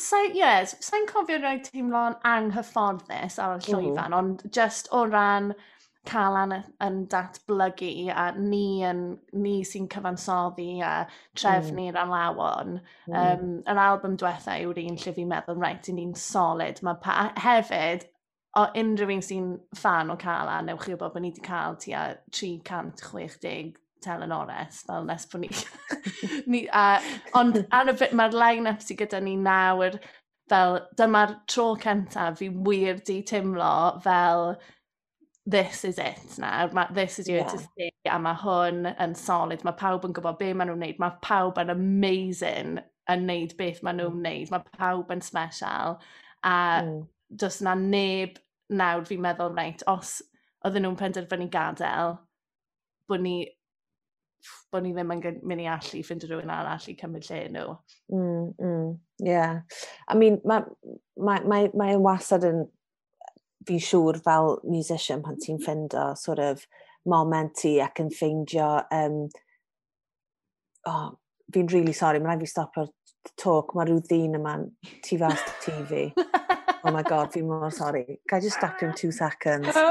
Sa'n 0.00 0.36
yes, 0.38 0.76
sa 0.84 1.00
cofio 1.08 1.40
rhaid 1.40 1.66
teimlo'n 1.66 2.16
anghyfforddus 2.26 3.40
ar 3.42 3.58
y 3.58 3.60
mm. 3.60 3.66
llwyfan, 3.68 4.14
mm. 4.14 4.18
ond 4.20 4.46
just 4.54 4.88
o 4.96 5.04
ran 5.08 5.52
Calan 6.08 6.54
yn 6.56 7.02
datblygu 7.12 8.08
a 8.16 8.30
ni, 8.36 8.80
yn, 8.88 9.02
ni 9.36 9.58
sy'n 9.68 9.88
cyfansoddi 9.92 10.80
a 10.80 10.92
hmm. 11.02 11.18
trefnu'r 11.36 11.92
mm. 11.92 12.00
alawon. 12.04 12.78
Mm. 13.10 13.18
Um, 13.20 13.50
yr 13.68 13.82
album 13.84 14.16
diwetha 14.20 14.56
yw'r 14.62 14.80
un 14.80 14.96
lle 14.96 15.12
fi'n 15.18 15.28
meddwl, 15.30 15.60
reit, 15.60 15.90
yn 15.92 16.00
un 16.00 16.14
solid. 16.16 16.80
Mae 16.86 16.98
pa, 17.04 17.18
hefyd, 17.44 18.08
o 18.58 18.64
unrhyw 18.80 19.12
un 19.14 19.22
sy'n 19.22 19.52
fan 19.78 20.10
o 20.10 20.16
Calan, 20.20 20.70
newch 20.70 20.86
chi 20.86 20.96
wybod 20.96 21.14
bod 21.14 21.22
ni 21.22 21.30
wedi 21.34 21.44
cael 21.44 21.76
tua 21.84 22.06
360 22.32 23.76
telenores, 24.02 24.80
fel 24.88 25.04
nes 25.04 25.28
bod 25.30 25.44
ni... 25.44 25.52
ni 26.50 26.64
a, 26.72 26.86
ond 27.38 27.60
ar 27.76 27.92
y 27.92 27.96
bit, 28.00 28.16
mae'r 28.16 28.34
line-up 28.34 28.82
sydd 28.82 29.04
gyda 29.04 29.20
ni 29.22 29.36
nawr, 29.38 30.00
fel 30.50 30.80
dyma'r 30.98 31.36
tro 31.50 31.74
cyntaf 31.78 32.40
fi 32.40 32.48
wir 32.50 32.98
di 33.06 33.20
teimlo 33.22 34.00
fel 34.02 34.56
this 35.46 35.84
is 35.84 35.98
it 35.98 36.38
now, 36.38 36.68
ma, 36.72 36.86
this 36.92 37.18
is 37.18 37.28
your 37.28 37.38
yeah. 37.38 37.48
to 37.48 37.58
stay, 37.58 37.92
a 38.06 38.18
mae 38.18 38.36
hwn 38.42 38.84
yn 39.00 39.14
solid, 39.16 39.64
mae 39.64 39.76
pawb 39.78 40.04
yn 40.06 40.14
gwybod 40.16 40.38
be 40.40 40.52
maen 40.52 40.70
nhw'n 40.70 40.82
wneud, 40.82 40.98
mae 41.02 41.16
pawb 41.24 41.60
yn 41.62 41.72
amazing 41.74 42.80
yn 43.10 43.24
wneud 43.26 43.56
beth 43.58 43.80
maen 43.82 44.00
nhw'n 44.00 44.12
mm. 44.12 44.20
wneud, 44.20 44.52
mae 44.52 44.76
pawb 44.78 45.12
yn 45.14 45.24
special, 45.24 45.96
a 46.44 46.56
mm. 46.84 46.98
does 47.42 47.60
na 47.64 47.74
neb 47.78 48.36
nawr 48.70 49.06
fi'n 49.08 49.24
meddwl, 49.24 49.56
reit, 49.56 49.86
os 49.90 50.18
oedden 50.66 50.86
nhw'n 50.86 51.00
penderfynu 51.00 51.48
gadael, 51.52 52.18
bod 53.08 53.24
ni 53.24 53.38
bod 54.72 54.84
ni 54.84 54.92
ddim 54.94 55.10
yn 55.12 55.40
mynd 55.44 55.62
i 55.62 55.66
allu 55.68 56.00
ffind 56.06 56.24
rhywun 56.24 56.52
arall 56.54 56.86
i 56.88 56.94
cymryd 56.96 57.26
lle 57.28 57.40
nhw. 57.52 57.72
Mm, 58.14 58.52
mm, 58.56 58.92
yeah. 59.26 59.60
I 60.08 60.16
mean, 60.16 60.38
mae 60.44 60.64
ma, 61.16 61.40
ma, 61.40 61.40
ma, 61.48 61.58
ma 61.76 61.88
e 61.92 61.98
wastad 62.00 62.46
yn 62.48 62.62
fi'n 63.68 63.82
siŵr 63.84 64.20
fel 64.24 64.58
musician 64.64 65.22
pan 65.24 65.38
ti'n 65.40 65.60
ffindo 65.62 66.10
sort 66.16 66.40
of 66.44 66.66
moment 67.08 67.54
ti 67.60 67.78
ac 67.80 68.00
yn 68.02 68.10
ffeindio 68.12 68.70
um, 68.94 69.22
oh, 70.86 71.10
fi'n 71.52 71.72
really 71.72 71.92
sorry, 71.96 72.20
mae'n 72.20 72.34
rhaid 72.34 72.46
fi 72.46 72.52
stopio'r 72.54 72.90
talk, 73.40 73.74
mae 73.76 73.88
rhyw 73.88 74.00
ddyn 74.06 74.38
yma 74.40 74.56
tu 75.04 75.18
fas 75.20 75.44
tu 75.64 75.74
oh 76.84 76.92
my 76.92 77.02
god, 77.02 77.32
fi'n 77.32 77.46
mor 77.46 77.70
sorry. 77.70 78.20
Can 78.28 78.38
I 78.38 78.40
just 78.40 78.56
stop 78.56 78.80
you 78.80 78.88
in 78.88 78.94
two 78.94 79.12
seconds? 79.12 79.68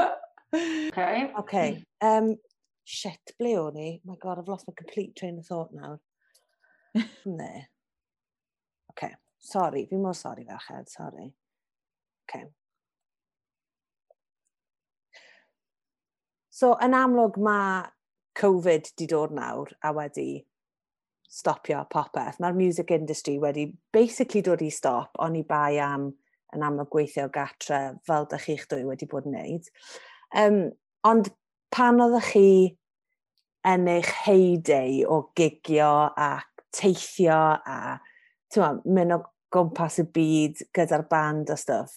Okay. 0.52 1.30
Okay. 1.38 1.84
Um, 2.02 2.34
shit, 2.82 3.32
ble 3.38 3.52
o'n 3.54 3.76
i? 3.78 3.90
Oh 4.02 4.10
my 4.10 4.16
god, 4.20 4.40
I've 4.40 4.48
lost 4.48 4.66
my 4.66 4.74
complete 4.76 5.14
train 5.14 5.38
of 5.38 5.46
thought 5.46 5.70
nawr. 5.72 6.00
ne. 7.24 7.68
Okay. 8.90 9.14
Sorry, 9.38 9.86
fi'n 9.86 10.02
mor 10.02 10.16
sorry 10.18 10.48
ferched, 10.50 10.88
sorry. 10.88 11.28
Okay. 12.26 12.48
So 16.60 16.74
yn 16.84 16.92
amlwg 16.92 17.38
mae 17.40 17.86
Covid 18.36 18.90
di 19.00 19.06
dod 19.08 19.32
nawr 19.32 19.70
a 19.80 19.94
wedi 19.96 20.42
stopio 21.30 21.86
popeth. 21.88 22.36
Mae'r 22.42 22.58
music 22.58 22.90
industry 22.92 23.38
wedi 23.40 23.70
basically 23.94 24.42
dod 24.44 24.60
i 24.60 24.68
stop, 24.74 25.14
ond 25.24 25.38
i 25.40 25.44
bai 25.46 25.78
am 25.80 26.10
yn 26.52 26.66
amlwg 26.66 26.90
gweithio 26.92 27.30
gatre 27.32 27.80
fel 28.04 28.28
dych 28.28 28.44
chi'ch 28.48 28.66
dwy 28.68 28.84
wedi 28.90 29.08
bod 29.08 29.30
yn 29.30 29.38
neud. 29.38 29.70
Um, 30.36 30.60
ond 31.08 31.32
pan 31.72 32.02
oeddech 32.04 32.28
chi 32.34 32.52
yn 33.70 33.88
eich 33.94 34.12
heidau 34.26 35.00
o 35.08 35.20
gigio 35.38 35.90
a 36.12 36.30
teithio 36.76 37.40
a 37.56 37.80
ma, 38.60 38.70
mynd 38.84 39.16
o 39.16 39.22
gwmpas 39.54 40.00
y 40.02 40.08
byd 40.12 40.64
gyda'r 40.76 41.08
band 41.08 41.54
a 41.54 41.56
stuff, 41.56 41.96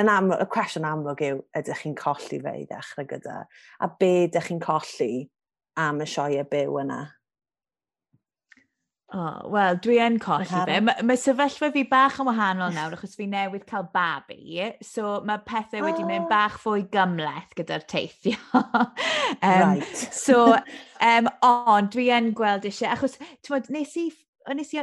yn 0.00 0.10
amlwg, 0.10 0.42
y 0.42 0.50
cwestiwn 0.54 0.86
amlwg 0.88 1.24
yw, 1.24 1.42
ydych 1.58 1.84
chi'n 1.84 1.98
colli 1.98 2.40
fe 2.42 2.54
i 2.60 2.64
ddechrau 2.70 3.10
gyda? 3.10 3.42
A 3.80 3.90
be 4.00 4.14
ydych 4.28 4.48
chi'n 4.50 4.62
colli 4.62 5.12
am 5.80 6.02
y 6.02 6.08
sioe 6.10 6.46
byw 6.50 6.80
yna? 6.84 7.02
Oh, 9.14 9.46
Wel, 9.52 9.76
dwi 9.78 10.00
yn 10.02 10.16
colli 10.18 10.46
fe. 10.48 10.78
Mae 10.82 11.04
ma 11.06 11.14
sefyllfa 11.20 11.68
fi 11.74 11.84
bach 11.86 12.16
yn 12.18 12.26
wahanol 12.26 12.72
nawr, 12.74 12.96
achos 12.96 13.14
fi 13.14 13.28
newydd 13.30 13.66
cael 13.68 13.84
babi, 13.94 14.64
so 14.82 15.20
mae 15.28 15.42
pethau 15.46 15.84
oh. 15.84 15.86
wedi 15.86 16.02
ah. 16.02 16.08
mynd 16.08 16.26
bach 16.32 16.56
fwy 16.62 16.82
gymleth 16.90 17.54
gyda'r 17.54 17.84
teithio. 17.90 18.40
um, 18.64 18.88
right. 19.44 20.02
so, 20.08 20.48
um, 20.98 21.30
ond 21.46 21.92
dwi 21.94 22.08
yn 22.16 22.32
gweld 22.34 22.66
eisiau, 22.66 22.90
achos, 22.96 23.14
ti'n 23.46 23.70
nes 23.76 23.94
i, 24.02 24.08
nes 24.58 24.74
i 24.74 24.82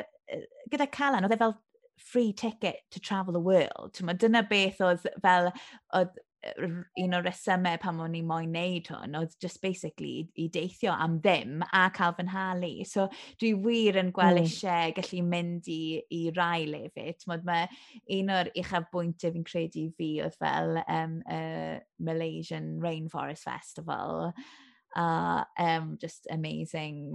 gyda 0.71 0.87
Calan, 0.95 1.27
oedd 1.27 1.35
e 1.35 1.41
fel 1.41 1.57
free 2.05 2.33
ticket 2.33 2.81
to 2.91 2.99
travel 2.99 3.33
the 3.33 3.39
world. 3.39 4.01
Mae 4.01 4.17
dyna 4.19 4.43
beth 4.49 4.81
oedd 4.85 5.07
fel, 5.23 5.51
oedd 5.95 6.19
un 6.97 7.13
o'r 7.13 7.25
resymau 7.25 7.77
pan 7.81 7.99
o'n 8.01 8.15
i 8.17 8.21
moyn 8.25 8.53
neud 8.55 8.87
hwn 8.89 9.17
oedd 9.19 9.35
just 9.43 9.61
basically 9.61 10.25
i 10.41 10.47
deithio 10.53 10.93
am 11.05 11.19
ddim 11.21 11.61
a 11.67 11.83
cael 11.93 12.15
fy 12.17 12.25
nhalu. 12.25 12.71
So 12.87 13.07
dwi 13.41 13.51
wir 13.65 13.99
yn 14.01 14.09
gweld 14.15 14.39
mm. 14.39 14.47
eisiau 14.47 14.95
gallu 14.97 15.21
mynd 15.27 15.69
i, 15.69 16.01
i 16.17 16.23
rai 16.37 16.65
lefyd. 16.71 17.27
Mae 17.29 17.67
un 18.17 18.33
o'r 18.37 18.49
uchaf 18.63 18.89
bwyntiau 18.93 19.35
fi'n 19.35 19.47
credu 19.47 19.85
fi 19.99 20.09
oedd 20.25 20.39
fel 20.41 20.81
um, 20.87 21.19
uh, 21.29 21.77
Malaysian 22.01 22.73
Rainforest 22.81 23.45
Festival 23.45 24.31
a 24.95 25.45
um, 25.59 25.97
just 26.01 26.27
amazing 26.29 27.13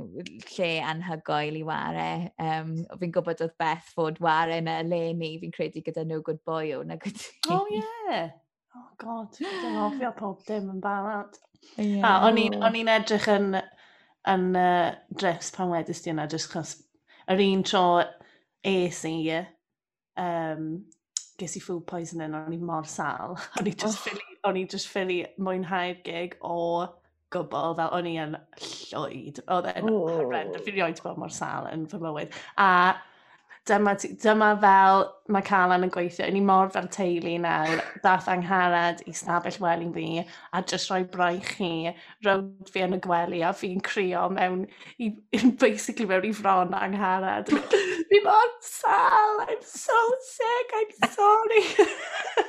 lle 0.57 0.71
anhygoel 0.81 1.59
i 1.61 1.65
ware. 1.67 2.09
Um, 2.41 2.73
fi'n 3.01 3.13
gwybod 3.13 3.43
oedd 3.45 3.57
Beth 3.61 3.91
fod 3.97 4.21
ware 4.25 4.61
yna 4.63 4.79
le 4.87 5.03
ni, 5.19 5.35
fi'n 5.43 5.55
credu 5.55 5.83
gyda 5.85 6.07
no 6.07 6.23
good 6.25 6.43
boy 6.45 6.73
o 6.77 6.83
na 6.87 6.97
gwyd 7.03 7.21
Oh 7.53 7.67
yeah! 7.71 8.31
Oh 8.77 8.89
god, 9.01 9.37
dwi'n 9.37 9.79
ofio 9.87 10.13
pob 10.17 10.43
dim 10.49 10.71
yn 10.73 10.81
barod. 10.85 11.37
Yeah. 11.77 12.05
Ah, 12.05 12.27
o'n 12.29 12.39
i'n 12.41 12.93
edrych 12.93 13.29
yn, 13.33 13.55
yn 14.29 14.51
uh, 14.57 14.97
dress 15.17 15.53
pan 15.55 15.73
wedys 15.73 16.05
di 16.05 16.13
yna, 16.13 16.29
jyst 16.33 16.53
chos 16.53 16.77
yr 17.33 17.43
un 17.43 17.65
tro 17.67 17.87
es 18.67 19.01
i, 19.09 19.17
um, 20.21 20.69
ges 21.41 21.57
i 21.59 21.63
food 21.63 21.87
poisoning, 21.89 22.37
o'n 22.37 22.55
i 22.55 22.61
mor 22.61 22.87
sal. 22.89 23.37
O'n 23.61 23.69
i 23.69 23.73
just 23.73 23.99
oh. 23.99 24.05
ffili, 24.05 24.39
o'n 24.49 24.61
i 24.61 24.65
just 24.71 24.89
ffili 24.93 25.19
mwynhau'r 25.43 26.01
gig 26.07 26.37
o 26.45 26.57
gwbl, 27.35 27.75
fel 27.79 27.93
o'n 27.99 28.09
i 28.11 28.15
yn 28.23 28.37
llwyd. 28.63 29.43
Oedd 29.53 29.69
e'n 29.73 29.91
horrend, 29.91 30.59
fi 30.65 30.75
rioed 30.75 31.03
bod 31.05 31.21
mor 31.21 31.35
sal 31.35 31.69
yn 31.73 31.87
fy 31.91 32.01
mywyd. 32.03 32.35
A 32.63 32.71
dyma, 33.69 33.97
dyma 34.23 34.53
fel 34.63 35.07
mae 35.33 35.43
Calan 35.47 35.85
yn 35.87 35.93
gweithio, 35.95 36.27
ni 36.33 36.41
mor 36.45 36.71
fel 36.75 36.87
teulu 36.93 37.35
nawr, 37.43 37.81
dath 38.05 38.29
angharad 38.31 39.03
i 39.09 39.15
stafell 39.17 39.59
wely 39.63 39.89
fi, 39.95 40.07
a 40.53 40.63
jyst 40.63 40.93
rhoi 40.93 41.03
braich 41.13 41.53
chi, 41.57 41.95
rownd 42.27 42.71
fi 42.73 42.85
yn 42.87 42.97
y 42.97 43.01
gwely, 43.07 43.43
a 43.47 43.53
fi'n 43.57 43.83
crio 43.87 44.27
mewn, 44.33 44.67
i, 45.03 45.11
basically 45.63 46.07
mewn 46.11 46.29
i 46.29 46.33
fron 46.37 46.77
angharad. 46.79 47.51
fi 48.11 48.21
mor 48.25 48.53
sal, 48.63 49.41
I'm 49.49 49.63
so 49.63 49.99
sick, 50.33 50.77
I'm 50.81 51.11
sorry. 51.11 51.65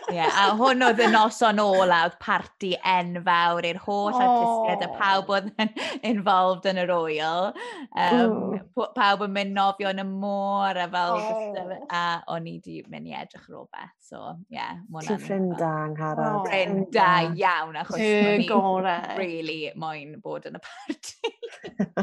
Yeah, 0.08 0.32
a 0.40 0.54
hwn 0.56 0.86
oedd 0.88 1.02
y 1.04 1.08
noson 1.12 1.60
olaf, 1.60 2.14
parti 2.24 2.70
enfawr 2.80 3.66
i'r 3.68 3.80
holl 3.84 4.16
oh. 4.16 4.22
artistiaid, 4.24 4.86
a 4.86 5.00
pawb 5.00 5.32
oedd 5.36 5.50
yn 5.60 5.74
involved 6.14 6.68
yn 6.72 6.80
yr 6.80 6.94
oil. 6.96 7.50
Um, 7.92 8.56
pawb 8.96 9.26
yn 9.26 9.34
mynd 9.36 9.56
nofio 9.58 9.92
yn 9.92 10.00
y 10.00 10.08
môr, 10.08 10.80
a 10.80 10.88
fel, 10.94 11.20
oh. 11.20 11.76
a 11.92 12.06
o'n 12.38 12.48
i 12.48 12.56
wedi 12.68 12.92
mynd 12.92 13.10
i 13.10 13.16
edrych 13.16 13.48
ar 13.48 13.56
rhywbeth. 13.56 13.98
So, 14.04 14.22
ie. 14.52 14.58
Yeah, 14.58 14.80
Ti'n 15.08 15.22
ffrinda 15.24 15.70
angharad. 15.86 16.40
Oh, 16.40 16.46
ffrinda 16.48 17.10
iawn, 17.34 17.78
achos 17.82 18.00
y 18.02 18.48
gorau. 18.50 19.18
really 19.20 19.72
moyn 19.76 20.18
bod 20.24 20.48
yn 20.50 20.60
y 20.60 20.64
party. 20.68 21.34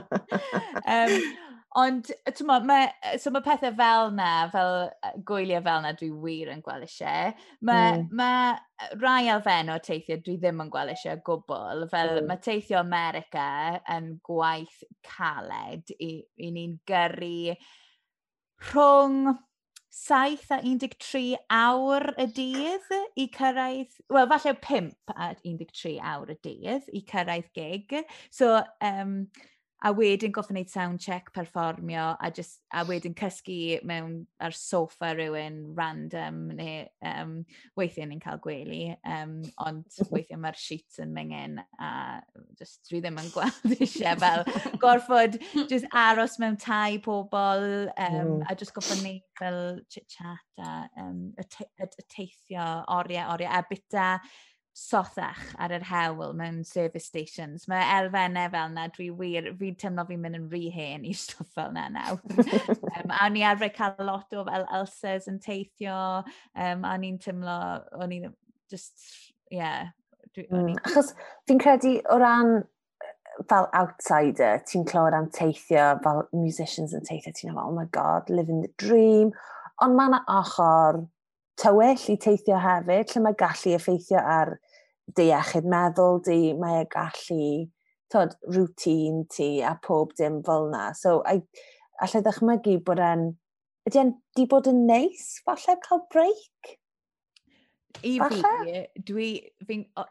um, 0.94 1.14
ond, 1.84 2.10
ti'n 2.30 2.48
mo, 2.48 2.58
ma, 2.66 2.80
so 3.20 3.32
mae 3.34 3.44
pethau 3.44 3.74
fel 3.78 4.12
na, 4.16 4.30
fel 4.52 4.74
gwyliau 5.28 5.64
fel 5.66 5.84
na 5.84 5.94
dwi 5.98 6.10
wir 6.24 6.52
yn 6.54 6.64
gweld 6.64 6.88
eisiau. 6.88 7.34
Mae 7.66 7.94
mm. 8.00 8.10
ma 8.16 8.32
hmm. 8.54 9.00
rai 9.04 9.30
elfen 9.32 9.72
o 9.74 9.78
teithio 9.84 10.18
dwi 10.24 10.38
ddim 10.40 10.64
yn 10.64 10.72
gweld 10.74 10.94
eisiau 10.94 11.20
gwbl. 11.26 11.86
Fel 11.92 12.18
mm. 12.18 12.28
mae 12.30 12.44
teithio 12.44 12.80
America 12.82 13.48
yn 13.94 14.14
gwaith 14.26 14.84
caled 15.06 15.96
i, 15.98 16.14
i 16.40 16.52
ni'n 16.54 16.78
gyrru 16.88 17.56
rhwng 18.64 19.34
7 19.94 20.50
a 20.50 20.58
13 20.60 21.36
awr 21.54 22.08
y 22.18 22.26
dydd 22.34 22.88
i 23.20 23.28
cyrraedd, 23.36 23.94
wel 24.10 24.26
falle 24.32 24.54
5 24.66 25.14
a 25.14 25.28
13 25.44 26.00
awr 26.12 26.32
y 26.34 26.38
dydd 26.42 26.88
i 26.90 27.04
cyrraedd 27.10 27.52
gig. 27.54 27.94
So, 28.28 28.56
um, 28.82 29.14
a 29.84 29.92
wedyn 29.92 30.32
goffa 30.32 30.54
wneud 30.54 30.70
sound 30.72 31.00
check, 31.00 31.28
perfformio, 31.36 32.16
a, 32.16 32.30
just, 32.30 32.60
a 32.72 32.84
wedyn 32.88 33.14
cysgu 33.18 33.82
mewn 33.84 34.14
ar 34.40 34.54
sofa 34.56 35.12
rhywun 35.12 35.58
random, 35.76 36.38
neu 36.56 36.86
um, 37.04 37.34
weithiau 37.76 38.08
ni'n 38.08 38.22
cael 38.22 38.40
gwely, 38.44 38.94
um, 39.04 39.34
ond 39.66 39.98
weithiau 40.08 40.40
mae'r 40.40 40.56
sheets 40.56 41.02
yn 41.04 41.12
mengen, 41.16 41.58
a 41.76 42.22
just, 42.58 42.80
dwi 42.88 43.02
ddim 43.04 43.20
yn 43.20 43.28
gweld 43.34 43.76
eisiau 43.76 44.16
fel 44.24 44.46
gorfod 44.80 45.36
just 45.68 45.88
aros 45.92 46.38
mewn 46.40 46.56
tai 46.60 46.96
pobl, 47.04 47.68
um, 47.92 48.16
hmm. 48.16 48.48
a 48.48 48.56
just 48.56 48.72
goffa 48.76 48.96
wneud 49.02 49.22
fel 49.38 49.60
chit-chat 49.92 50.64
a 50.64 50.88
um, 51.02 51.34
y 51.36 52.08
teithio 52.08 52.64
oriau, 52.88 53.34
oriau, 53.34 53.52
a 53.52 53.64
bita, 53.68 54.08
sothach 54.74 55.42
ar 55.62 55.72
yr 55.76 55.84
hewl 55.86 56.32
mewn 56.34 56.64
service 56.66 57.06
stations. 57.06 57.68
Mae 57.70 57.84
elfennau 57.96 58.50
fel 58.50 58.72
yna, 58.72 58.88
dwi 58.96 59.06
wir, 59.14 59.52
fi'n 59.60 59.78
teimlo 59.78 60.04
fi'n 60.08 60.22
mynd 60.24 60.40
yn 60.40 60.48
rhy 60.50 60.64
hen 60.74 61.06
i 61.06 61.14
stwff 61.22 61.52
fel 61.54 61.70
yna 61.70 61.86
nawr. 61.94 62.18
um, 62.98 63.14
a 63.14 63.28
ni 63.30 63.44
arfer 63.46 63.70
cael 63.76 64.02
lot 64.08 64.34
o 64.34 64.44
fel 64.48 64.66
ulcers 64.80 65.30
yn 65.30 65.38
teithio, 65.44 65.96
um, 66.66 66.84
a 66.90 66.96
ni'n 66.98 67.20
teimlo, 67.22 67.58
o'n 68.00 68.16
hmm, 68.18 68.34
i 68.34 68.72
just, 68.74 69.08
yeah. 69.54 69.94
Dwi, 70.34 70.48
mm, 70.50 70.74
achos 70.82 71.14
fi'n 71.46 71.62
credu 71.62 71.96
o 72.10 72.18
ran 72.18 72.56
fel 73.50 73.68
outsider, 73.78 74.58
ti'n 74.66 74.86
clywed 74.90 75.14
am 75.14 75.30
teithio, 75.34 75.92
fel 76.02 76.24
musicians 76.34 76.94
yn 76.98 77.06
teithio, 77.06 77.30
ti'n 77.30 77.52
meddwl, 77.52 77.70
oh 77.70 77.78
my 77.78 77.86
god, 77.94 78.26
living 78.30 78.62
the 78.66 78.74
dream. 78.82 79.30
Ond 79.82 79.94
mae 79.94 80.10
yna 80.10 80.24
ochr 80.34 81.04
tywyll 81.60 82.08
i 82.12 82.16
teithio 82.20 82.58
hefyd, 82.62 83.12
lle 83.12 83.22
mae 83.24 83.38
gallu 83.38 83.74
effeithio 83.76 84.20
ar 84.20 84.56
dy 85.16 85.28
iechyd 85.30 85.68
meddwl 85.68 86.20
di, 86.26 86.38
mae 86.58 86.82
e 86.82 86.90
gallu 86.92 87.48
tod, 88.12 88.36
rŵtín 88.54 89.24
ti 89.32 89.48
a 89.64 89.74
pob 89.84 90.14
dim 90.18 90.40
fel 90.46 90.68
yna. 90.70 90.86
So, 90.98 91.20
I, 91.26 91.42
allai 92.04 92.22
ddechmygu 92.24 92.78
bod 92.86 93.02
e'n, 93.02 93.26
ydy 93.88 94.00
e'n 94.02 94.14
di 94.36 94.46
bod 94.50 94.70
yn 94.70 94.84
neis, 94.88 95.26
falle 95.46 95.76
cael 95.84 96.04
break? 96.12 96.78
I 98.04 98.16
fi, 98.18 98.80
dwi, 99.06 99.28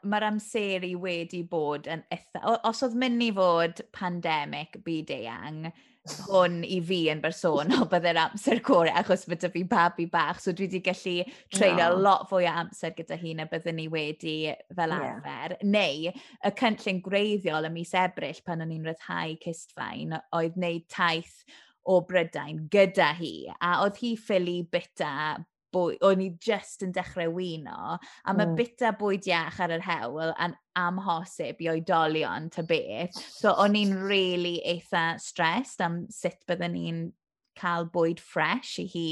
mae'r 0.07 0.25
amser 0.29 0.85
i 0.87 0.93
wedi 0.97 1.43
bod 1.45 1.89
yn 1.91 2.05
eitha, 2.13 2.41
os 2.65 2.81
oedd 2.85 2.95
mynd 2.97 3.25
i 3.25 3.31
fod 3.35 3.83
pandemig 3.93 4.79
byd 4.85 5.11
eang, 5.17 5.67
hwn 6.03 6.63
i 6.67 6.79
fi 6.83 6.99
yn 7.13 7.21
bersonol 7.23 7.85
byddai'r 7.91 8.19
amser 8.25 8.59
core 8.65 8.91
achos 9.01 9.23
fydda 9.29 9.49
fi 9.53 9.63
babi 9.67 10.05
bach. 10.11 10.41
So 10.43 10.51
dwi 10.51 10.67
wedi 10.67 10.81
gallu 10.83 11.15
treulio 11.53 11.89
no. 11.93 12.01
lot 12.07 12.27
fwy 12.31 12.47
o 12.49 12.55
amser 12.63 12.95
gyda 12.97 13.17
hi 13.19 13.35
na 13.37 13.47
byddwn 13.51 13.79
ni 13.79 13.87
wedi 13.91 14.37
fel 14.75 14.95
arfer. 14.97 15.55
Yeah. 15.55 15.69
Neu 15.75 16.11
y 16.11 16.53
cynllun 16.59 17.03
greiddiol 17.05 17.69
ym 17.69 17.77
mis 17.79 17.93
ebryll 17.95 18.43
pan 18.45 18.65
o'n 18.65 18.73
i'n 18.75 18.89
rhyddhau 18.89 19.37
cystfain 19.45 20.17
oedd 20.19 20.59
wneud 20.59 20.89
taith 20.91 21.43
o 21.87 22.01
Brydain 22.07 22.65
gyda 22.71 23.13
hi. 23.17 23.33
A 23.61 23.79
oedd 23.85 23.99
hi 24.03 24.13
ffili 24.19 24.61
bita 24.71 25.13
bwyd, 25.73 25.97
o'n 26.05 26.21
i 26.23 26.29
just 26.43 26.85
yn 26.85 26.93
dechrau 26.95 27.33
wino, 27.35 27.97
a 27.97 28.35
mae 28.35 28.45
mm. 28.45 28.55
bita 28.59 28.93
bwyd 28.99 29.27
iach 29.29 29.59
ar 29.63 29.73
yr 29.75 29.83
hewl 29.85 30.31
yn 30.31 30.55
amhosib 30.79 31.59
i 31.63 31.71
oedolion 31.73 32.49
ta 32.53 32.65
beth. 32.67 33.17
So 33.17 33.55
o'n 33.61 33.77
i'n 33.79 33.97
really 34.05 34.59
eitha 34.75 35.13
stressed 35.21 35.83
am 35.85 36.05
sut 36.13 36.39
byddwn 36.49 36.77
ni'n 36.77 37.03
cael 37.59 37.87
bwyd 37.93 38.21
fresh 38.21 38.77
i 38.81 38.85
hi, 38.89 39.07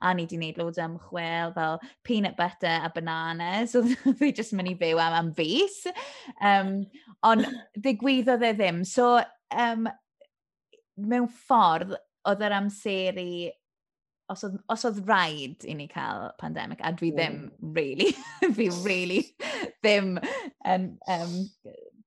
a 0.00 0.12
ni 0.14 0.26
wedi 0.26 0.36
gwneud 0.36 0.60
loads 0.60 0.80
ymchwil 0.82 1.54
fel 1.56 1.78
peanut 2.04 2.36
butter 2.38 2.80
a 2.84 2.90
bananas, 2.94 3.72
so 3.72 3.82
fi 4.20 4.32
jyst 4.36 4.56
mynd 4.56 4.74
i 4.74 4.76
fyw 4.80 5.00
am, 5.02 5.16
am 5.20 5.32
fus. 5.36 5.82
Um, 6.40 6.74
ond 7.26 7.46
digwyddodd 7.86 8.44
e 8.46 8.52
ddim. 8.56 8.82
So, 8.88 9.16
um, 9.52 9.88
mewn 10.96 11.30
ffordd, 11.46 11.96
oedd 12.26 12.42
yr 12.42 12.56
amser 12.56 13.20
i 13.22 13.30
os 14.32 14.44
oedd, 14.46 14.56
os 14.72 14.84
oedd 14.88 15.02
rhaid 15.06 15.66
i 15.68 15.74
ni 15.78 15.86
cael 15.90 16.30
pandemig, 16.40 16.80
a 16.82 16.92
dwi 16.96 17.12
ddim, 17.14 17.38
mm. 17.46 17.74
really, 17.76 18.10
fi 18.56 18.68
really 18.84 19.22
ddim 19.84 20.16
yn 20.66 20.88
um, 21.12 21.36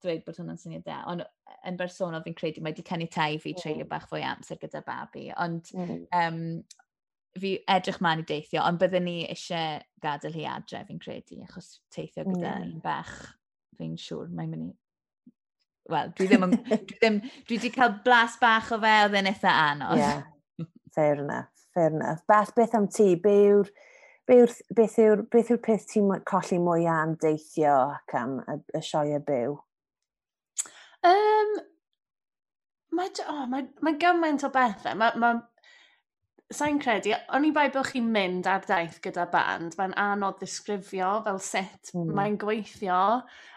dweud 0.04 0.26
bod 0.26 0.40
hwnna'n 0.40 0.60
syniad 0.60 0.86
da, 0.88 1.00
ond 1.12 1.24
e, 1.24 1.30
yn 1.70 1.80
bersonol 1.80 2.24
fi'n 2.26 2.38
credu 2.38 2.64
mae 2.64 2.74
wedi 2.74 2.86
canitai 2.88 3.40
fi 3.40 3.54
mm. 3.54 3.62
treulio 3.62 3.88
bach 3.90 4.08
fwy 4.12 4.24
amser 4.28 4.60
gyda 4.62 4.84
babi, 4.88 5.30
ond 5.40 5.72
mm. 5.76 6.04
um, 6.20 6.44
fi 7.40 7.56
edrych 7.72 8.02
ma'n 8.04 8.24
i 8.24 8.28
deithio, 8.28 8.64
ond 8.66 8.82
byddwn 8.82 9.08
ni 9.08 9.18
eisiau 9.30 9.80
gadael 10.04 10.36
hi 10.36 10.48
adre 10.50 10.84
fi'n 10.88 11.02
credu, 11.04 11.40
achos 11.46 11.78
teithio 11.94 12.26
gyda 12.28 12.58
mm. 12.58 12.68
un 12.68 12.84
bach, 12.84 13.16
fi'n 13.80 13.96
siŵr, 14.00 14.32
mae'n 14.34 14.56
mynd 14.56 14.72
i... 14.72 14.76
Wel, 15.90 16.12
dwi 16.18 16.28
ddim, 16.30 16.44
dwi 16.68 16.98
ddim, 17.00 17.22
dwi 17.48 17.56
wedi 17.56 17.72
cael 17.74 17.96
blas 18.06 18.36
bach 18.42 18.74
o 18.76 18.78
fe, 18.82 18.98
oedd 19.08 19.16
e'n 19.18 19.32
eitha 19.32 19.56
anodd. 19.72 20.04
Yeah, 20.04 20.68
fair 20.94 21.24
enough 21.24 21.59
fair 21.80 21.96
enough. 21.96 22.26
Beth, 22.28 22.54
beth 22.56 22.76
am 22.76 22.88
ti? 22.88 23.16
Be 23.16 23.36
yw'r 23.48 23.70
be 24.30 24.38
yw, 24.44 24.48
beth 24.76 24.98
yw'r 25.02 25.24
beth 25.32 25.52
yw'r 25.54 25.62
peth 25.66 25.88
ti'n 25.94 26.12
colli 26.30 26.60
mwy 26.62 26.88
am 26.92 27.16
deithio 27.22 27.76
ac 27.96 28.16
am 28.20 28.40
y, 28.44 28.58
y 28.78 28.82
sioe 28.86 29.22
byw? 29.26 29.56
Um, 31.10 31.56
mae 32.98 33.14
oh, 33.32 33.46
mae, 33.50 33.70
mae 33.86 33.98
gymaint 34.02 34.46
o 34.46 34.52
bethau. 34.54 34.98
Mae, 35.00 35.16
mae, 35.24 35.40
sa'n 36.54 36.78
credu, 36.84 37.16
o'n 37.34 37.48
i 37.48 37.54
bai 37.56 37.68
bod 37.74 37.90
chi'n 37.90 38.12
mynd 38.14 38.50
ar 38.50 38.66
daith 38.68 39.00
gyda 39.06 39.26
band, 39.34 39.78
mae'n 39.80 39.98
anodd 40.02 40.40
ddisgrifio 40.42 41.16
fel 41.26 41.42
sut 41.46 41.94
mm. 41.96 42.14
mae'n 42.18 42.38
gweithio. 42.42 43.02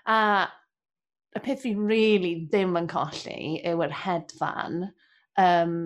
A 0.08 0.18
y 1.32 1.44
peth 1.44 1.66
fi'n 1.66 1.85
really 1.88 2.35
ddim 2.46 2.76
yn 2.80 2.88
colli 2.92 3.58
yw 3.68 3.85
yr 3.85 3.94
hedfan. 4.06 4.87
Um, 5.40 5.76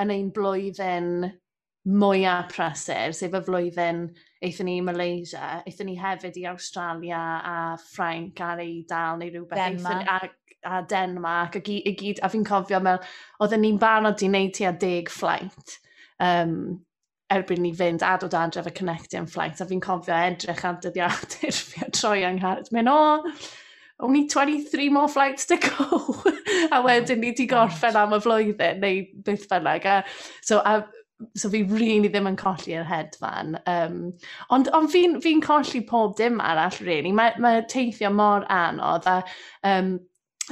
yn 0.00 0.12
ein 0.12 0.30
blwyddyn 0.36 1.30
mwyaf 1.86 2.50
prysur, 2.50 3.14
sef 3.14 3.34
y 3.36 3.42
flwyddyn 3.46 4.06
eithon 4.44 4.68
ni 4.68 4.78
i 4.80 4.84
Malaysia, 4.84 5.60
eithon 5.66 5.90
ni 5.90 5.94
hefyd 6.00 6.38
i 6.40 6.46
Australia 6.50 7.20
a 7.46 7.58
Ffrainc 7.80 8.42
ar 8.42 8.62
ei 8.62 8.80
dal 8.88 9.20
neu 9.20 9.30
rhywbeth. 9.30 9.60
Denmark. 9.60 10.10
A, 10.10 10.76
a 10.76 10.82
Denmark, 10.90 11.60
a, 11.60 11.62
gyd, 11.62 11.86
gyd, 12.00 12.22
a 12.26 12.30
fi'n 12.32 12.46
cofio, 12.46 12.80
mel, 12.82 12.98
oedden 13.38 13.62
ni'n 13.62 13.78
barod 13.82 14.24
i 14.24 14.30
wneud 14.30 14.56
tua 14.56 14.72
deg 14.74 15.12
fflaint 15.12 15.76
um, 16.18 16.56
erbyn 17.32 17.62
ni 17.62 17.72
fynd 17.74 18.02
a 18.06 18.16
dod 18.22 18.34
adref 18.38 18.66
y 18.70 18.74
connecting 18.74 19.30
flight, 19.30 19.60
a 19.60 19.68
fi'n 19.68 19.82
cofio 19.82 20.16
edrych 20.16 20.64
ar 20.66 20.80
dyddiadur 20.82 21.62
fi 21.70 21.86
a 21.86 21.90
troi 21.94 22.18
yng 22.26 22.42
Nghymru. 22.42 22.74
Mae'n 22.74 22.90
o, 22.90 22.98
only 24.06 24.26
23 24.28 24.90
more 24.90 25.08
flights 25.08 25.46
to 25.46 25.56
go. 25.56 26.00
a 26.74 26.82
wedyn 26.84 27.22
ni 27.22 27.32
di 27.32 27.46
oh 27.46 27.54
gorffen 27.54 27.98
am 27.98 28.14
y 28.16 28.20
flwyddyn, 28.22 28.82
neu 28.82 29.02
beth 29.26 29.48
bynnag. 29.50 29.86
A, 29.86 29.96
so, 30.42 30.60
a 30.60 30.84
so 31.34 31.50
fi 31.52 31.62
really 31.62 32.10
ddim 32.10 32.28
yn 32.30 32.36
colli'r 32.40 32.84
hedfan. 32.88 33.56
Um, 33.70 34.02
ond 34.52 34.68
ond 34.76 34.92
fi'n 34.92 35.20
fi, 35.24 35.36
colli 35.44 35.82
pob 35.88 36.16
dim 36.18 36.40
arall, 36.40 36.76
really. 36.84 37.12
Mae, 37.12 37.36
mae 37.42 37.64
teithio 37.70 38.12
mor 38.12 38.46
anodd 38.52 39.08
a 39.10 39.22
um, 39.70 39.96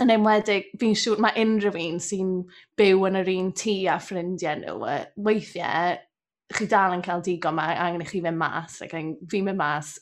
yn 0.02 0.10
enwedig 0.10 0.72
fi'n 0.80 0.96
siŵr 0.98 1.20
mae 1.22 1.38
unrhyw 1.44 1.76
un 1.84 2.00
sy'n 2.02 2.32
byw 2.80 3.04
yn 3.10 3.20
yr 3.20 3.30
un 3.36 3.52
tŷ 3.60 3.76
a 3.92 4.00
ffrindiau 4.02 4.58
nhw, 4.62 4.96
weithiau 5.28 5.94
chi 6.54 6.66
dal 6.70 6.94
yn 6.94 7.02
cael 7.02 7.22
digon, 7.24 7.56
mae 7.56 7.76
angen 7.80 8.02
i 8.04 8.08
chi 8.08 8.20
fynd 8.22 8.38
mas, 8.38 8.80
ac 8.84 8.92
fi'n 8.92 9.46
mynd 9.46 9.58
mas, 9.58 9.94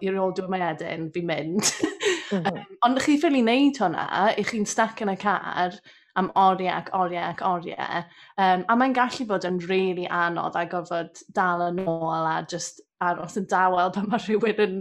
i'r 0.00 0.16
ôl 0.20 0.32
dwi'n 0.36 0.50
mynd 0.52 0.68
edyn, 0.72 1.10
fi'n 1.14 1.30
mynd. 1.32 1.70
Mm 2.32 2.40
-hmm. 2.40 2.56
um, 2.56 2.76
ond 2.86 2.98
chi 3.04 3.14
ffili 3.20 3.42
wneud 3.44 3.76
hwnna, 3.78 4.04
i 4.40 4.42
chi'n 4.48 4.64
stac 4.66 5.02
yn 5.04 5.10
y 5.12 5.14
car, 5.20 5.76
am 6.16 6.30
oriau 6.38 6.72
ac 6.76 6.90
oriau 6.94 7.30
ac 7.32 7.42
oriau. 7.46 8.02
Um, 8.38 8.64
a 8.68 8.76
mae'n 8.78 8.96
gallu 8.96 9.26
bod 9.28 9.46
yn 9.48 9.60
rili 9.64 9.84
really 9.94 10.08
anodd 10.08 10.58
a 10.58 10.66
gofod 10.70 11.22
dal 11.34 11.66
yn 11.68 11.82
ôl 11.84 12.28
a 12.30 12.40
just 12.50 12.80
aros 13.04 13.36
yn 13.36 13.46
dawel 13.50 13.92
pan 13.94 14.06
mae 14.10 14.22
rhywun 14.22 14.62
yn, 14.64 14.76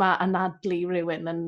mae 0.00 0.16
anadlu 0.24 0.80
rhywun 0.90 1.30
yn 1.32 1.42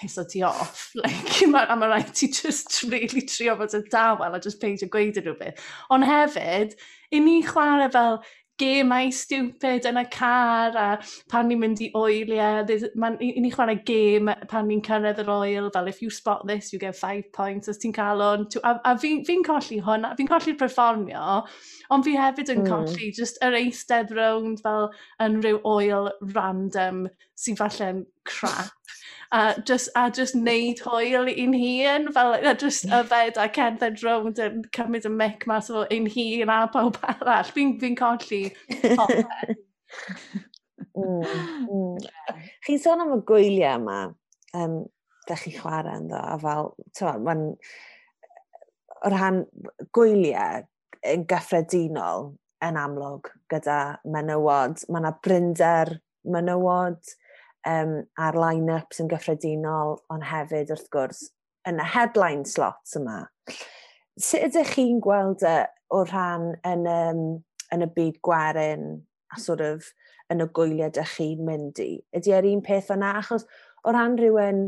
piso 0.00 0.24
ti 0.24 0.42
off. 0.46 0.90
Like, 1.02 1.46
ma, 1.50 1.64
a 1.68 1.76
mae 1.76 1.90
rhaid 1.90 2.14
ti 2.14 2.30
just 2.32 2.82
really 2.92 3.24
trio 3.26 3.56
fod 3.58 3.76
yn 3.78 3.88
dawel 3.92 4.36
a 4.36 4.40
just 4.44 4.62
peidio 4.62 4.90
gweud 4.92 5.18
yn 5.20 5.28
rhywbeth. 5.28 5.66
Ond 5.94 6.06
hefyd, 6.08 6.76
i 7.12 7.20
ni 7.24 7.40
chwarae 7.46 7.90
fel 7.92 8.20
gemau 8.60 9.10
stupid 9.14 9.86
yn 9.88 10.00
y 10.00 10.04
car 10.12 10.76
a 10.78 10.86
pan 11.30 11.48
ni'n 11.48 11.60
mynd 11.62 11.82
i 11.84 11.90
oiliau, 11.98 12.64
ni'n 12.66 13.42
ni 13.44 13.52
chwarae 13.54 13.78
gem 13.88 14.30
pan 14.50 14.68
ni'n 14.68 14.82
cyrraedd 14.86 15.22
yr 15.22 15.32
oil, 15.32 15.70
fel 15.74 15.90
if 15.90 16.02
you 16.02 16.10
spot 16.10 16.46
this, 16.48 16.72
you 16.72 16.78
get 16.82 16.96
five 16.96 17.24
points, 17.36 17.70
os 17.70 17.80
ti'n 17.82 17.94
cael 17.96 18.24
hwn. 18.24 18.48
A, 18.62 18.74
a 18.84 18.96
fi'n 19.00 19.24
fi, 19.28 19.38
colli 19.46 19.80
hwnna, 19.84 20.14
fi'n 20.18 20.30
colli 20.30 20.56
performio, 20.58 21.42
ond 21.94 22.06
fi 22.06 22.16
hefyd 22.18 22.54
yn 22.54 22.64
mm. 22.64 22.70
colli 22.72 23.12
just 23.16 23.40
yr 23.44 23.56
eistedd 23.58 24.14
rownd 24.16 24.62
fel 24.64 24.90
yn 25.24 25.40
rhyw 25.42 25.62
oil 25.68 26.10
random 26.34 27.06
sy'n 27.38 27.58
falle'n 27.58 28.04
crap 28.28 28.74
a 29.32 29.60
just, 29.64 29.90
a 29.94 30.10
just 30.10 30.34
neud 30.34 30.80
hwyl 30.84 31.28
i'n 31.28 31.54
hun, 31.56 32.12
fel 32.12 32.34
a 32.34 32.54
just 32.54 32.86
mm. 32.86 32.94
yfed 33.02 33.40
a 33.40 33.48
cerdded 33.52 34.02
rownd 34.04 34.40
yn 34.40 34.62
cymryd 34.76 35.08
y 35.08 35.12
mic 35.12 35.46
mas 35.50 35.68
o 35.70 35.84
un 35.84 36.08
hun 36.14 36.52
a 36.54 36.60
pawb 36.72 36.96
arall. 37.02 37.52
Fi'n 37.56 37.74
fi, 37.80 37.94
colli. 37.98 38.42
mm, 40.96 41.26
mm. 41.68 42.08
Chi'n 42.66 42.82
sôn 42.84 43.04
am 43.04 43.18
y 43.18 43.20
gwyliau 43.28 43.82
yma, 43.82 44.00
um, 44.56 44.80
da 45.28 45.36
chi 45.36 45.52
chwarae 45.58 46.00
ynddo, 46.00 46.24
a 46.24 46.40
fel, 46.40 46.72
ti'n 46.96 47.22
ma'n, 47.28 47.46
rhan 49.12 49.44
gwyliau 49.94 50.64
yn 51.06 51.24
gyffredinol 51.30 52.32
yn 52.64 52.78
amlwg 52.80 53.28
gyda 53.52 53.80
menywod, 54.08 54.82
mae 54.88 55.02
yna 55.02 55.12
brinder 55.22 55.98
menywod, 56.28 57.16
um, 57.66 57.98
a'r 58.20 58.38
line-ups 58.38 59.02
yn 59.02 59.10
gyffredinol, 59.10 59.98
ond 60.12 60.26
hefyd 60.30 60.72
wrth 60.74 60.88
gwrs 60.94 61.26
yn 61.68 61.80
y 61.82 61.86
headline 61.94 62.46
slots 62.48 62.96
yma. 62.98 63.24
Sut 64.18 64.48
ydych 64.48 64.74
chi'n 64.76 65.02
gweld 65.04 65.44
y, 65.46 65.58
o 65.94 66.02
rhan 66.04 66.52
yn, 66.68 66.86
um, 66.90 67.22
yn 67.74 67.84
y 67.86 67.88
byd 67.94 68.20
gwerin 68.24 68.90
a 69.34 69.40
sort 69.40 69.62
of 69.64 69.88
yn 70.32 70.44
y 70.44 70.48
gwyliau 70.56 70.90
ydych 70.90 71.16
chi'n 71.16 71.44
mynd 71.46 71.80
i? 71.82 71.94
Ydy 72.16 72.34
yr 72.36 72.50
un 72.50 72.64
peth 72.64 72.92
yna? 72.94 73.14
Achos 73.22 73.46
o 73.84 73.94
ran 73.94 74.18
rhywun 74.18 74.66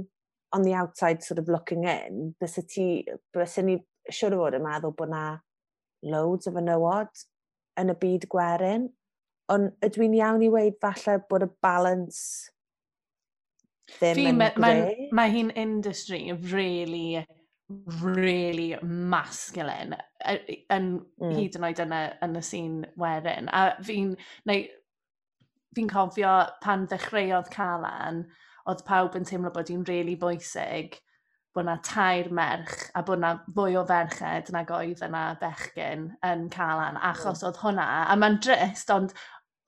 on 0.52 0.62
the 0.62 0.74
outside 0.74 1.22
sort 1.22 1.38
of 1.38 1.48
looking 1.48 1.84
in, 1.84 2.34
bys 2.40 2.58
ti, 2.68 3.04
bys 3.34 3.58
ni 3.64 3.78
siwr 4.10 4.34
o 4.34 4.44
fod 4.44 4.56
yn 4.58 4.64
meddwl 4.64 4.96
bod 4.98 5.12
na 5.12 5.24
loads 6.10 6.48
o 6.48 6.54
fenywod 6.54 7.26
yn 7.80 7.92
y 7.92 7.96
byd 8.00 8.26
gwerin, 8.32 8.88
ond 9.52 9.74
ydw 9.84 10.06
i'n 10.06 10.16
iawn 10.18 10.46
i 10.46 10.50
weid 10.52 10.78
falle 10.82 11.20
bod 11.30 11.46
y 11.46 11.50
balance 11.62 12.50
ddim 13.98 14.16
Fi, 14.16 14.26
yn 14.30 14.40
mae, 14.40 14.54
greu. 14.56 15.08
Mae 15.16 15.32
hi'n 15.34 15.52
industry 15.58 16.22
really, 16.52 17.24
really 18.02 18.74
masculine 18.82 19.98
yn 20.26 20.88
mm. 20.98 21.34
hyd 21.36 21.58
yn 21.58 21.66
oed 21.68 21.82
yna 21.86 22.00
yn 22.26 22.38
y 22.40 22.44
sîn 22.44 22.80
werin. 23.00 23.50
A 23.54 23.76
fi'n 23.86 24.16
fi 24.46 25.86
cofio 25.90 26.34
pan 26.64 26.88
ddechreuodd 26.90 27.52
Calan, 27.54 28.24
oedd 28.68 28.82
pawb 28.88 29.14
yn 29.18 29.28
teimlo 29.28 29.52
bod 29.54 29.70
hi'n 29.70 29.86
really 29.88 30.16
bwysig 30.18 30.98
bod 31.54 31.66
yna 31.66 31.76
tair 31.82 32.28
merch 32.34 32.90
a 32.94 33.02
bod 33.02 33.18
yna 33.18 33.32
fwy 33.54 33.74
o 33.78 33.82
ferched 33.86 34.52
nag 34.54 34.70
oedd 34.74 35.02
yna 35.06 35.22
bechgyn 35.40 36.08
yn 36.26 36.46
Calan 36.54 36.98
mm. 36.98 37.04
achos 37.10 37.42
mm. 37.42 37.48
oedd 37.48 37.62
hwnna. 37.64 37.86
A 38.06 38.18
mae'n 38.18 38.38
drist, 38.44 38.90
ond 38.94 39.14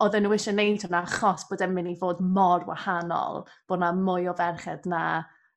oedden 0.03 0.27
nhw 0.27 0.35
eisiau 0.35 0.55
gwneud 0.57 0.83
hwnna 0.87 1.05
achos 1.07 1.47
bod 1.51 1.63
e'n 1.65 1.75
mynd 1.77 1.93
i 1.93 1.97
fod 2.01 2.21
mor 2.37 2.67
wahanol, 2.67 3.45
bod 3.71 3.83
na 3.83 3.93
mwy 3.95 4.29
o 4.31 4.35
ferched 4.39 4.89
na 4.91 5.03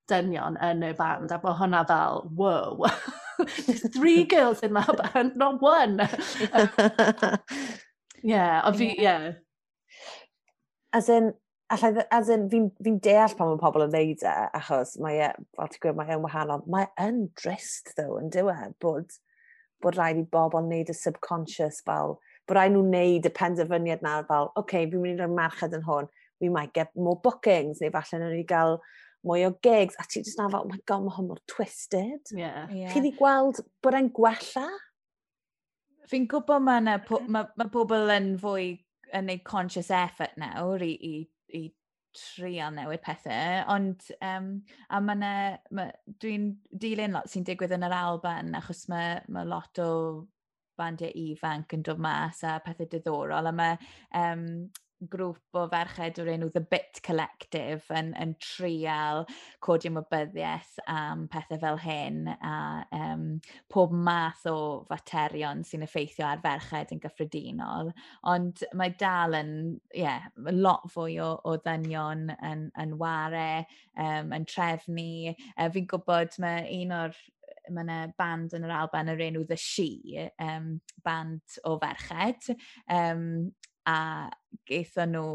dynion 0.10 0.58
yn 0.64 0.84
y 0.86 0.92
band, 0.98 1.32
a 1.34 1.40
bod 1.42 1.58
hwnna 1.60 1.82
fel, 1.90 2.22
wow, 2.38 2.86
there's 3.66 3.88
three 3.96 4.24
girls 4.36 4.62
in 4.62 4.74
that 4.74 4.98
band, 5.02 5.36
not 5.36 5.62
one. 5.62 5.98
yeah, 8.24 8.62
o 8.66 8.74
fi, 8.74 8.96
yeah. 9.00 9.32
As 10.94 11.10
in, 11.10 11.34
allai, 11.72 12.06
as 12.12 12.30
in, 12.30 12.50
fi'n 12.50 12.70
fi 12.84 12.96
deall 13.08 13.36
pan 13.38 13.52
mae 13.54 13.62
pobl 13.64 13.88
yn 13.88 13.96
neud 13.96 14.24
e, 14.24 14.36
achos 14.62 14.96
mae 15.04 15.20
e, 15.26 15.32
fel 15.58 15.72
ti'n 15.72 15.84
gwybod, 15.84 16.00
mae 16.00 16.16
e'n 16.16 16.24
wahanol. 16.24 16.64
Mae 16.72 16.88
e'n 17.02 17.26
drist, 17.42 17.96
ddo, 17.98 18.20
yn 18.22 18.32
diwedd, 18.34 18.78
bod, 18.84 19.18
bod 19.84 19.98
rhaid 19.98 20.22
i 20.22 20.28
bobl 20.32 20.64
wneud 20.64 20.94
y 20.94 20.96
subconscious 20.96 21.82
fel, 21.88 22.20
bod 22.48 22.58
rhaid 22.58 22.74
nhw 22.74 22.84
wneud 22.86 23.28
y 23.28 23.32
penderfyniad 23.34 24.06
na 24.06 24.20
fel, 24.28 24.52
oce, 24.52 24.62
okay, 24.62 24.90
fi'n 24.92 25.04
mynd 25.04 25.20
i 25.20 25.26
roi 25.26 25.38
merched 25.38 25.76
yn 25.76 25.86
hwn, 25.88 26.10
we 26.44 26.52
might 26.52 26.74
get 26.74 26.92
more 26.96 27.20
bookings, 27.24 27.82
neu 27.82 27.94
falle 27.94 28.22
nhw'n 28.22 28.40
i 28.40 28.48
gael 28.48 28.80
mwy 29.26 29.46
o 29.48 29.54
gigs, 29.66 29.98
a 30.00 30.06
ti 30.06 30.22
jyst 30.22 30.40
na 30.40 30.50
fel, 30.54 30.66
oh 30.66 30.72
my 30.72 30.82
god, 30.86 31.06
mae 31.06 31.16
hwn 31.16 31.30
mor 31.32 31.42
twisted. 31.50 32.34
Yeah. 32.36 32.68
yeah. 32.70 32.92
Chi 32.94 33.02
wedi 33.02 33.16
gweld 33.18 33.64
bod 33.84 33.98
e'n 33.98 34.12
gwella? 34.16 34.68
Fi'n 36.10 36.28
gwybod 36.30 36.62
mae 36.62 36.84
yna, 36.84 37.00
mae 37.34 37.50
ma 37.58 37.70
pobl 37.74 38.14
yn 38.14 38.36
fwy 38.42 38.76
yn 39.16 39.30
neud 39.30 39.42
conscious 39.48 39.90
effort 39.94 40.36
nawr 40.38 40.84
i, 40.86 40.94
i, 40.94 41.16
i 41.58 41.64
trio 42.16 42.70
newid 42.74 43.02
pethau, 43.04 43.64
ond 43.74 44.06
um, 44.24 44.52
a 44.90 45.02
ma 45.04 45.16
ma, 45.18 45.88
dwi'n 46.22 46.48
dilyn 46.72 47.16
lot 47.16 47.30
sy'n 47.32 47.46
digwydd 47.48 47.76
yn 47.76 47.86
yr 47.88 47.96
Alban, 47.98 48.54
achos 48.60 48.86
mae 48.92 49.20
ma 49.34 49.44
lot 49.48 49.82
o 49.84 49.90
bandiau 50.78 51.14
ifanc 51.26 51.78
yn 51.78 51.86
dod 51.86 52.02
mas 52.02 52.44
a 52.44 52.58
pethau 52.66 52.90
diddorol. 52.92 53.52
A 53.52 53.54
mae 53.56 53.78
um, 54.22 54.48
grŵp 55.12 55.58
o 55.60 55.66
ferched 55.72 56.20
o'r 56.22 56.30
enw 56.32 56.48
The 56.54 56.62
Bit 56.72 57.02
Collective 57.06 57.84
yn, 57.94 58.14
yn 58.22 58.34
trial 58.42 59.26
codi 59.64 59.90
ymwybyddiaeth 59.90 60.80
am 60.92 61.26
pethau 61.32 61.60
fel 61.62 61.80
hyn 61.84 62.22
a 62.34 62.56
um, 62.96 63.26
pob 63.72 63.94
math 64.08 64.46
o 64.50 64.56
faterion 64.90 65.64
sy'n 65.68 65.86
effeithio 65.86 66.28
ar 66.30 66.42
ferched 66.46 66.94
yn 66.96 67.04
gyffredinol. 67.04 67.92
Ond 68.32 68.64
mae 68.78 68.96
dal 69.00 69.38
yn 69.38 69.54
yeah, 69.98 70.30
lot 70.52 70.88
fwy 70.94 71.20
o, 71.24 71.34
o 71.44 71.58
ddynion 71.66 72.30
yn, 72.38 72.68
yn 72.82 72.98
ware, 73.02 73.66
um, 74.00 74.34
yn 74.36 74.48
trefnu. 74.50 75.36
Uh, 75.56 75.70
fi'n 75.76 75.90
gwybod 75.92 76.40
mae 76.44 76.66
un 76.80 76.96
o'r 77.02 77.24
mae 77.70 77.86
yna 77.86 78.00
band 78.18 78.56
yn 78.58 78.68
yr 78.68 78.76
Alban 78.82 79.12
yr 79.14 79.26
enw 79.30 79.46
The 79.50 79.58
She, 79.60 80.30
um, 80.42 80.80
band 81.06 81.60
o 81.66 81.78
ferched, 81.82 82.52
um, 82.92 83.52
a 83.86 84.00
geithon 84.70 85.14
nhw 85.16 85.28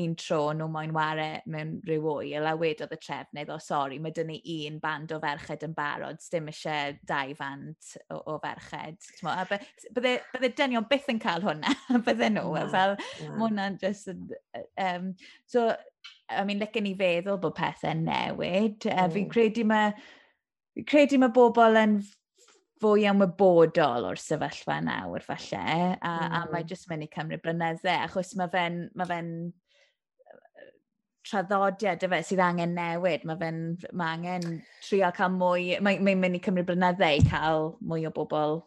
un 0.00 0.14
tro 0.18 0.38
nhw 0.56 0.66
moyn 0.72 0.92
ware 0.94 1.42
mewn 1.52 1.76
rhyw 1.86 2.08
oil 2.10 2.48
a 2.48 2.54
wedodd 2.58 2.94
y 2.96 2.98
trefnydd, 3.00 3.52
o 3.52 3.58
sori, 3.62 3.98
mae 4.02 4.14
dyn 4.16 4.30
ni 4.32 4.38
un 4.66 4.78
band 4.82 5.12
o 5.14 5.18
ferched 5.22 5.66
yn 5.66 5.74
barod, 5.76 6.20
dim 6.32 6.48
eisiau 6.50 6.96
dau 7.08 7.34
fand 7.38 7.90
o, 8.10 8.20
o 8.34 8.38
ferched. 8.42 9.10
Bydde, 9.22 10.16
bydde 10.32 10.52
dynion 10.58 10.88
byth 10.90 11.10
yn 11.12 11.20
cael 11.22 11.44
hwnna, 11.46 11.74
bydde 12.08 12.32
nhw, 12.34 12.48
yeah, 12.56 12.70
fel, 12.72 12.96
yeah. 13.20 13.36
hwnna'n 13.42 13.80
just... 13.82 14.10
Um, 14.80 15.14
so, 15.46 15.68
I 16.28 16.44
mean, 16.44 16.60
licen 16.62 16.86
ni 16.86 16.94
feddwl 16.98 17.40
bod 17.42 17.56
pethau 17.58 17.94
newid. 18.00 18.80
Mm. 18.86 18.94
Uh, 18.96 19.10
fi'n 19.12 19.28
credu 19.30 19.66
mae 19.68 19.92
credu 20.84 21.18
mae 21.20 21.32
bobl 21.34 21.78
yn 21.80 21.98
fwy 22.82 23.06
ymwybodol 23.08 24.10
o'r 24.10 24.20
sefyllfa 24.20 24.80
nawr 24.84 25.24
falle, 25.24 25.62
a, 25.96 26.10
mm. 26.12 26.34
a 26.36 26.40
mae 26.50 26.64
mm. 26.64 26.68
jyst 26.72 26.90
mynd 26.90 27.06
i 27.06 27.12
cymryd 27.12 27.42
blynydde, 27.44 27.94
achos 28.04 28.34
mae 28.36 28.52
fe'n 28.52 28.82
ma 28.98 29.06
fe 29.08 29.20
traddodiad 31.26 32.04
y 32.06 32.10
fe 32.12 32.20
sydd 32.22 32.42
angen 32.44 32.76
newid, 32.76 33.24
mae 33.26 33.38
fe'n 33.40 33.60
ma 33.96 34.12
angen 34.14 34.60
trio 34.84 35.08
cael 35.16 35.32
mwy, 35.34 35.78
mae'n 35.82 36.04
mae 36.06 36.18
mynd 36.20 36.38
i 36.38 36.42
cymryd 36.44 36.68
blynydde 36.68 37.12
i 37.16 37.24
cael 37.26 37.72
mwy 37.80 38.06
o 38.06 38.12
bobl 38.14 38.60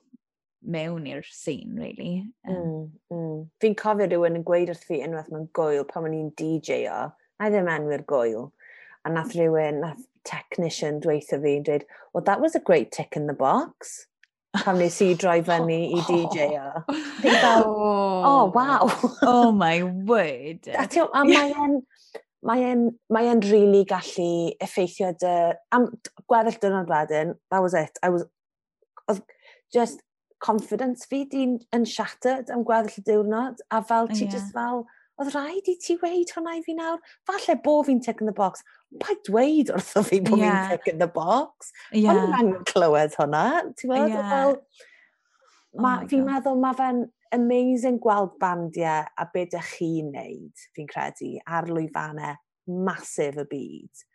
mewn 0.74 1.05
i'r 1.07 1.24
scene, 1.24 1.78
really. 1.80 2.26
Um, 2.47 2.57
mm, 2.57 2.88
mm. 3.16 3.38
Fi'n 3.64 3.78
cofio 3.80 4.10
rhywun 4.10 4.41
yn 4.41 4.45
gweud 4.47 4.74
wrth 4.74 4.84
fi 4.89 4.99
unwaith 5.05 5.30
mewn 5.32 5.47
gwyl 5.55 5.86
pan 5.88 6.10
o'n 6.10 6.18
i'n 6.18 6.34
DJ 6.39 6.82
o, 6.91 7.05
a 7.39 7.51
ddim 7.51 7.70
enwyr 7.72 8.03
gwyl. 8.10 8.49
A 9.07 9.14
nath 9.14 9.32
rhywun, 9.38 9.80
nath 9.86 10.01
technician 10.30 11.01
dweitha 11.03 11.39
fi 11.41 11.55
yn 11.59 11.65
dweud, 11.67 11.86
well, 12.13 12.23
that 12.30 12.41
was 12.41 12.55
a 12.55 12.63
great 12.69 12.91
tick 12.91 13.17
in 13.19 13.27
the 13.27 13.34
box. 13.34 14.05
Pam 14.57 14.80
nes 14.82 14.97
i 15.05 15.11
droi 15.13 15.39
fyny 15.49 15.80
i 15.93 16.01
DJ 16.07 16.49
o. 16.57 16.84
Oh. 16.88 16.97
Fel, 17.21 17.63
oh, 17.65 18.23
oh. 18.32 18.45
wow. 18.55 18.91
oh 19.34 19.51
my 19.51 19.84
word. 19.84 20.69
A 20.73 20.88
ti'n, 20.89 21.09
a 21.13 21.23
mae'n, 21.27 21.80
mae'n, 22.45 22.91
en 23.36 23.45
really 23.51 23.86
gallu 23.89 24.30
effeithio 24.63 25.13
dy... 25.21 25.36
Am 25.75 25.89
gweddill 26.25 26.61
dynod 26.63 26.91
wedyn, 26.91 27.36
that 27.51 27.65
was 27.65 27.77
it. 27.77 28.01
I 28.03 28.09
was, 28.13 28.25
oedd 29.09 29.21
just 29.73 30.01
confidence 30.39 31.05
fi 31.09 31.25
di'n 31.30 31.57
yn 31.75 31.86
shattered 31.86 32.49
am 32.53 32.63
gweddill 32.67 33.01
y 33.01 33.05
diwrnod, 33.05 33.61
a 33.69 33.84
fel 33.86 34.07
ti 34.11 34.23
yeah. 34.23 34.34
just 34.38 34.53
fel, 34.55 34.86
oedd 35.20 35.32
rhaid 35.36 35.67
i 35.72 35.76
ti 35.84 35.97
weid 36.01 36.32
hwnna 36.36 36.55
i 36.57 36.63
fi 36.65 36.76
nawr? 36.78 36.99
Falle 37.28 37.57
bo 37.63 37.80
fi'n 37.88 38.01
tick 38.03 38.24
in 38.24 38.30
the 38.30 38.36
box. 38.36 38.63
Pa 39.01 39.15
dweud 39.28 39.72
wrtho 39.76 40.03
fi 40.07 40.22
bo 40.24 40.39
yeah. 40.39 40.70
fi'n 40.70 40.78
tick 40.78 40.93
in 40.93 40.99
the 41.03 41.09
box? 41.11 41.74
Yeah. 41.91 42.15
Ond 42.15 42.38
angen 42.39 42.67
clywed 42.70 43.17
hwnna. 43.20 43.45
Ti'n 43.76 43.91
gweld? 43.91 44.13
Yeah. 44.15 44.34
Fel, 44.34 44.59
ma, 45.76 45.95
oh 45.99 46.09
fi'n 46.11 46.28
meddwl 46.28 46.61
mae 46.63 46.78
fe'n 46.80 47.03
amazing 47.36 47.99
gweld 48.01 48.38
bandiau 48.41 49.05
a 49.20 49.28
be 49.34 49.45
dych 49.51 49.74
chi'n 49.76 50.13
neud, 50.15 50.67
fi'n 50.76 50.89
credu, 50.89 51.36
ar 51.45 51.70
lwyfannau 51.70 52.39
masif 52.88 53.38
y 53.41 53.45
byd 53.49 54.05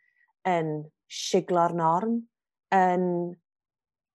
yn 0.50 0.70
siglo'r 1.10 1.74
norm, 1.76 2.18
yn 2.74 3.04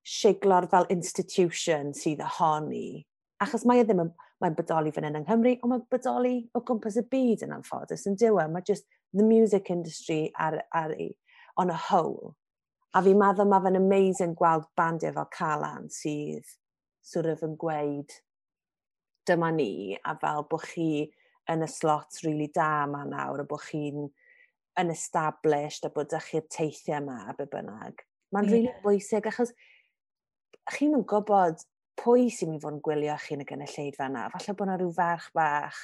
siglo'r 0.10 0.68
fel 0.72 0.88
institution 0.94 1.94
sydd 1.98 2.24
ohoni. 2.26 3.06
Achos 3.44 3.66
mae 3.68 3.84
e 3.84 3.88
ddim 3.88 4.04
yn... 4.06 4.12
Mae'n 4.40 4.56
bodoli 4.56 4.94
fan 4.96 5.08
hyn 5.08 5.20
yng 5.20 5.26
Nghymru, 5.28 5.56
ond 5.60 5.74
mae'n 5.74 5.88
bodoli 5.92 6.36
o 6.56 6.62
gwmpas 6.64 7.00
y 7.02 7.04
byd 7.12 7.44
yn 7.48 7.56
anffodus 7.58 8.06
yn 8.08 8.16
diwy. 8.20 8.46
E? 8.46 8.52
Mae 8.54 8.64
just 8.68 8.88
the 9.14 9.26
music 9.26 9.70
industry 9.74 10.32
ar, 10.40 10.62
ar 10.76 10.94
ei, 10.96 11.12
on 11.58 11.70
a 11.74 11.76
whole. 11.90 12.36
A 12.96 13.04
fi'n 13.06 13.20
meddwl 13.20 13.50
mae 13.50 13.66
fe'n 13.66 13.78
amazing 13.78 14.36
gweld 14.40 14.66
bandiau 14.80 15.14
fel 15.18 15.30
Calan 15.36 15.90
sydd 15.94 16.48
sort 17.06 17.30
of 17.30 17.44
yn 17.46 17.56
gweud 17.60 18.16
dyma 19.30 19.52
ni 19.54 19.98
a 20.06 20.16
fel 20.22 20.46
bod 20.50 20.66
chi 20.72 21.10
yn 21.50 21.66
y 21.66 21.70
slot 21.70 22.22
rili 22.24 22.32
really 22.34 22.52
da 22.56 22.70
yma 22.86 23.04
nawr 23.10 23.44
a 23.44 23.46
bod 23.50 23.64
chi'n 23.66 24.08
yn 24.80 24.94
established 24.94 25.86
a 25.86 25.92
bod 25.94 26.10
ydych 26.10 26.32
chi'r 26.32 26.48
teithiau 26.56 27.02
yma 27.02 27.18
a 27.28 27.36
be 27.38 27.48
bynnag. 27.52 28.06
Mae'n 28.34 28.48
yeah. 28.48 28.56
rili 28.56 28.70
really 28.70 28.84
bwysig 28.86 29.30
achos 29.30 29.54
chi'n 30.74 30.98
yn 30.98 31.06
gwybod 31.10 31.66
pwy 32.00 32.28
sy'n 32.34 32.52
mynd 32.52 32.60
i 32.60 32.64
fod 32.64 32.78
yn 32.78 32.84
gwylio 32.86 33.16
chi 33.22 33.36
yn 33.36 33.44
y 33.44 33.48
gynulleidfa 33.50 34.10
yna. 34.10 34.28
Falle 34.34 34.56
bod 34.56 34.68
yna 34.68 34.78
rhyw 34.80 34.94
ferch 34.96 35.30
bach 35.36 35.80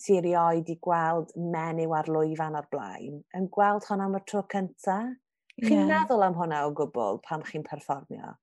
sy'n 0.00 0.20
erioed 0.20 0.68
i 0.68 0.76
gweld 0.84 1.32
menyw 1.54 1.94
ar 1.96 2.10
lwyfan 2.12 2.58
o'r 2.58 2.66
blaen, 2.72 3.22
yn 3.36 3.46
gweld 3.52 3.86
hwnna 3.88 4.10
am 4.10 4.18
y 4.18 4.22
tro 4.28 4.42
cyntaf. 4.52 5.14
Chi'n 5.56 5.72
yeah. 5.72 5.88
meddwl 5.88 6.24
am 6.26 6.36
hwnna 6.36 6.66
o 6.68 6.72
gwbl 6.76 7.22
pan 7.24 7.44
chi'n 7.48 7.64
perfformio? 7.64 8.34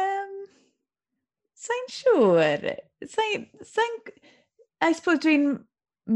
Um, 0.00 0.32
Sa'n 1.64 1.90
siŵr. 1.92 2.64
Sa'n... 3.04 3.44
Sa 3.60 3.84
I 4.84 4.92
suppose 4.92 5.20
dwi'n 5.24 5.44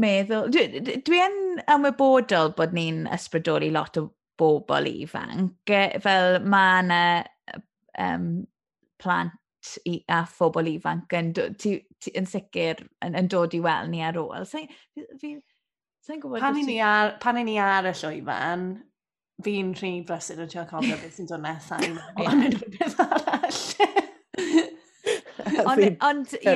meddwl... 0.01 0.49
Dwi, 0.53 0.81
dwi 1.05 1.21
yn 1.23 1.61
ymwybodol 1.69 2.55
bod 2.57 2.73
ni'n 2.73 3.05
ysbrydoli 3.13 3.69
lot 3.73 4.01
o 4.01 4.09
bobl 4.39 4.89
ifanc. 4.89 5.69
E, 5.69 6.01
fel 6.03 6.39
mae 6.49 6.81
yna 6.83 7.01
um, 8.01 8.27
plant 9.01 9.35
i, 9.85 9.99
a 10.07 10.23
phobl 10.29 10.69
ifanc 10.71 11.15
yn, 11.19 11.31
ti, 11.59 11.75
ti, 11.99 12.13
yn 12.17 12.27
sicr 12.29 12.83
yn, 13.05 13.15
yn 13.19 13.29
dod 13.31 13.55
i 13.55 13.61
weld 13.63 13.91
ni 13.91 14.03
ar 14.05 14.19
ôl. 14.19 14.45
Sa'n 14.47 14.69
sa 16.05 16.15
gwybod... 16.15 16.39
Pan 16.41 16.59
i 16.59 16.65
ni 16.67 16.79
ar, 16.83 17.17
pan 17.23 17.39
i 17.41 17.45
ni 17.47 17.57
ar 17.61 17.89
y 17.89 17.93
llwyfan, 18.01 18.69
fi'n 19.43 19.73
rhy 19.79 19.93
brysur 20.07 20.43
o 20.43 20.47
ti'n 20.49 20.67
cofio 20.69 20.97
beth 20.99 21.19
sy'n 21.19 21.29
dod 21.29 21.43
nesaf. 21.43 21.85
Ond 22.25 22.47
yn 22.47 22.57
rhywbeth 22.57 22.99
arall. 23.05 23.63
Ond, 25.65 25.85
ond, 26.05 26.33
ie. 26.43 26.55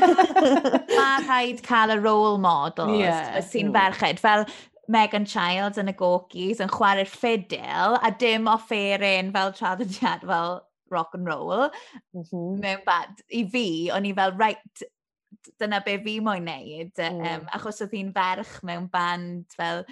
Mae 0.98 1.24
rhaid 1.24 1.62
cael 1.66 1.94
y 1.94 1.98
role 2.00 2.38
models 2.42 3.00
yeah, 3.00 3.40
sy'n 3.44 3.70
yeah. 3.70 3.74
ferched. 3.76 4.22
Fel 4.22 4.46
Megan 4.88 5.26
Childs 5.28 5.80
yn 5.80 5.90
y 5.90 5.94
Gorkies 5.96 6.60
yn 6.62 6.72
chwarae'r 6.72 7.10
ffidil 7.10 7.98
a 7.98 8.10
dim 8.20 8.48
offeryn 8.50 9.32
fel 9.34 9.52
traddodiad 9.56 10.24
fel 10.28 10.58
rock 10.94 11.14
and 11.18 11.28
roll. 11.28 11.68
Mm 12.14 12.24
-hmm. 12.24 12.58
Mewn 12.62 12.82
bad, 12.86 13.22
i 13.30 13.44
fi, 13.50 13.68
o'n 13.94 14.08
i 14.08 14.14
fel, 14.16 14.36
right, 14.40 14.84
dyna 15.60 15.80
be 15.84 15.98
fi 16.02 16.18
moyn 16.24 16.48
neud. 16.48 16.92
Mm. 16.98 17.22
Um, 17.30 17.48
achos 17.56 17.82
oedd 17.84 17.96
hi'n 17.96 18.12
ferch 18.16 18.58
mewn 18.66 18.90
band 18.92 19.56
fel 19.58 19.84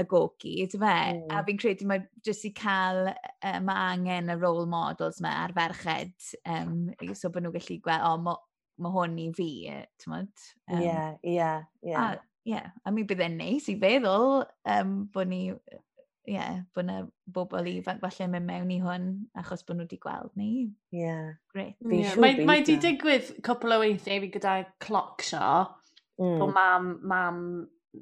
y 0.00 0.04
gogi, 0.08 0.54
fe? 0.72 0.78
Mm. 0.78 1.26
A 1.30 1.42
fi'n 1.46 1.60
credu 1.60 1.88
mae 1.88 2.04
jyst 2.26 2.48
i 2.48 2.52
cael, 2.56 3.12
uh, 3.12 3.60
mae 3.64 3.92
angen 3.92 4.32
y 4.32 4.38
role 4.40 4.66
models 4.66 5.20
yma 5.22 5.34
ar 5.44 5.54
ferched, 5.56 6.32
um, 6.46 6.90
so 7.14 7.30
bod 7.30 7.44
nhw'n 7.44 7.56
gallu 7.58 7.78
gweld, 7.84 8.08
o, 8.08 8.14
oh, 8.16 8.40
mae 8.82 8.96
hwn 8.96 9.18
i 9.20 9.28
fi, 9.36 9.50
ti'n 10.00 10.14
modd? 10.14 10.46
Ie, 10.80 10.98
ie, 11.34 11.50
ie. 11.92 12.60
A 12.82 12.90
mi 12.94 13.04
bydd 13.06 13.22
e'n 13.22 13.38
neis 13.38 13.68
i 13.70 13.76
feddwl 13.78 14.42
um, 14.74 14.94
bod 15.14 15.30
ni 15.30 15.44
yeah, 16.28 16.62
bod 16.74 16.86
yna 16.86 16.98
bobl 17.34 17.68
ifanc 17.70 18.02
falle 18.02 18.28
mynd 18.30 18.46
mewn 18.48 18.70
i 18.70 18.78
hwn 18.82 19.06
achos 19.42 19.64
bod 19.66 19.78
nhw 19.78 19.86
wedi 19.86 19.98
gweld 20.02 20.34
ni. 20.38 20.50
Yeah. 20.94 21.34
Great. 21.54 21.76
Yeah. 21.82 22.16
Mae, 22.22 22.44
mae 22.46 22.64
di 22.66 22.76
digwydd 22.82 23.32
cwpl 23.46 23.76
o 23.76 23.80
weithiau 23.82 24.22
fi 24.22 24.30
gyda 24.36 24.54
cloc 24.84 25.24
sio, 25.26 25.48
mm. 26.22 26.38
bod 26.42 26.54
mam, 26.54 26.92
mam 27.14 27.42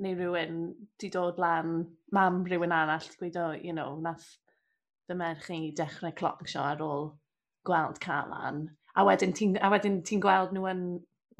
neu 0.04 0.18
rhywun 0.18 0.60
di 1.00 1.10
dod 1.12 1.40
lan, 1.42 1.80
mam 2.14 2.44
rhywun 2.48 2.76
arall, 2.76 3.08
gweud 3.18 3.40
o, 3.40 3.50
you 3.56 3.72
know, 3.76 3.96
nath 4.04 4.28
dy 5.08 5.16
merch 5.18 5.48
i 5.54 5.62
dechrau 5.76 6.14
cloc 6.16 6.44
sio 6.50 6.62
ar 6.62 6.84
ôl 6.84 7.08
gweld 7.66 7.98
Calan. 8.04 8.66
A 8.98 9.04
wedyn 9.06 9.32
ti'n 9.34 10.02
ti 10.06 10.18
gweld 10.22 10.52
nhw 10.54 10.68
yn 10.70 10.84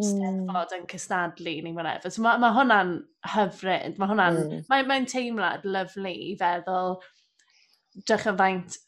'Steddfod 0.02 0.74
hmm. 0.74 0.76
yn 0.80 0.90
cystadlu 0.90 1.56
neu 1.64 1.76
whatever. 1.76 2.12
So 2.12 2.24
mae 2.26 2.40
ma' 2.42 2.52
hwnna'n 2.56 2.92
hyfryd. 3.34 3.98
Mae 4.00 4.12
hwnna'n... 4.12 4.38
Mm. 4.42 4.68
...mae 4.70 4.86
mae'n 4.88 5.08
teimlad 5.10 5.66
lyflu 5.68 6.12
i 6.12 6.36
feddwl 6.40 6.96
drych 8.06 8.28
yn 8.30 8.38
faint 8.38 8.78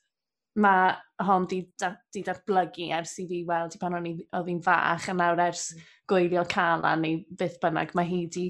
mae 0.63 0.93
hon 1.25 1.47
'di 1.49 1.61
da, 1.81 1.95
'di 2.13 2.23
datblygu 2.27 2.91
ers 2.93 3.15
i 3.23 3.27
fi 3.29 3.41
weld 3.49 3.77
i 3.77 3.81
pan 3.81 3.97
o'n 3.97 4.09
i 4.11 4.13
odd 4.37 4.51
i'n 4.53 4.61
fach 4.65 5.09
a 5.09 5.15
nawr 5.17 5.41
ers 5.47 5.71
hmm. 5.73 5.87
gwylio 6.13 6.45
Calan 6.49 7.05
neu 7.05 7.23
beth 7.39 7.57
bynnag 7.63 7.95
mae 7.97 8.09
hi 8.11 8.21
'di 8.27 8.45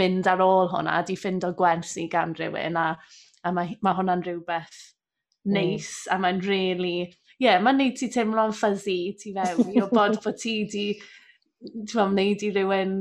mynd 0.00 0.26
ar 0.30 0.42
ôl 0.42 0.72
hwnna 0.72 0.98
a 0.98 1.04
'di 1.06 1.18
o 1.46 1.52
gwersi 1.60 2.08
gan 2.10 2.34
rhywun 2.34 2.80
a 2.80 2.88
a 3.44 3.52
mae, 3.52 3.76
mae 3.82 3.98
hwnna'n 3.98 4.24
rhywbeth 4.24 4.80
hmm. 5.44 5.54
neis 5.58 5.90
a 6.10 6.18
mae'n 6.18 6.40
really... 6.46 6.96
ie 7.38 7.46
yeah, 7.46 7.60
mae'n 7.62 7.78
neud 7.78 7.96
ti 7.98 8.08
teimlo'n 8.10 8.54
fuzzy 8.54 9.14
ti 9.20 9.34
fewn 9.36 9.70
i 9.74 9.82
o 9.82 9.88
bod 9.92 10.18
bod 10.24 10.40
ti 10.40 10.56
'di 10.64 10.88
ti'n 11.64 12.12
wneud 12.12 12.44
i 12.44 12.50
rywun 12.54 12.98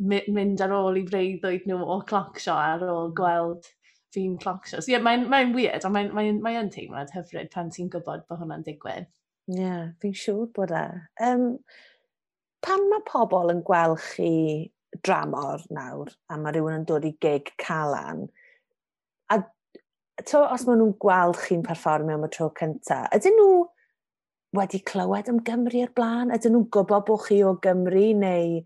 mynd 0.00 0.62
ar 0.64 0.72
ôl 0.72 0.98
i 1.00 1.04
freuddwyd 1.08 1.68
nhw 1.68 1.84
o 1.94 2.00
clocsio 2.08 2.56
ar 2.56 2.84
ôl 2.88 3.12
gweld 3.16 3.68
fi'n 4.14 4.36
clocsio. 4.42 4.80
So, 4.80 4.90
yeah, 4.92 5.02
mae'n 5.04 5.28
mae 5.30 5.50
weird, 5.54 5.84
ond 5.86 5.94
mae'n 5.94 6.12
mae, 6.16 6.32
mae 6.42 6.66
teimlad 6.72 7.12
hyfryd 7.14 7.50
pan 7.52 7.70
ti'n 7.74 7.90
gwybod 7.92 8.26
bod 8.28 8.40
hwnna'n 8.40 8.66
digwydd. 8.66 9.08
Ie, 9.50 9.60
yeah, 9.60 9.86
fi'n 10.02 10.16
siŵr 10.16 10.50
bod 10.56 10.74
e. 10.74 10.84
Um, 11.26 11.46
pan 12.64 12.86
mae 12.90 13.04
pobl 13.08 13.52
yn 13.52 13.62
gweld 13.66 14.00
chi 14.10 14.32
dramor 15.06 15.62
nawr, 15.74 16.10
a 16.30 16.38
mae 16.38 16.54
rhywun 16.54 16.80
yn 16.80 16.86
dod 16.88 17.06
i 17.06 17.12
gig 17.22 17.52
calan, 17.62 18.26
a 19.30 19.38
to, 20.24 20.42
os 20.42 20.66
maen 20.66 20.80
nhw'n 20.80 20.96
gweld 21.02 21.38
chi'n 21.44 21.62
perfformio 21.66 22.18
am 22.18 22.26
y 22.26 22.32
tro 22.34 22.50
cyntaf, 22.58 23.06
ydyn 23.16 23.38
nhw 23.38 23.52
wedi 24.56 24.82
clywed 24.86 25.30
am 25.30 25.40
Gymru 25.46 25.84
ar 25.84 25.94
blaen? 25.96 26.34
Ydyn 26.34 26.56
nhw'n 26.56 26.68
gwybod 26.74 27.06
bod 27.08 27.24
chi 27.26 27.40
o 27.46 27.54
Gymru 27.62 28.06
neu 28.18 28.60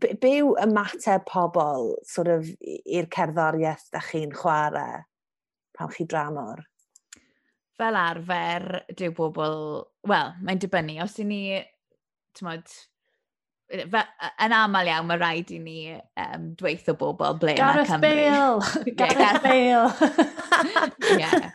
be 0.00 0.32
yw 0.40 0.54
ymateb 0.62 1.24
pobl 1.28 1.92
sort 2.06 2.30
of, 2.32 2.48
i'r 2.66 3.08
cerddoriaeth 3.14 3.88
da 3.94 4.02
chi'n 4.02 4.34
chwarae 4.34 5.04
pan 5.78 5.92
chi 5.94 6.06
dramor? 6.10 6.64
Fel 7.78 7.98
arfer, 7.98 8.82
dyw 8.98 9.12
bobl... 9.14 9.58
Wel, 10.10 10.32
mae'n 10.42 10.62
dibynnu. 10.62 10.96
Os 11.04 11.14
i 11.22 11.26
ni, 11.28 11.42
tymod, 12.34 12.72
yn 13.70 14.54
aml 14.56 14.90
iawn 14.90 15.06
mae 15.06 15.20
rhaid 15.20 15.52
i 15.54 15.60
ni 15.62 15.78
um, 15.94 16.48
dweithio 16.58 16.96
bobl 16.98 17.38
ble 17.38 17.54
mae 17.60 17.86
Cymru. 17.86 18.26
Gareth 18.98 19.44
Bale! 19.44 19.44
Gareth 19.44 19.46
Bale! 19.46 19.92
yeah. 21.22 21.52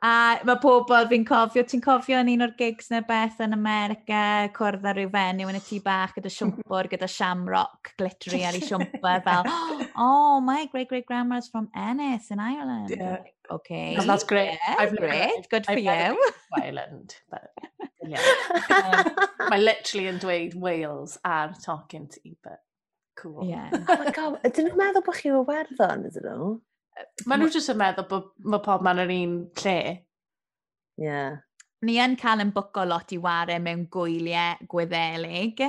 A 0.00 0.12
mae 0.48 0.56
pobl 0.62 1.08
fi'n 1.10 1.26
cofio, 1.28 1.64
ti'n 1.68 1.82
cofio 1.84 2.20
yn 2.22 2.30
un 2.32 2.46
o'r 2.46 2.54
gigs 2.56 2.88
neu 2.92 3.02
beth 3.08 3.42
yn 3.44 3.52
America, 3.52 4.22
cwrdd 4.56 4.86
ar 4.88 4.96
ryw 4.96 5.10
fenyw 5.12 5.50
yn 5.52 5.58
y 5.58 5.64
tŷ 5.66 5.80
bach 5.84 6.14
gyda 6.16 6.32
siwmpwr, 6.32 6.88
gyda 6.92 7.08
shamrock, 7.10 7.92
glittery 8.00 8.40
ar 8.48 8.56
ei 8.56 8.64
siwmpwr, 8.64 9.20
fel, 9.26 9.44
oh, 10.06 10.40
my 10.40 10.64
great-great-grandma's 10.72 11.50
from 11.52 11.68
Ennis 11.76 12.30
in 12.30 12.40
Ireland. 12.40 12.96
Yeah. 12.96 13.18
Like, 13.18 13.34
Okay. 13.50 13.96
And 13.96 14.08
that's 14.08 14.22
great. 14.24 14.52
Yeah, 14.52 14.76
I've 14.78 14.96
great. 14.96 15.10
Never, 15.10 15.48
Good 15.50 15.64
I've 15.68 15.82
for 15.82 15.90
I've 15.90 16.12
you. 16.12 16.30
Ireland, 16.62 17.16
but 17.30 17.50
yeah. 18.06 18.22
um, 18.70 19.26
mae 19.50 19.58
literally 19.58 20.06
yn 20.06 20.20
dweud 20.22 20.54
Wales 20.54 21.16
ar 21.24 21.54
talking 21.64 22.06
to 22.14 22.20
you, 22.22 22.36
but 22.44 22.60
cool. 23.16 23.42
Yeah. 23.48 23.70
oh 23.74 23.98
my 24.04 24.12
god, 24.14 24.38
ydyn 24.46 24.70
nhw'n 24.70 24.78
meddwl 24.78 25.04
bod 25.06 25.18
chi 25.18 25.32
o 25.34 25.42
werddon, 25.48 26.06
ydyn 26.08 26.28
nhw? 26.30 26.50
Mae 27.26 27.40
nhw 27.40 27.50
jyst 27.52 27.72
yn 27.72 27.78
meddwl 27.80 28.08
bod 28.10 28.32
mae 28.44 28.64
pob 28.64 28.82
man 28.86 29.02
yr 29.02 29.12
un 29.14 29.36
lle. 29.62 29.78
Ie. 31.00 31.06
Yeah. 31.06 31.38
Ni 31.80 31.94
yn 31.96 32.12
cael 32.20 32.42
yn 32.42 32.50
bwco 32.52 32.82
lot 32.84 33.12
i 33.14 33.18
ware 33.24 33.54
mewn 33.64 33.86
gwyliau 33.92 34.66
gweddelig, 34.68 35.62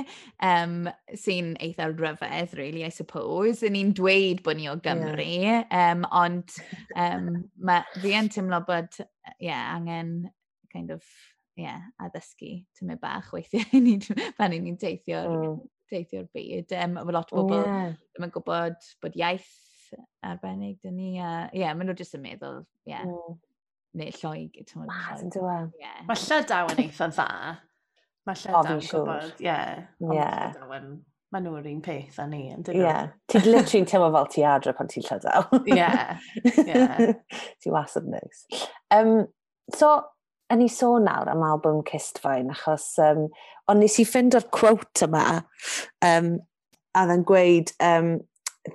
um, 0.44 0.82
sy'n 1.16 1.54
eitha 1.64 1.86
rhyfedd, 1.88 2.52
really, 2.58 2.82
I 2.84 2.90
suppose. 2.92 3.64
Ni'n 3.64 3.94
dweud 3.96 4.42
bod 4.44 4.60
ni 4.60 4.68
o 4.68 4.74
Gymru, 4.84 5.24
yeah. 5.24 5.64
um, 5.72 6.04
ond 6.12 6.52
um, 7.00 7.30
ma, 7.56 7.78
fi 7.96 8.12
yn 8.18 8.28
teimlo 8.34 8.60
bod 8.68 9.00
yeah, 9.40 9.72
angen 9.72 10.28
kind 10.72 10.92
of, 10.92 11.00
yeah, 11.56 11.80
addysgu 12.04 12.58
tymau 12.76 13.00
bach 13.00 13.32
weithiau 13.32 13.80
ni, 13.86 13.96
pan 14.36 14.52
ni'n 14.52 14.76
teithio'r 14.84 15.32
mm. 15.32 15.58
teithio'r 15.94 16.28
byd. 16.36 16.76
Um, 16.76 17.00
lot 17.08 17.32
o 17.32 17.40
bobl 17.40 17.62
oh, 17.62 17.64
yeah. 17.64 17.96
ddim 18.12 18.28
yn 18.28 18.36
gwybod 18.36 18.90
bod 19.00 19.16
iaith 19.16 19.48
arbennig 20.26 20.78
dyn 20.82 20.96
ni. 20.96 21.12
Ie, 21.16 21.22
uh, 21.22 21.46
yeah, 21.56 21.74
maen 21.76 21.90
nhw 21.90 21.96
jyst 21.98 22.16
yn 22.18 22.24
meddwl, 22.24 22.62
ie, 22.86 22.92
yeah, 22.94 23.06
mm. 23.08 23.38
neu 24.00 24.16
lloig. 24.20 24.58
Mad 24.88 25.22
yn 25.22 25.32
dweud. 25.34 25.72
Yeah. 25.80 26.02
Mae 26.08 26.20
Llydaw 26.22 26.72
yn 26.74 26.82
eitha 26.86 27.08
dda. 27.12 27.28
Mae 28.28 28.38
Llydaw 28.42 28.70
yn 28.76 28.84
gwybod, 28.86 29.42
ie. 29.42 29.56
Ie. 30.18 30.92
Mae 31.32 31.40
nhw'r 31.40 31.68
un 31.70 31.78
peth 31.84 32.18
a 32.20 32.26
ni, 32.28 32.42
yn 32.52 32.64
dydyn? 32.64 32.82
Ie. 32.82 32.86
Yeah. 32.86 33.12
Ti'n 33.32 33.46
literally 33.48 33.88
teimlo 33.88 34.10
fel 34.16 34.32
ti 34.34 34.42
adre 34.44 34.74
pan 34.76 34.90
ti'n 34.92 35.06
Llydaw. 35.08 35.60
Ie. 35.72 35.92
Ie. 36.66 37.12
Ti 37.64 37.72
wasod 37.72 38.10
neis. 38.12 38.44
Um, 38.92 39.22
so, 39.72 39.94
yn 40.52 40.60
ni 40.60 40.68
sôn 40.68 41.08
nawr 41.08 41.30
am 41.32 41.44
album 41.46 41.80
Cistfain, 41.88 42.52
achos 42.52 42.90
um, 43.00 43.30
ond 43.70 43.80
nes 43.80 43.96
i 44.02 44.04
ffindio'r 44.04 44.50
quote 44.52 45.06
yma 45.06 45.24
um, 46.04 46.34
a 46.92 47.04
dda'n 47.08 47.24
gweud 47.28 47.72
um, 47.80 48.14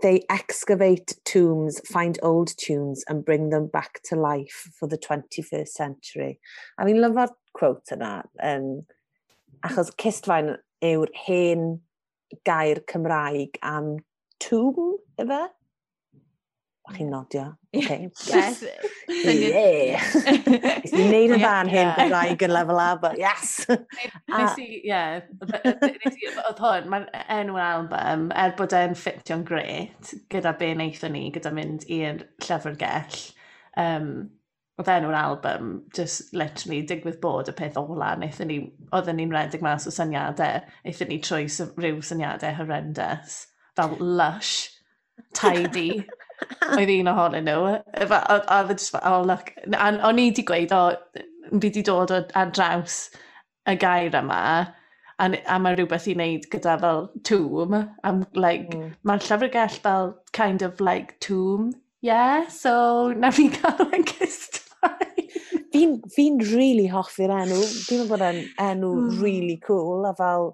they 0.02 0.24
excavate 0.30 1.16
tombs, 1.26 1.80
find 1.86 2.20
old 2.22 2.56
tunes 2.58 3.04
and 3.08 3.26
bring 3.26 3.50
them 3.50 3.68
back 3.68 4.02
to 4.06 4.16
life 4.16 4.70
for 4.78 4.88
the 4.88 4.98
21st 4.98 5.68
century. 5.68 6.40
A 6.78 6.86
fi'n 6.86 7.00
lyfo'r 7.04 7.32
quote 7.56 7.94
yna, 7.96 8.12
um, 8.44 8.68
achos 9.66 9.94
cistfain 9.96 10.58
yw'r 10.84 11.14
hen 11.26 11.70
gair 12.46 12.84
Cymraeg 12.92 13.58
am 13.64 13.96
tomb, 14.44 14.98
efe? 15.20 15.48
Bach 16.88 16.96
chi'n 16.96 17.10
nodio. 17.12 17.58
Okay. 17.76 18.10
Yes. 18.28 18.64
yes. 19.24 20.16
Nes 20.86 20.94
i 20.94 21.02
wneud 21.04 21.34
yn 21.36 21.42
fan 21.42 21.70
hyn 21.72 21.90
Gymraeg 21.98 22.44
yn 22.48 22.54
lefel 22.54 22.80
A, 22.80 22.86
but 23.02 23.18
yes. 23.20 23.66
Nes 23.68 24.56
i, 24.62 24.68
ie, 24.88 25.02
oedd 25.44 26.62
hwn, 26.64 26.88
mae'r 26.92 27.08
e- 27.12 27.26
enw 27.38 27.58
album, 27.60 28.28
er 28.44 28.56
bod 28.60 28.76
e'n 28.78 28.96
ffitio'n 29.00 29.44
gret, 29.48 30.14
gyda 30.32 30.54
be 30.60 30.72
wnaethon 30.78 31.16
ni, 31.18 31.26
gyda 31.36 31.52
mynd 31.56 31.84
i'r 31.92 32.24
llyfrgell, 32.46 33.20
um, 33.84 34.10
oedd 34.80 34.94
enw'r 34.96 35.20
album, 35.20 35.74
just 35.98 36.32
literally 36.38 36.84
digwydd 36.88 37.20
bod 37.24 37.52
y 37.52 37.56
peth 37.58 37.80
ola, 37.82 38.14
wnaethon 38.16 38.52
ni, 38.52 38.62
oedden 38.96 39.20
ni'n 39.20 39.36
redig 39.36 39.66
mas 39.66 39.90
o 39.90 39.96
syniadau, 39.96 40.64
wnaethon 40.86 41.12
ni 41.12 41.20
trwy 41.26 41.52
rhyw 41.82 42.00
syniadau 42.12 42.56
horrendous, 42.62 43.42
fel 43.80 43.98
lush, 44.00 44.56
tidy, 45.36 46.04
oedd 46.78 46.94
un 46.94 47.12
ohonyn 47.12 47.48
nhw. 47.48 47.78
A 48.04 48.22
oedd 48.58 48.74
e 48.74 48.78
just 48.78 48.94
fel, 48.94 49.06
oh 49.10 49.24
look. 49.26 49.54
A 49.74 49.92
o'n 50.10 50.22
i 50.22 50.30
wedi 50.30 50.46
gweud, 50.48 50.76
oh, 50.76 50.92
o, 50.94 51.22
oh, 51.22 51.60
fi 51.60 51.70
wedi 51.70 51.86
dod 51.86 52.14
ar 52.14 52.52
draws 52.56 53.00
y 53.68 53.76
gair 53.80 54.16
yma, 54.16 54.42
a, 55.18 55.28
a 55.28 55.58
mae 55.60 55.76
rhywbeth 55.76 56.08
i 56.12 56.16
wneud 56.16 56.48
gyda 56.54 56.78
fel 56.84 57.08
tomb. 57.28 57.76
am 58.04 58.24
like, 58.34 58.70
mm. 58.70 58.94
mae'r 59.08 59.26
llyfrgell 59.26 59.82
fel 59.84 60.14
kind 60.38 60.62
of 60.62 60.80
like 60.80 61.18
tomb. 61.20 61.74
Yeah, 62.06 62.48
so 62.48 63.12
na 63.18 63.32
fi 63.34 63.50
cael 63.58 63.88
yn 63.90 64.06
cysd 64.14 64.64
Fi'n 65.74 65.98
fi 66.14 66.24
really 66.54 66.88
hoffi'r 66.90 67.34
enw. 67.34 67.58
Dwi'n 67.58 68.00
meddwl 68.02 68.12
bod 68.12 68.24
yn 68.26 68.38
enw 68.62 68.92
mm. 68.96 69.18
really 69.22 69.58
cool, 69.66 70.06
a 70.10 70.14
fel, 70.18 70.54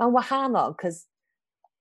mae'n 0.00 0.14
wahanol, 0.14 0.74
cos 0.80 1.04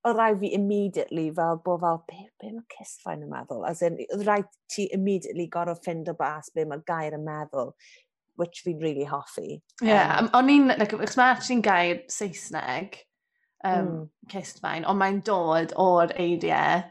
oedd 0.03 0.17
rhaid 0.17 0.39
fi 0.41 0.51
immediately 0.55 1.29
fel 1.35 1.59
bod 1.63 1.81
fel, 1.83 2.01
be, 2.07 2.25
be 2.41 2.51
mae 2.51 2.65
cysfain 2.75 3.23
yn 3.23 3.31
meddwl? 3.31 3.63
As 3.69 3.83
in, 3.85 3.99
oedd 4.03 4.25
rhaid 4.27 4.49
ti 4.71 4.89
immediately 4.95 5.47
gorfod 5.51 5.83
ffind 5.83 6.11
o 6.11 6.15
bas 6.19 6.51
be 6.55 6.65
mae'r 6.67 6.83
gair 6.87 7.15
yn 7.17 7.23
meddwl, 7.27 7.71
which 8.41 8.63
fi'n 8.65 8.81
really 8.83 9.07
hoffi. 9.07 9.61
Ie, 9.81 9.87
yeah, 9.87 10.17
um, 10.19 10.29
o'n 10.35 10.51
i'n, 10.51 10.71
like, 10.73 10.91
chos 10.91 11.17
mae 11.19 11.35
actually'n 11.35 11.63
gair 11.65 12.01
Saesneg, 12.11 12.99
um, 13.63 13.87
mm. 13.87 14.05
cysfain, 14.33 14.87
ond 14.89 14.99
mae'n 14.99 15.21
dod 15.27 15.75
o'r 15.79 16.13
eidiau 16.19 16.83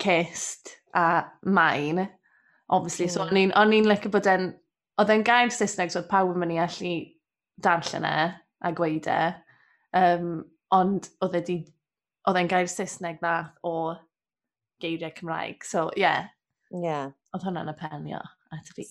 cyst 0.00 0.76
a 0.96 1.26
main, 1.44 2.06
obviously, 2.70 3.10
mm. 3.10 3.12
so 3.12 3.22
hmm. 3.22 3.32
o'n 3.32 3.42
i'n, 3.42 3.54
o'n 3.60 3.76
i'n 3.76 3.88
like 3.90 4.08
bod 4.12 4.28
e'n, 4.30 4.50
oedd 5.00 5.12
e'n 5.12 5.24
gair 5.26 5.52
Saesneg, 5.52 5.92
so 5.92 6.00
oedd 6.00 6.10
pawb 6.12 6.32
yn 6.32 6.42
mynd 6.42 6.56
i 6.56 6.60
allu 6.64 6.96
darllen 7.62 8.08
e 8.08 8.18
a 8.64 8.72
gweud 8.76 9.08
e, 9.12 9.22
um, 10.00 10.38
ond 10.74 11.10
oedd 11.24 11.36
e 11.40 11.42
di 11.46 11.58
oedd 12.26 12.40
e'n 12.40 12.50
gair 12.50 12.70
Saesneg 12.70 13.20
ddath 13.22 13.52
o 13.66 13.94
geiriau 14.82 15.14
Cymraeg. 15.16 15.64
So, 15.64 15.88
ie. 15.94 16.02
Yeah. 16.04 16.32
Yeah. 16.74 17.12
Oedd 17.34 17.46
hwnna'n 17.46 17.70
apelio 17.70 18.22
at 18.54 18.70
fi. 18.74 18.86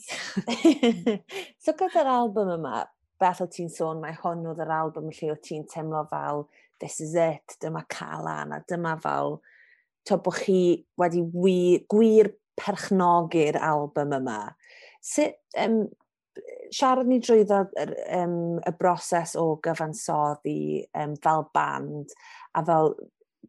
so, 1.63 1.73
gyda'r 1.75 2.11
album 2.11 2.53
yma, 2.57 2.85
beth 3.19 3.43
o 3.43 3.49
ti'n 3.51 3.71
sôn, 3.71 4.01
mae 4.03 4.15
hon 4.21 4.45
oedd 4.51 4.63
yr 4.63 4.73
album 4.77 5.11
lle 5.11 5.33
o 5.33 5.35
ti'n 5.43 5.67
teimlo 5.71 6.05
fel 6.11 6.45
this 6.83 6.99
is 7.03 7.15
it, 7.15 7.57
dyma 7.63 7.85
Calan, 7.91 8.53
a 8.55 8.61
dyma 8.69 8.95
fel 9.01 9.39
to 10.05 10.17
bod 10.21 10.39
chi 10.43 10.85
wedi 10.99 11.23
wir, 11.33 11.85
gwir 11.91 12.31
perchnogi'r 12.59 13.59
album 13.59 14.15
yma. 14.19 14.39
Sut, 15.03 15.39
um, 15.59 15.85
siarad 16.75 17.07
ni 17.07 17.19
drwyddo 17.23 17.61
yr, 17.79 17.93
um, 18.19 18.37
y 18.59 18.73
broses 18.79 19.35
o 19.39 19.47
gyfansoddi 19.63 20.83
um, 20.99 21.15
fel 21.23 21.47
band 21.55 22.15
a 22.55 22.63
fel 22.67 22.95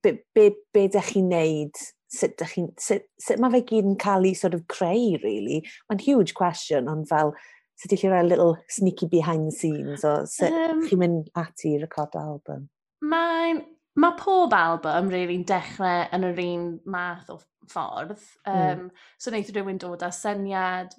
be, 0.03 0.17
be, 0.35 0.49
be 0.75 0.87
dych 0.93 1.13
chi'n 1.15 1.29
neud, 1.33 1.83
sut, 2.13 2.37
dych 2.41 2.57
chi, 2.57 2.67
sut, 2.81 3.07
sut 3.23 3.43
mae 3.43 3.55
fe 3.57 3.63
gyd 3.71 3.91
yn 3.93 4.01
cael 4.01 4.27
ei 4.29 4.35
sort 4.39 4.57
of 4.57 4.67
creu, 4.73 5.17
really. 5.25 5.63
Mae'n 5.91 6.03
huge 6.05 6.35
question, 6.39 6.91
ond 6.93 7.09
fel, 7.11 7.35
sut 7.77 7.91
ydych 7.91 8.05
chi'n 8.05 8.15
rhoi 8.15 8.27
little 8.27 8.57
sneaky 8.73 9.09
behind 9.13 9.51
the 9.51 9.57
scenes, 9.57 10.05
o 10.07 10.19
sut 10.31 10.53
um, 10.53 10.85
chi'n 10.89 11.03
mynd 11.05 11.33
ati 11.39 11.77
i 11.77 11.81
record 11.83 12.19
album? 12.21 12.69
Mae'n 13.05 13.65
Mae 13.97 14.13
pob 14.21 14.53
album 14.53 15.07
rili'n 15.09 15.31
really, 15.31 15.45
dechrau 15.49 16.03
yn 16.13 16.25
yr 16.29 16.41
un 16.43 16.65
math 16.93 17.31
o 17.33 17.39
ffordd. 17.71 18.19
Um, 18.45 18.57
mm. 18.57 18.89
So 19.17 19.31
wneud 19.33 19.53
rhywun 19.55 19.79
dod 19.81 20.05
â 20.05 20.11
syniad, 20.13 20.93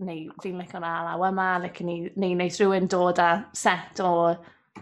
neu 0.00 0.30
fi'n 0.40 0.56
licio'r 0.62 0.86
alaw 0.88 1.26
yma, 1.28 1.48
licio 1.60 1.84
ni, 1.84 1.98
neu 2.16 2.36
wneud 2.38 2.56
rhywun 2.56 2.88
dod 2.88 3.20
â 3.20 3.28
set 3.52 4.00
o 4.00 4.12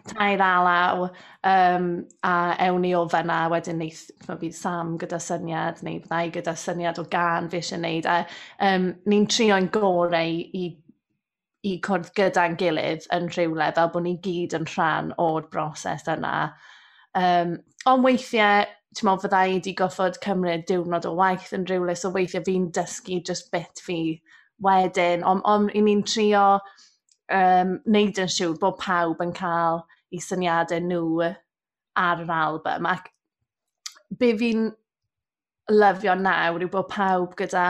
tair 0.07 0.39
alaw 0.43 1.11
um, 1.45 2.07
a 2.22 2.57
ewn 2.66 2.80
ni 2.80 2.95
o 2.95 3.05
fyna 3.11 3.39
wedyn 3.51 3.80
neith, 3.82 4.11
bydd 4.26 4.55
Sam 4.55 4.97
gyda 5.01 5.18
syniad 5.22 5.82
neu 5.87 6.01
bydda 6.05 6.22
gyda 6.37 6.55
syniad 6.61 7.01
o 7.03 7.07
gan 7.11 7.51
fi 7.51 7.61
eisiau 7.61 7.80
gwneud 7.80 8.09
a 8.11 8.18
e. 8.22 8.26
um, 8.68 8.89
ni'n 9.11 9.26
trio'n 9.32 9.68
gorau 9.74 10.39
i, 10.61 10.64
i 11.66 11.74
cwrdd 11.87 12.12
gyda'n 12.18 12.57
gilydd 12.61 13.09
yn 13.16 13.28
rhywle 13.34 13.70
fel 13.78 13.93
bod 13.95 14.07
ni 14.07 14.16
gyd 14.22 14.57
yn 14.59 14.68
rhan 14.74 15.12
o'r 15.22 15.51
broses 15.53 16.07
yna. 16.12 16.37
Um, 17.16 17.59
ond 17.89 18.07
weithiau, 18.07 18.66
ti'n 18.97 19.09
meddwl, 19.09 19.22
fydda 19.26 19.45
i 19.47 19.57
wedi 19.57 19.74
goffod 19.78 20.20
cymryd 20.24 20.66
diwrnod 20.70 21.09
o 21.09 21.14
waith 21.18 21.53
yn 21.57 21.66
rhywle, 21.68 21.97
so 21.97 22.12
weithiau 22.14 22.45
fi'n 22.47 22.70
dysgu 22.76 23.22
just 23.26 23.51
bit 23.55 23.82
fi 23.82 24.01
wedyn, 24.62 25.24
ond 25.26 25.43
on, 25.45 25.70
on 25.70 25.89
ni'n 25.89 26.05
trio 26.07 26.47
um, 27.33 27.77
neud 27.87 28.22
yn 28.22 28.33
siŵr 28.33 28.57
bod 28.62 28.79
pawb 28.83 29.22
yn 29.24 29.35
cael 29.37 29.83
eu 30.12 30.22
syniadau 30.22 30.83
nhw 30.83 31.31
ar 31.97 32.22
yr 32.22 32.33
album. 32.39 32.87
Ac 32.87 33.11
be 34.18 34.33
fi'n 34.39 34.70
lyfio 35.72 36.14
nawr 36.20 36.62
yw 36.62 36.72
bod 36.72 36.91
pawb 36.93 37.35
gyda 37.39 37.68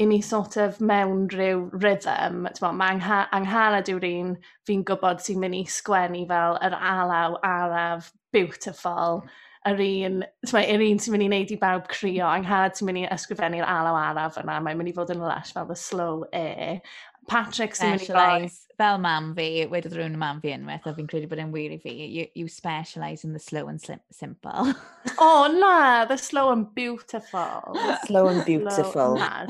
i 0.00 0.06
ni 0.08 0.20
sort 0.24 0.56
of 0.56 0.80
mewn 0.80 1.28
rhyw 1.28 1.68
rhythm. 1.82 2.46
Mae 2.62 2.94
angha 2.94 3.20
angharad 3.36 3.90
yw'r 3.92 4.06
un 4.08 4.32
fi'n 4.66 4.84
gwybod 4.88 5.20
sy'n 5.20 5.42
mynd 5.42 5.58
i 5.58 5.66
sgwennu 5.68 6.24
fel 6.30 6.56
yr 6.64 6.76
alaw, 6.78 7.36
araf, 7.44 8.08
beautiful. 8.32 9.20
Yr 9.68 9.82
un, 9.84 10.22
yr 10.48 10.84
un 10.86 11.02
sy'n 11.04 11.12
mynd 11.12 11.26
i 11.26 11.28
wneud 11.28 11.52
i 11.52 11.58
bawb 11.60 11.84
crio, 11.92 12.24
angharad 12.30 12.78
sy'n 12.78 12.88
mynd 12.88 13.02
i 13.02 13.04
ysgrifennu'r 13.12 13.68
alaw 13.68 13.98
araf 14.00 14.40
yna. 14.40 14.56
Mae'n 14.64 14.80
mynd 14.80 14.94
i 14.94 14.96
fod 14.96 15.12
yn 15.12 15.20
lush 15.20 15.52
fel 15.52 15.68
the 15.68 15.76
slow 15.76 16.24
air. 16.32 16.80
Patrick 17.28 17.76
sy'n 17.76 17.94
mynd 17.94 18.04
i 18.04 18.08
fod 18.08 18.58
fel 18.80 18.98
mam 19.02 19.32
fi, 19.36 19.66
wedodd 19.70 19.96
rhywun 19.98 20.16
mam 20.18 20.40
fi 20.40 20.54
unwaith, 20.56 20.86
a 20.88 20.94
fi'n 20.96 21.08
credu 21.10 21.28
bod 21.28 21.42
e'n 21.42 21.52
wir 21.52 21.74
i 21.74 21.78
fi, 21.82 21.92
you, 21.92 22.26
you 22.34 22.48
specialise 22.48 23.24
in 23.24 23.34
the 23.34 23.42
slow 23.42 23.68
and 23.68 23.82
simple. 24.10 24.72
oh 25.18 25.48
na, 25.52 26.06
the 26.06 26.16
slow 26.16 26.50
and 26.52 26.74
beautiful. 26.74 27.76
slow 28.06 28.28
and 28.28 28.44
beautiful. 28.46 28.92
Slow, 28.92 29.14
na. 29.14 29.46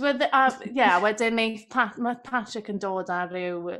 Dwi, 0.00 0.14
uh, 0.32 0.50
yeah, 0.72 0.96
wedyn 1.04 1.36
mae 1.36 1.58
Pat, 1.70 1.98
ma 2.00 2.14
Patrick 2.24 2.70
yn 2.72 2.80
dod 2.80 3.12
ar 3.12 3.28
ryw 3.34 3.74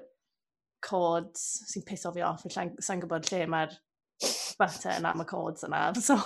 chords 0.84 1.46
sy'n 1.70 1.86
piso 1.88 2.12
fi 2.12 2.24
off, 2.26 2.44
sa'n 2.52 3.00
gwybod 3.00 3.30
lle 3.30 3.46
mae'r 3.48 3.72
bata 4.58 4.96
yn 4.96 5.06
am 5.08 5.22
y 5.22 5.26
codes 5.28 5.66
yna. 5.66 5.82
So 6.02 6.16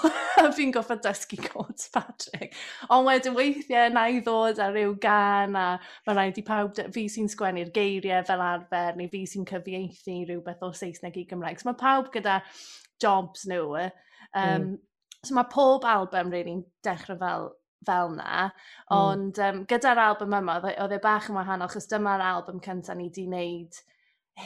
fi'n 0.57 0.73
goffa 0.75 0.99
dysgu 1.03 1.39
codes 1.45 1.91
Patrick. 1.95 2.57
Ond 2.93 3.09
wedyn 3.09 3.37
weithiau 3.37 3.93
na 3.93 4.07
i 4.13 4.23
ddod 4.25 4.61
ar 4.63 4.75
ryw 4.77 4.97
gan 5.03 5.57
a 5.59 5.67
mae 6.07 6.17
rhaid 6.17 6.41
i 6.41 6.47
pawb, 6.47 6.81
fi 6.95 7.07
sy'n 7.13 7.31
sgwennu'r 7.33 7.73
geiriau 7.77 8.25
fel 8.29 8.45
arfer 8.45 8.99
neu 8.99 9.11
fi 9.13 9.25
sy'n 9.29 9.47
cyfieithu 9.49 10.19
rhywbeth 10.25 10.65
o 10.67 10.73
Saesneg 10.77 11.21
i 11.21 11.27
Gymraeg. 11.31 11.61
So 11.61 11.71
mae 11.71 11.81
pawb 11.81 12.11
gyda 12.15 12.41
jobs 13.03 13.47
nhw. 13.51 13.69
Um, 13.77 14.43
mm. 14.43 14.75
So 15.27 15.37
mae 15.37 15.49
pob 15.53 15.87
album 15.89 16.33
rili'n 16.33 16.61
really 16.61 16.67
dechrau 16.87 17.21
fel 17.23 17.55
fel 17.87 18.15
na, 18.17 18.47
mm. 18.49 18.97
ond 18.97 19.39
mm. 19.39 19.61
um, 19.61 19.67
gyda'r 19.71 20.01
album 20.03 20.35
yma, 20.35 20.57
oedd 20.73 20.95
e, 20.95 20.99
e 20.99 21.03
bach 21.03 21.29
yn 21.31 21.37
wahanol, 21.39 21.71
chos 21.71 21.87
dyma'r 21.91 22.25
album 22.25 22.59
cyntaf 22.65 22.99
ni 22.99 23.09
wedi 23.11 23.27
wneud 23.29 23.79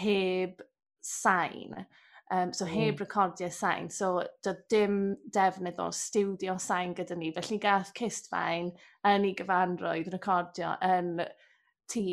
heb 0.01 0.61
sain. 1.01 1.86
Um, 2.31 2.53
so 2.53 2.64
hmm. 2.64 2.74
heb 2.74 2.95
mm. 2.95 3.01
recordio 3.01 3.49
sain, 3.51 3.89
so 3.91 4.22
doedd 4.47 4.61
dim 4.70 5.16
defnydd 5.35 5.81
o 5.83 5.89
studio 5.91 6.55
sain 6.62 6.95
gyda 6.95 7.16
ni. 7.18 7.33
Felly 7.35 7.59
gath 7.59 7.91
Cistfain 7.99 8.70
yn 9.11 9.26
ei 9.26 9.35
gyfanrwydd 9.35 10.12
recordio 10.14 10.76
yn 10.87 11.16
tŷ 11.91 12.05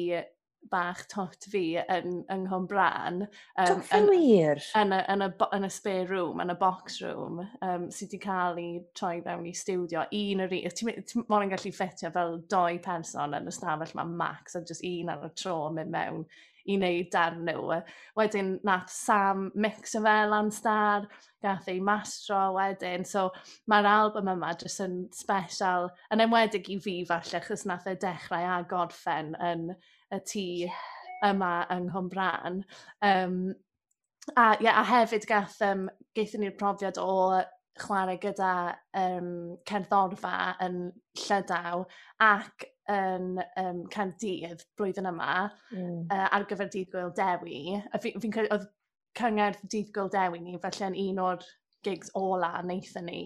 bach 0.71 1.03
tot 1.11 1.45
fi 1.51 1.77
yn, 1.79 2.23
yng 2.33 2.47
Nghymran. 2.47 3.21
Um, 3.61 3.83
yn, 3.93 4.09
wir? 4.09 4.61
Yn, 4.79 4.93
y, 4.95 4.99
yn, 5.13 5.23
y, 5.27 5.29
yn 5.55 5.67
y 5.67 5.69
spare 5.71 6.09
room, 6.09 6.41
yn 6.43 6.51
y 6.51 6.57
box 6.59 6.99
room, 7.03 7.39
um, 7.61 7.87
sydd 7.93 8.15
wedi 8.15 8.21
cael 8.25 8.59
ei 8.61 8.73
troi 8.97 9.21
fewn 9.25 9.47
i 9.47 9.53
studio. 9.55 10.03
Un 10.17 10.43
yr 10.47 10.57
un, 10.57 10.75
ti'n 10.81 11.07
ti 11.07 11.23
mor 11.29 11.45
yn 11.45 11.53
gallu 11.53 11.73
ffitio 11.75 12.11
fel 12.15 12.39
doi 12.51 12.81
person 12.83 13.37
yn 13.37 13.49
y 13.49 13.55
stafell 13.55 13.95
mae 13.99 14.17
max, 14.25 14.57
a 14.57 14.63
just 14.65 14.85
un 14.87 15.13
ar 15.13 15.25
y 15.29 15.33
tro 15.37 15.59
yn 15.69 15.79
mynd 15.79 15.93
mewn 15.93 16.25
i 16.67 16.77
wneud 16.77 17.09
darn 17.13 17.45
nhw. 17.47 17.79
Wedyn 18.19 18.53
nath 18.67 18.91
Sam 18.93 19.47
mixo 19.55 20.01
e 20.01 20.03
fe 20.05 20.15
Landstar, 20.31 21.07
gath 21.43 21.69
ei 21.71 21.79
mastro 21.79 22.53
wedyn. 22.57 23.05
So 23.07 23.29
mae'r 23.71 23.89
album 23.91 24.31
yma 24.33 24.53
jyst 24.59 24.83
yn 24.85 24.97
special, 25.15 25.91
yn 26.13 26.23
enwedig 26.25 26.69
i 26.73 26.79
fi 26.83 26.97
falle, 27.07 27.43
chos 27.47 27.65
nath 27.69 27.87
e 27.89 27.95
dechrau 28.01 28.49
a 28.55 28.61
gorffen 28.69 29.35
yn 29.51 29.69
y 30.13 30.21
tŷ 30.31 30.47
yma 31.27 31.53
yng 31.73 31.89
Nghymran. 31.91 32.63
Um, 33.01 33.37
a, 34.35 34.57
yeah, 34.59 34.81
a 34.81 34.83
hefyd 34.85 35.27
gath, 35.29 35.61
um, 35.65 35.87
gaethon 36.15 36.43
ni'r 36.43 36.57
profiad 36.59 36.99
o 37.01 37.43
chwarae 37.77 38.17
gyda 38.21 38.53
um, 38.97 39.57
cerddorfa 39.69 40.55
yn 40.65 40.79
Llydaw 41.17 41.85
ac 42.23 42.65
yn 42.91 43.37
um, 43.59 43.83
Caerdydd 43.91 44.63
blwyddyn 44.79 45.09
yma 45.09 45.31
mm. 45.75 46.07
uh, 46.13 46.27
ar 46.37 46.47
gyfer 46.49 46.69
Dydd 46.71 46.91
Gwyl 46.93 47.13
Dewi 47.17 47.61
a 47.77 47.99
fi 48.01 48.13
fi'n 48.15 48.33
credu 48.33 48.51
oedd 48.55 48.67
cyngerdd 49.19 49.63
Dydd 49.73 49.93
Gwyl 49.95 50.11
Dewi 50.13 50.41
ni 50.43 50.59
felly 50.63 50.87
yn 50.87 50.99
un 51.03 51.23
o'r 51.25 51.47
gigs 51.85 52.11
ola 52.17 52.53
wnaethon 52.61 53.09
ni 53.09 53.21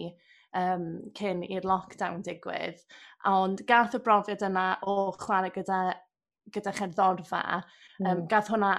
um, 0.58 0.86
cyn 1.18 1.44
i'r 1.46 1.66
lockdown 1.68 2.24
digwydd 2.26 2.82
ond 3.28 3.62
gath 3.68 3.94
y 3.98 4.02
brofiad 4.04 4.42
yna 4.48 4.66
o 4.88 4.96
chwarae 5.20 5.52
gyda 5.54 5.82
gyda 6.52 6.74
cherddorfa 6.74 7.42
mm. 7.60 8.08
yym 8.08 8.26
gath 8.30 8.50
hwnna 8.52 8.74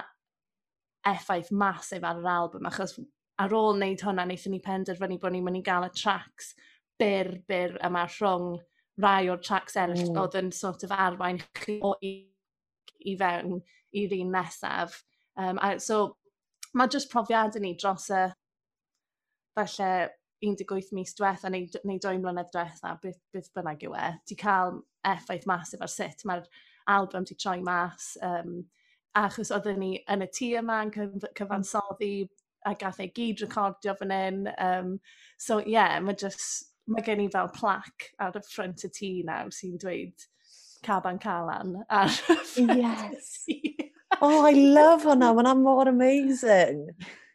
effaith 1.08 1.50
masif 1.52 2.04
ar 2.04 2.20
yr 2.20 2.30
album 2.34 2.68
achos 2.68 2.98
ar 3.40 3.56
ôl 3.56 3.72
wneud 3.74 4.04
hwnna 4.04 4.28
wnaethon 4.28 4.54
ni 4.54 4.60
penderfynu 4.68 5.18
bod 5.22 5.34
ni'n 5.34 5.48
mynd 5.48 5.60
i 5.62 5.64
gael 5.66 5.88
y 5.88 5.90
tracks 5.96 6.52
byr 7.00 7.32
byr 7.48 7.78
yma 7.88 8.04
rhwng 8.10 8.52
rai 9.02 9.28
o'r 9.30 9.42
tracks 9.42 9.76
eraill 9.80 10.10
mm. 10.10 10.20
oedd 10.22 10.36
yn 10.38 10.50
sort 10.54 10.84
of 10.86 10.92
arwain 10.94 11.40
chi 11.58 11.78
o 11.82 11.94
i, 12.02 12.14
i 13.10 13.16
fewn 13.20 13.60
i'r 13.94 14.14
un 14.20 14.34
nesaf. 14.34 15.00
Um, 15.36 15.58
a, 15.58 15.74
so, 15.82 16.16
mae 16.74 16.90
jyst 16.90 17.10
profiadau 17.12 17.62
ni 17.62 17.74
dros 17.78 18.10
y 18.14 18.26
falle 19.54 19.90
18 20.44 20.92
mis 20.92 21.14
diwetha 21.16 21.50
neu, 21.50 21.66
neu 21.88 21.98
2 22.02 22.20
mlynedd 22.22 22.52
diwetha, 22.52 22.94
beth, 23.02 23.20
beth 23.32 23.50
bynnag 23.56 23.82
yw 23.86 23.96
e, 23.98 24.08
ti 24.28 24.36
cael 24.38 24.80
effaith 25.06 25.46
masif 25.48 25.82
ar 25.84 25.90
sut 25.90 26.24
mae'r 26.28 26.46
album 26.94 27.26
ti 27.26 27.36
troi 27.38 27.60
mas, 27.64 28.14
um, 28.22 28.62
achos 29.16 29.52
oedden 29.54 29.80
ni 29.80 29.92
yn 30.10 30.26
y 30.26 30.28
tŷ 30.38 30.50
yma 30.60 30.80
yn 30.84 30.92
cyf 30.94 31.28
cyfansoddi 31.38 32.12
a 32.66 32.74
gath 32.80 33.00
ei 33.02 33.10
gyd 33.14 33.42
recordio 33.44 33.94
fan 33.98 34.14
hyn. 34.14 34.46
Um, 34.58 34.94
so 35.38 35.60
ie, 35.60 35.74
yeah, 35.76 35.98
mae 36.02 36.16
jyst 36.20 36.73
mae 36.90 37.04
gen 37.04 37.22
i 37.24 37.30
fel 37.32 37.50
plac 37.54 38.10
ar 38.20 38.36
y 38.38 38.42
ffrant 38.44 38.86
y 38.86 38.90
tŷ 38.98 39.10
nawr 39.28 39.52
sy'n 39.54 39.78
dweud 39.80 40.26
caban 40.84 41.18
calan 41.18 41.78
ar 41.88 42.12
Yes. 42.56 43.46
oh, 44.20 44.44
I 44.44 44.52
love 44.52 45.04
hwnna. 45.08 45.32
Mae'n 45.36 45.62
mor 45.62 45.88
amazing. 45.88 46.84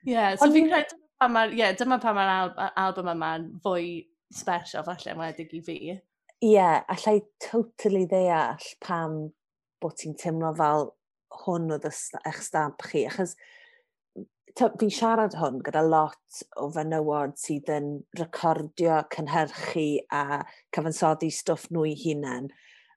Yeah, 0.05 0.35
so 0.35 0.51
fi'n 0.53 0.69
credu 0.71 0.99
pa 1.19 1.27
mae'r 1.31 1.55
yeah, 1.57 1.73
dyma 1.75 1.99
pa 2.01 2.13
mae'r 2.15 2.31
alb 2.35 2.61
album 2.79 3.11
yma'n 3.15 3.49
fwy 3.65 3.89
special 4.33 4.85
falle 4.87 5.17
wedig 5.19 5.57
i 5.57 5.63
fi. 5.65 5.77
Ie, 5.89 6.53
yeah, 6.53 6.83
allai 6.93 7.19
totally 7.43 8.05
ddeall 8.07 8.69
pam 8.85 9.19
bod 9.81 9.97
ti'n 9.99 10.15
teimlo 10.19 10.53
fel 10.55 10.91
hwn 11.41 11.73
oedd 11.75 11.89
eich 11.89 12.43
stamp 12.45 12.85
chi. 12.85 13.03
Achos 13.09 13.35
fi'n 14.57 14.91
siarad 14.93 15.35
hwn 15.37 15.59
gyda 15.65 15.83
lot 15.85 16.41
o 16.57 16.69
fenywod 16.73 17.35
sydd 17.39 17.69
yn 17.73 17.89
recordio, 18.19 19.01
cynhyrchu 19.13 19.85
a 20.15 20.41
cyfansoddi 20.75 21.29
stwff 21.33 21.69
nhw 21.73 21.85
i 21.91 21.95
hunain. 22.03 22.49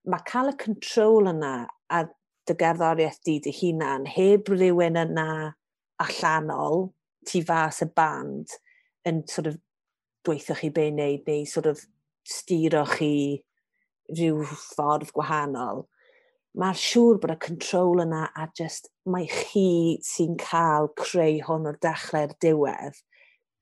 Mae 0.08 0.24
cael 0.28 0.52
y 0.52 0.56
control 0.58 1.30
yna 1.30 1.52
a 1.92 2.02
dy 2.48 2.56
gerddoriaeth 2.58 3.20
di 3.26 3.38
dy 3.44 3.52
hunain 3.54 4.08
heb 4.16 4.50
rhywun 4.50 4.98
yna 5.04 5.28
allanol 6.02 6.88
tu 7.28 7.42
fas 7.46 7.82
y 7.84 7.88
band 7.94 8.56
yn 9.06 9.22
sort 9.30 9.52
of 9.52 9.60
dweithio 10.26 10.56
chi 10.58 10.70
be 10.74 10.88
wneud 10.90 11.28
neu 11.28 11.46
sort 11.46 11.68
of 11.70 11.84
stiro 12.26 12.82
chi 12.96 13.14
rhyw 14.10 14.42
ffordd 14.50 15.12
gwahanol 15.14 15.86
mae'r 16.60 16.78
siŵr 16.78 17.20
bod 17.22 17.32
y 17.32 17.38
control 17.46 18.02
yna 18.04 18.26
a 18.36 18.48
just 18.58 18.90
mae 19.08 19.28
chi 19.30 19.68
sy'n 20.04 20.36
cael 20.40 20.90
creu 21.00 21.38
hwn 21.46 21.70
o'r 21.70 21.78
dechrau'r 21.86 22.34
diwedd 22.44 22.98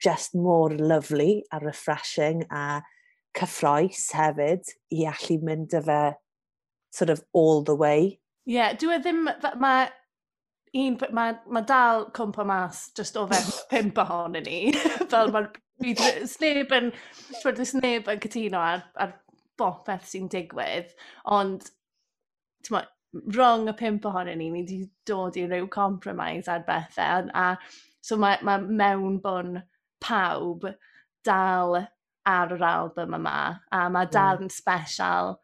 just 0.03 0.35
mor 0.35 0.75
lovely 0.75 1.45
a 1.53 1.61
refreshing 1.61 2.43
a 2.51 2.83
cyffroes 3.39 4.09
hefyd 4.17 4.75
i 4.97 5.07
allu 5.13 5.39
mynd 5.47 5.77
â 5.79 5.83
fe 5.87 6.03
sort 6.91 7.11
of 7.15 7.23
all 7.33 7.63
the 7.63 7.77
way. 7.77 8.19
Ie, 8.49 8.55
yeah, 8.57 8.73
dwi 8.75 8.99
ddim, 8.99 9.29
mae 9.63 9.89
un, 10.75 10.97
mae 11.15 11.37
ma 11.47 11.63
dal 11.67 12.09
cwmpa 12.17 12.47
mas 12.47 12.89
just 12.97 13.19
o 13.21 13.27
fewn 13.31 13.51
pimp 13.73 14.01
ohonyn 14.03 14.49
ni. 14.49 14.61
Fel 15.13 15.31
mae'r 15.35 15.53
sneb 16.29 16.73
yn, 16.77 16.91
sneb 17.39 18.11
yn 18.11 18.25
cytuno 18.25 18.65
ar, 18.73 18.83
ar 18.99 19.15
bopeth 19.61 20.09
sy'n 20.09 20.27
digwydd, 20.33 20.91
ond 21.37 21.69
ma, 22.71 22.83
rhwng 23.15 23.71
y 23.71 23.75
pimp 23.79 24.07
ohonyn 24.07 24.39
ni, 24.39 24.51
ni 24.51 24.63
wedi 24.63 24.81
dod 25.09 25.37
i 25.39 25.47
ryw 25.49 25.69
compromise 25.73 26.51
ar 26.53 26.65
bethau. 26.67 27.31
A, 27.35 27.47
a 27.55 28.01
so 28.07 28.19
mae, 28.21 28.39
mae 28.47 28.63
mewnbwn 28.63 29.63
pawb 30.05 30.69
dal 31.27 31.81
ar 32.31 32.55
yr 32.55 32.67
album 32.67 33.17
yma, 33.19 33.39
a 33.73 33.87
mae 33.89 34.07
hmm. 34.07 34.13
darn 34.15 34.45
mm. 34.47 34.53
special 34.55 35.39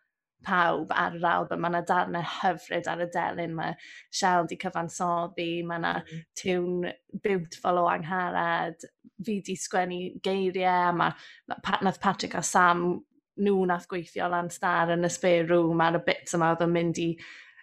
pawb 0.47 0.93
ar 0.95 1.17
yr 1.19 1.27
album. 1.33 1.65
Mae 1.65 1.73
yna 1.75 1.83
darnau 1.89 2.29
hyfryd 2.37 2.89
ar 2.91 3.03
y 3.03 3.09
delyn. 3.13 3.57
Mae 3.59 3.75
Shell 4.15 4.47
di 4.51 4.59
cyfansoddi, 4.63 5.51
mae 5.67 5.81
yna 5.83 5.97
hmm. 5.99 6.23
tiwn 6.39 6.87
beautiful 7.25 7.83
o 7.83 7.89
angharad, 7.91 8.87
fi 9.27 9.41
di 9.43 9.59
sgwennu 9.59 10.21
geiriau, 10.23 10.95
mae 10.97 11.59
nath 11.83 12.01
Patrick 12.01 12.39
a 12.39 12.45
Sam 12.47 12.87
nhw 13.37 13.65
nath 13.69 13.89
gweithio 13.91 14.29
lan 14.33 14.51
star 14.53 14.93
yn 14.95 15.07
y 15.07 15.11
spare 15.13 15.47
room 15.49 15.83
ar 15.85 15.99
y 15.99 16.03
bits 16.07 16.37
yma 16.37 16.53
oedd 16.55 16.65
yn 16.67 16.75
mynd 16.77 17.01
i 17.03 17.11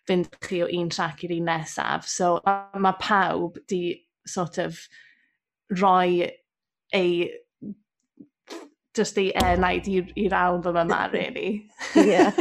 fynd 0.07 0.29
chi 0.43 0.61
o 0.63 0.67
un 0.79 0.89
trac 0.91 1.23
i'r 1.25 1.35
un 1.37 1.47
nesaf. 1.49 2.07
So 2.09 2.37
mae 2.45 2.99
pawb 3.01 3.59
di 3.71 3.83
sort 4.27 4.59
of 4.61 4.79
roi 5.81 6.29
ei 6.93 7.31
just 8.93 9.17
ei 9.17 9.31
enaid 9.41 9.87
i'r 9.89 10.35
album 10.37 10.77
yma, 10.83 11.07
really. 11.15 11.65
yeah. 11.95 12.31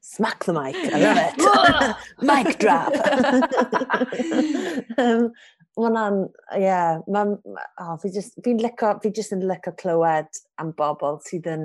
Smack 0.00 0.44
the 0.44 0.52
mic, 0.52 0.74
I 0.76 0.98
love 0.98 1.18
it. 1.20 1.96
mic 2.26 2.58
drop. 2.58 2.92
um, 4.98 5.30
Mae'n, 5.80 6.16
ie, 6.56 6.64
yeah, 6.64 6.98
ma, 7.08 7.22
oh, 7.80 7.96
fi 8.02 8.10
just, 8.12 8.34
fi'n 8.44 8.58
licio, 8.60 8.90
fi 9.00 9.12
just 9.16 9.32
yn 9.32 9.44
licio 9.48 9.72
clywed 9.78 10.40
am 10.60 10.72
bobl 10.76 11.20
sydd 11.24 11.46
yn, 11.48 11.62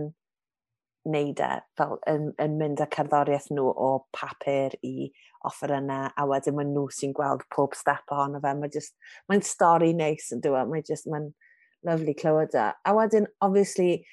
wneud 1.06 1.42
e, 1.42 1.50
fel 1.78 1.98
yn, 2.10 2.30
yn 2.42 2.58
mynd 2.60 2.82
â 2.84 2.90
cerddoriaeth 2.96 3.52
nhw 3.54 3.70
o 3.70 3.90
papur 4.16 4.76
i 4.86 5.10
offer 5.46 5.76
yna, 5.78 6.00
a 6.18 6.26
wedyn 6.30 6.58
mae 6.58 6.68
nhw 6.70 6.88
sy'n 6.94 7.14
gweld 7.16 7.46
pob 7.54 7.76
step 7.78 8.14
ohono 8.14 8.42
fe. 8.42 8.54
Mae'n 8.58 8.76
mae, 8.76 8.88
mae 9.30 9.44
stori 9.46 9.92
neis 9.98 10.32
yn 10.34 10.42
dweud, 10.44 10.72
mae'n 10.72 10.88
just, 10.88 11.10
mae'n 11.12 11.30
lyflu 11.86 12.16
clywed 12.18 12.58
e. 12.58 12.70
A 12.74 12.96
wedyn, 12.98 13.30
obviously, 13.46 14.06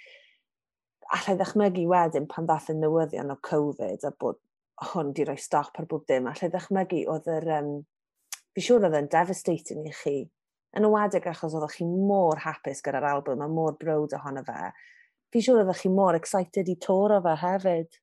allai 1.12 1.36
ddechmygu 1.40 1.86
wedyn 1.90 2.28
pan 2.28 2.48
ddath 2.48 2.70
y 2.72 2.76
newyddion 2.78 3.32
o 3.32 3.38
Covid 3.44 4.04
a 4.08 4.12
bod 4.20 4.40
hwn 4.92 5.12
di 5.16 5.24
roi 5.28 5.38
stop 5.40 5.78
ar 5.80 5.88
bob 5.88 6.06
dim, 6.08 6.28
allai 6.28 6.50
ddechmygu 6.52 7.02
oedd 7.12 7.28
yr, 7.32 7.48
um, 7.58 7.74
fi 8.52 8.64
siŵr 8.64 8.88
oedd 8.88 8.98
yn 9.00 9.10
devastating 9.12 9.84
i 9.88 9.92
chi, 9.96 10.16
yn 10.76 10.88
ywedig 10.88 11.28
achos 11.28 11.56
oeddech 11.56 11.78
chi 11.78 11.88
mor 11.88 12.40
hapus 12.44 12.80
gyda'r 12.84 13.08
album 13.12 13.44
a 13.44 13.48
mor 13.48 13.76
brod 13.80 14.16
ohono 14.16 14.44
fe, 14.46 14.72
fi 15.32 15.42
siŵr 15.44 15.62
oeddech 15.62 15.84
chi 15.84 15.92
mor 15.92 16.18
excited 16.18 16.68
i 16.68 16.76
tor 16.80 17.16
o 17.16 17.22
fe 17.24 17.36
hefyd. 17.42 17.98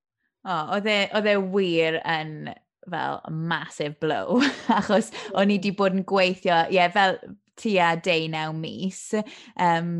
O, 0.48 0.56
oh, 0.56 0.74
oedd 0.80 1.28
e 1.30 1.36
wir 1.54 2.00
yn 2.00 2.34
fel 2.90 3.20
massive 3.30 4.00
blow, 4.02 4.40
achos 4.80 5.12
o'n 5.36 5.52
i 5.52 5.60
wedi 5.60 5.74
bod 5.78 5.98
yn 5.98 6.06
gweithio, 6.10 6.64
ie, 6.70 6.80
yeah, 6.80 6.92
fel 6.94 7.20
tua 7.60 7.92
deunaw 8.00 8.54
mis, 8.56 9.02
um, 9.60 9.92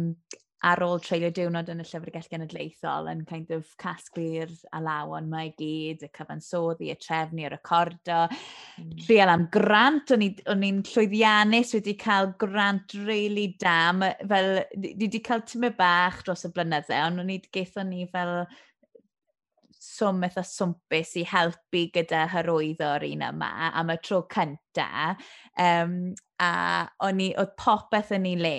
ar 0.68 0.82
ôl 0.84 1.00
treulio 1.04 1.30
diwrnod 1.32 1.70
yn 1.72 1.80
y 1.80 1.86
Llyfrgell 1.88 2.28
Genedlaethol 2.32 3.08
yn 3.12 3.22
kind 3.28 3.52
of 3.56 3.68
casglu'r 3.80 4.52
alawon 4.76 5.30
mae 5.32 5.50
i 5.50 5.54
gyd, 5.60 6.04
y 6.04 6.10
cyfansoddi, 6.16 6.90
y 6.92 6.98
trefnu, 7.00 7.46
y 7.48 7.52
recordo. 7.54 8.26
Mm. 8.82 8.96
Rhiel 9.06 9.32
am 9.32 9.46
grant, 9.54 10.12
o'n 10.12 10.66
i'n 10.68 10.82
llwyddiannus 10.90 11.76
wedi 11.78 11.96
cael 12.00 12.34
grant 12.42 12.96
really 13.06 13.54
dam, 13.62 14.04
fel 14.28 14.50
ni 14.76 14.96
wedi 15.00 15.22
cael 15.24 15.46
tymau 15.48 15.76
bach 15.78 16.24
dros 16.26 16.44
y 16.50 16.52
blynydde, 16.56 16.98
ond 17.06 17.24
o'n 17.24 17.32
i 17.32 17.40
geithio 17.48 17.86
ni 17.88 18.08
fel 18.12 18.44
swm 19.80 20.26
eitha 20.28 20.44
swmpus 20.44 21.14
i 21.22 21.24
helpu 21.28 21.86
gyda 21.96 22.26
hyrwyddo'r 22.34 23.06
un 23.08 23.24
yma 23.30 23.52
am 23.80 23.94
y 23.94 23.96
tro 24.04 24.26
cynta. 24.32 25.16
Um, 25.56 26.12
a 26.44 26.52
o'n 27.08 27.24
i, 27.24 27.30
oedd 27.40 27.56
popeth 27.60 28.12
yn 28.16 28.28
ei 28.28 28.36
le, 28.40 28.58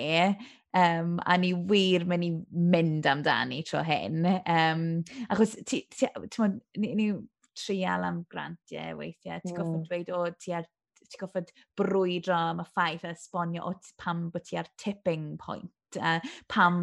um, 0.73 1.19
a 1.25 1.37
ni 1.37 1.53
wir 1.53 2.05
mynd 2.07 2.27
i 2.27 2.31
mynd 2.73 3.07
amdani 3.09 3.61
tro 3.67 3.83
hyn. 3.85 4.25
Um, 4.45 4.85
achos 5.29 5.57
ti, 5.65 5.83
ti, 5.91 6.07
ti, 6.07 6.49
ni, 6.77 6.93
ni 6.95 7.09
trial 7.57 8.07
am 8.07 8.23
grantiau 8.31 9.01
weithiau, 9.01 9.41
ti'n 9.41 9.53
mm. 9.53 9.57
goffod 9.57 9.81
hmm. 9.81 9.89
dweud 9.89 10.13
o 10.15 10.23
ti 10.39 10.55
ar 10.55 10.67
ti'n 11.01 11.21
goffod 11.25 11.51
brwydro 11.79 12.37
am 12.37 12.63
y 12.63 12.67
ffaith 12.71 13.05
a 13.07 13.13
esbonio 13.15 13.67
o 13.67 13.75
pam 13.99 14.29
bod 14.33 14.47
ti 14.47 14.59
ar 14.61 14.69
tipping 14.79 15.35
point 15.41 15.71
uh, 15.99 16.19
pam 16.51 16.81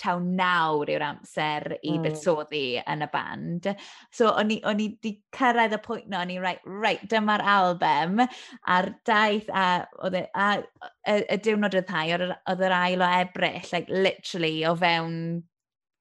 taw 0.00 0.20
nawr 0.22 0.92
yw'r 0.92 1.04
amser 1.06 1.76
i 1.80 1.96
mm. 1.96 2.06
buddsoddi 2.06 2.64
yn 2.82 3.04
y 3.06 3.10
band. 3.12 3.70
So, 4.14 4.30
o'n 4.32 4.54
i, 4.54 4.60
o'n 4.68 4.82
i 4.82 4.88
di 5.02 5.16
cyrraedd 5.36 5.76
y 5.76 5.80
pwynt 5.84 6.08
no, 6.12 6.20
o'n 6.22 6.34
i, 6.36 6.38
right, 6.42 6.62
right, 6.66 7.02
dyma'r 7.10 7.44
album, 7.56 8.22
a'r 8.76 8.92
daith, 9.08 9.50
a, 9.50 9.66
oedd 10.06 10.20
e, 10.22 10.24
a, 10.34 10.48
y, 11.06 11.18
y 11.36 11.40
diwrnod 11.44 11.76
y 11.76 11.84
ddau, 11.88 12.30
oedd 12.36 12.64
yr 12.70 12.78
ail 12.78 13.04
o 13.04 13.12
ebryll, 13.20 13.74
like, 13.74 13.92
literally, 13.92 14.56
o 14.68 14.74
fewn 14.78 15.20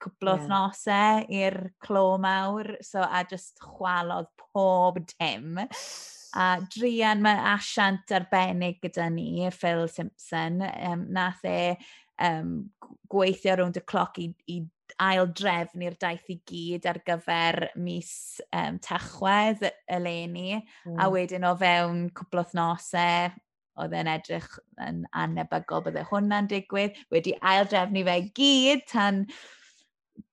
cwbl 0.03 0.31
o 0.31 0.35
yeah. 0.35 0.47
thnosau 0.49 1.23
i'r 1.33 1.57
clo 1.83 2.05
mawr, 2.21 2.75
so 2.85 3.03
a 3.03 3.23
just 3.29 3.59
chwalodd 3.63 4.29
pob 4.41 4.99
dim. 5.15 5.61
A 6.35 6.47
Drian, 6.67 7.21
mae 7.23 7.39
asiant 7.53 8.11
arbennig 8.11 8.81
gyda 8.83 9.07
ni, 9.11 9.47
Phil 9.55 9.87
Simpson, 9.87 10.59
um, 10.67 11.05
nath 11.15 11.45
e 11.47 11.77
um, 12.23 12.55
gweithio 13.11 13.57
rownd 13.59 13.79
y 13.79 13.83
cloc 13.87 14.19
i, 14.21 14.29
i 14.51 14.61
ail 15.01 15.27
drefn 15.35 15.83
i'r 15.85 15.95
daith 15.99 16.29
i 16.31 16.37
gyd 16.47 16.85
ar 16.89 16.99
gyfer 17.07 17.69
mis 17.81 18.11
um, 18.55 18.77
tachwedd 18.83 19.65
eleni, 19.91 20.59
mm. 20.59 20.95
a 20.95 21.07
hmm. 21.07 21.15
wedyn 21.15 21.47
o 21.47 21.55
fewn 21.59 22.05
cwbl 22.15 22.43
o 22.43 22.45
thnosau, 22.51 23.33
oedd 23.81 23.95
e'n 23.97 24.07
edrych 24.07 24.47
yn 24.85 25.03
anebygol 25.19 25.83
bydde 25.87 26.05
hwnna'n 26.11 26.47
digwydd, 26.51 26.95
wedi 27.11 27.35
ail 27.43 27.67
drefnu 27.67 28.05
fe 28.07 28.17
gyd 28.37 28.85
tan 28.91 29.25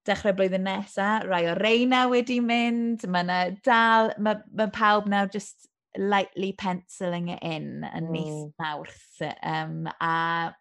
dechrau 0.07 0.35
blwyddyn 0.39 0.67
nesaf, 0.67 1.27
rai 1.27 1.45
o 1.51 1.57
reina 1.59 2.05
wedi 2.11 2.39
mynd, 2.45 3.07
mae 3.11 3.27
yna 3.27 3.43
dal, 3.67 4.13
mae 4.23 4.43
ma 4.55 4.69
pawb 4.75 5.11
nawr 5.11 5.31
just 5.33 5.69
lightly 5.99 6.53
penciling 6.57 7.29
it 7.35 7.43
in 7.43 7.85
yn 7.85 8.07
mm. 8.07 8.11
mis 8.15 8.31
hmm. 8.31 8.53
mawrth. 8.63 9.23
Um, 9.43 9.89
a 10.01 10.55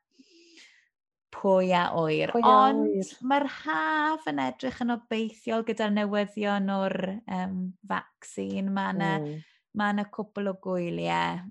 pwy 1.31 1.71
a 1.77 1.85
oer. 1.97 2.33
Pwy 2.35 2.43
a 2.45 2.57
Ond 2.67 3.15
mae'r 3.27 3.47
haf 3.61 4.27
yn 4.31 4.41
edrych 4.43 4.81
yn 4.83 4.95
obeithiol 4.97 5.65
gyda'r 5.67 5.95
newyddion 5.95 6.69
o'r 6.75 6.97
um, 7.39 7.57
vaccine. 7.87 8.69
Mae 8.73 8.93
yna 8.95 9.11
mm. 9.19 9.41
ma 9.79 9.91
hmm. 9.93 10.11
cwpl 10.17 10.51
o 10.51 10.55
gwyliau 10.67 11.41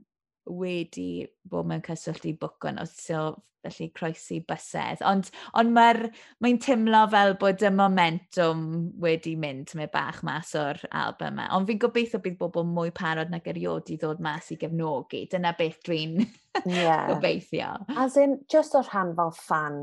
wedi 0.58 1.26
bod 1.50 1.68
mewn 1.70 1.84
cyswllt 1.86 2.26
i 2.28 2.34
bwcwn 2.38 2.80
o 2.82 2.86
so 2.90 3.22
felly 3.62 3.90
croesi 3.96 4.40
bysedd. 4.48 5.02
Ond, 5.06 5.28
ond 5.58 5.72
mae'n 5.76 6.06
mae 6.44 6.56
teimlo 6.62 7.02
fel 7.12 7.34
bod 7.40 7.64
y 7.64 7.70
momentum 7.74 8.62
wedi 9.02 9.34
mynd 9.40 9.74
mae 9.78 9.90
bach 9.92 10.22
mas 10.26 10.54
o'r 10.58 10.80
album 10.90 11.34
yma. 11.34 11.48
Ond 11.56 11.68
fi'n 11.68 11.80
gobeithio 11.82 12.22
bydd 12.24 12.38
bobl 12.40 12.66
mwy 12.68 12.92
parod 12.96 13.32
nag 13.32 13.46
eriod 13.52 13.90
i 13.92 13.98
ddod 14.00 14.22
mas 14.24 14.50
i 14.54 14.58
gefnogi. 14.60 15.26
Dyna 15.30 15.52
beth 15.58 15.80
dwi'n 15.86 16.20
yeah. 16.64 17.08
gobeithio. 17.12 17.74
As 17.96 18.16
in, 18.20 18.40
just 18.50 18.76
o'r 18.78 18.88
rhan 18.88 19.14
fel 19.18 19.34
fan 19.36 19.82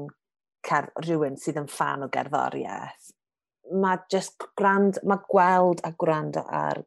cer, 0.67 0.89
rhywun 1.05 1.37
sydd 1.39 1.61
yn 1.61 1.69
fan 1.71 2.03
o 2.03 2.11
gerddoriaeth, 2.11 3.11
mae 3.77 4.01
just 4.11 4.41
grand, 4.59 4.99
mae 5.07 5.21
gweld 5.29 5.83
a 5.87 5.93
gwrando 5.99 6.43
ar 6.47 6.81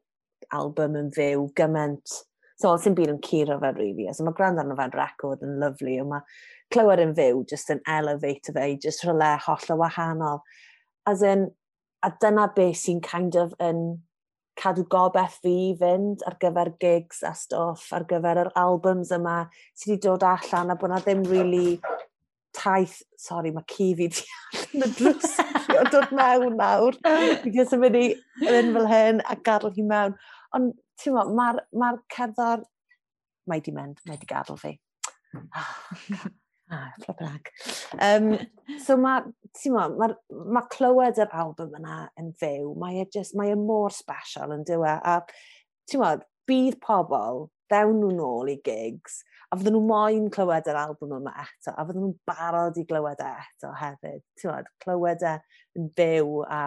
album 0.56 0.96
yn 0.98 1.10
fyw 1.14 1.46
gymaint 1.56 2.18
So, 2.60 2.74
sy'n 2.76 2.96
byd 2.98 3.14
yn 3.14 3.22
curo 3.24 3.56
fe. 3.62 3.72
Really. 3.78 4.08
So, 4.12 4.26
mae 4.26 4.36
gwrando 4.36 4.60
arno 4.64 4.76
fe'n 4.76 4.92
record 4.96 5.44
yn 5.46 5.56
lyflu, 5.62 5.96
a 6.02 6.08
mae 6.08 6.26
clywed 6.74 7.00
yn 7.02 7.16
fyw 7.16 7.40
just 7.48 7.72
yn 7.72 7.80
elevate 7.88 8.52
fe 8.56 8.66
just 8.82 9.06
rhywle 9.06 9.32
holl 9.46 9.72
o 9.74 9.78
wahanol. 9.80 10.44
As 11.08 11.24
in, 11.24 11.48
a 12.02 12.12
dyna 12.20 12.46
beth 12.56 12.78
sy'n 12.82 13.00
kind 13.04 13.36
of 13.36 13.54
yn 13.60 14.00
cadw 14.60 14.84
gobeith 14.92 15.38
fi 15.44 15.54
fynd 15.80 16.24
ar 16.28 16.36
gyfer 16.42 16.72
gigs 16.82 17.22
a 17.24 17.32
stwff, 17.36 17.86
ar 17.96 18.04
gyfer 18.08 18.42
yr 18.44 18.52
albums 18.60 19.12
yma 19.16 19.36
sydd 19.72 19.94
wedi 19.94 20.04
dod 20.06 20.26
allan 20.26 20.74
a 20.74 20.76
bod 20.80 20.92
na 20.92 21.00
ddim 21.00 21.24
really 21.30 21.78
taith, 22.56 22.98
sori 23.20 23.54
mae 23.54 23.64
ci 23.72 23.90
fi 23.96 24.10
di 24.12 24.26
allan 24.52 24.86
y 24.88 24.90
drws 24.98 25.38
o 25.78 25.86
dod 25.94 26.12
mewn 26.16 26.58
nawr. 26.60 26.98
Fi 27.42 27.48
wedi 27.48 27.66
symud 27.72 27.96
i 27.96 28.06
yn 28.50 28.72
fel 28.76 28.88
hyn 28.90 29.24
a 29.24 29.38
gadw 29.48 29.72
hi 29.76 29.86
mewn. 29.94 30.16
Ond 30.56 30.74
ti'n 31.00 31.16
mo, 31.16 31.24
mae'r 31.36 31.64
ma 31.80 31.94
cerddor, 32.12 32.62
mae 33.50 33.64
di 33.64 33.74
mynd, 33.74 34.04
mae 34.08 34.20
di 34.20 34.28
gadw 34.30 34.58
fi. 34.60 34.76
Ah, 35.56 35.74
Ah, 36.72 36.92
fla 37.02 37.14
brag. 37.18 37.48
Um, 37.98 38.38
so 38.78 38.94
mae, 38.96 39.24
ti'n 39.58 39.74
mo, 39.74 39.88
mae 39.98 40.12
ma 40.54 40.60
clywed 40.70 41.18
yr 41.18 41.32
album 41.34 41.72
yna 41.80 42.04
yn 42.20 42.28
fyw, 42.38 42.68
mae 42.78 43.00
e 43.02 43.06
just, 43.10 43.34
mae 43.38 43.50
e 43.50 43.56
mor 43.58 43.90
special 43.94 44.54
yn 44.54 44.62
dywe, 44.68 44.92
a 45.02 45.16
ti'n 45.90 46.02
mo, 46.02 46.12
bydd 46.46 46.76
pobl, 46.84 47.48
dewn 47.70 47.98
nhw 47.98 48.12
nôl 48.14 48.52
i 48.52 48.56
gigs, 48.66 49.18
a 49.50 49.58
fydden 49.58 49.74
nhw 49.80 49.82
moyn 49.88 50.30
clywed 50.30 50.70
yr 50.70 50.78
album 50.78 51.16
yma 51.18 51.34
eto, 51.42 51.74
a 51.74 51.82
fydden 51.88 52.04
nhw'n 52.04 52.16
barod 52.30 52.78
i 52.78 52.86
glywed 52.86 53.24
e 53.26 53.32
eto 53.42 53.74
hefyd. 53.80 54.22
Ti'n 54.38 54.52
mo, 54.52 54.62
clywed 54.86 55.26
e 55.26 55.34
yn 55.80 55.90
fyw 55.98 56.40
a 56.46 56.62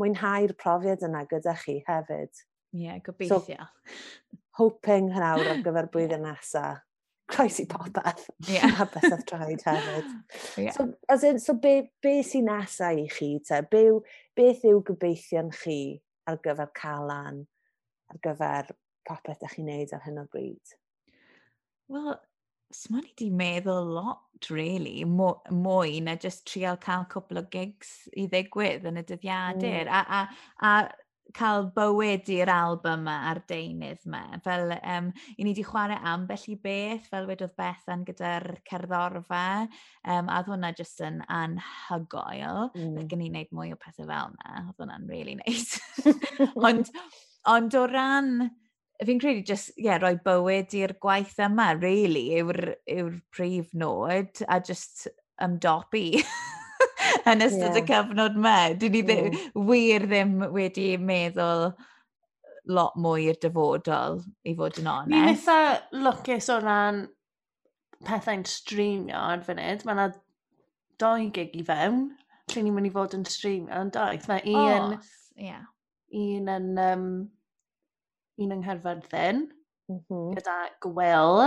mwynhau'r 0.00 0.58
profiad 0.58 1.06
yna 1.06 1.22
gyda 1.30 1.54
chi 1.62 1.78
hefyd. 1.86 2.46
Ie, 2.76 2.84
yeah, 2.84 2.98
gobeithio. 3.04 3.56
So, 3.56 4.40
hoping 4.60 5.08
hynawr 5.14 5.52
ar 5.52 5.62
gyfer 5.64 5.88
blwyddyn 5.94 6.26
nesaf. 6.26 6.82
Croes 7.26 7.56
i 7.58 7.64
popeth. 7.66 8.28
Yeah. 8.46 8.76
a 8.82 8.86
beth 8.86 9.10
oedd 9.10 9.24
traed 9.26 9.64
hefyd. 9.66 10.10
Yeah. 10.62 10.70
So, 10.76 10.92
as 11.08 11.24
in, 11.24 11.40
so 11.42 11.54
be, 11.54 11.90
be 12.02 12.20
sy'n 12.22 12.46
nesaf 12.46 13.00
i 13.00 13.08
chi? 13.10 13.32
Te? 13.48 13.62
Be, 13.70 13.82
beth 14.38 14.62
yw 14.68 14.82
gobeithio'n 14.86 15.50
chi 15.56 15.80
ar 16.30 16.38
gyfer 16.44 16.70
calan, 16.76 17.42
ar 18.12 18.22
gyfer 18.22 18.70
popeth 19.08 19.42
ydych 19.42 19.56
chi'n 19.56 19.68
neud 19.72 19.96
ar 19.96 20.04
hyn 20.06 20.22
o 20.22 20.26
bryd? 20.30 20.76
Wel, 21.90 22.14
sma 22.74 23.02
ni 23.02 23.12
di 23.18 23.28
meddwl 23.30 23.90
lot, 23.96 24.48
really, 24.50 25.02
mwy 25.06 26.00
na 26.02 26.16
just 26.22 26.46
trial 26.50 26.78
cael 26.82 27.06
cwpl 27.10 27.42
o 27.42 27.44
gigs 27.50 27.92
i 28.14 28.26
ddigwydd 28.30 28.86
yn 28.90 29.02
y 29.02 29.04
dyddiadur. 29.06 29.90
Mm. 29.90 29.98
A, 29.98 30.22
a, 30.22 30.70
a 30.70 30.72
cael 31.34 31.70
bywyd 31.74 32.28
i'r 32.32 32.50
album 32.52 33.06
yma 33.06 33.16
a'r 33.30 33.40
deunydd 33.48 34.04
yma. 34.06 34.22
Fel, 34.44 34.74
um, 34.78 35.08
i 35.36 35.44
ni 35.44 35.52
wedi 35.52 35.64
chwarae 35.66 35.98
ambell 36.12 36.44
i 36.52 36.56
beth, 36.62 37.08
fel 37.10 37.28
wedodd 37.28 37.54
Bethan 37.58 38.04
gyda'r 38.06 38.46
cerddorfa, 38.68 39.46
um, 40.06 40.28
a 40.28 40.40
oedd 40.40 40.52
hwnna 40.52 40.72
jyst 40.78 41.02
yn 41.06 41.22
anhygoel. 41.26 42.70
Mm. 42.74 42.94
Bydd 42.98 43.10
gen 43.12 43.24
i 43.24 43.30
wneud 43.30 43.52
mwy 43.56 43.74
o 43.74 43.80
pethau 43.80 44.08
fel 44.08 44.32
yna, 44.32 44.62
oedd 44.66 44.84
hwnna'n 44.84 45.08
really 45.10 45.36
neis. 45.40 45.76
Nice. 46.04 46.52
ond, 46.70 46.92
ond 47.56 47.78
o 47.78 47.84
ran, 47.90 48.32
fi'n 49.04 49.22
credu 49.22 49.44
just, 49.52 49.74
ie, 49.76 49.88
yeah, 49.88 50.00
rhoi 50.02 50.16
bywyd 50.24 50.74
i'r 50.78 50.96
gwaith 51.02 51.38
yma, 51.46 51.72
really, 51.80 52.28
yw'r 52.40 52.62
yw, 52.98 53.12
prif 53.34 53.72
nod, 53.74 54.44
a 54.48 54.60
just 54.60 55.08
ymdopi. 55.42 56.08
yn 57.24 57.44
ystod 57.46 57.72
yeah. 57.72 57.80
y 57.80 57.84
cyfnod 57.88 58.38
me. 58.46 58.56
Dwi 58.80 58.90
ni 58.92 59.02
ddim, 59.06 59.28
mm. 59.32 59.66
wir 59.68 60.06
ddim 60.10 60.34
wedi 60.54 60.88
meddwl 61.00 61.68
lot 62.76 62.96
mwy 62.98 63.28
i'r 63.30 63.38
dyfodol, 63.42 64.20
i 64.46 64.54
fod 64.58 64.80
yn 64.82 64.90
onest. 64.90 65.12
Ni'n 65.12 65.28
eitha 65.30 65.58
lwcus 66.02 66.50
o 66.50 66.58
ran 66.64 67.04
pethau'n 68.06 68.44
streamio 68.50 69.20
ar 69.32 69.44
funud. 69.46 69.84
Mae 69.86 69.96
yna 69.96 70.08
doi 71.00 71.28
gig 71.34 71.54
i 71.56 71.64
fewn, 71.66 72.08
lle 72.52 72.64
ni'n 72.64 72.76
mynd 72.76 72.90
i 72.90 72.94
fod 72.94 73.16
yn 73.18 73.26
streamio 73.30 73.84
yn 73.84 73.92
doedd. 73.94 74.26
Mae 74.30 74.42
un, 74.52 74.96
oh, 74.96 75.14
yeah. 75.40 75.64
un 76.24 76.52
yn 76.56 76.82
um, 76.82 77.08
un 78.42 78.52
yng 78.56 78.64
Ngherfyrddin, 78.64 79.46
mm 79.90 80.02
-hmm. 80.02 80.34
gyda 80.36 80.58
Gwyl, 80.84 81.46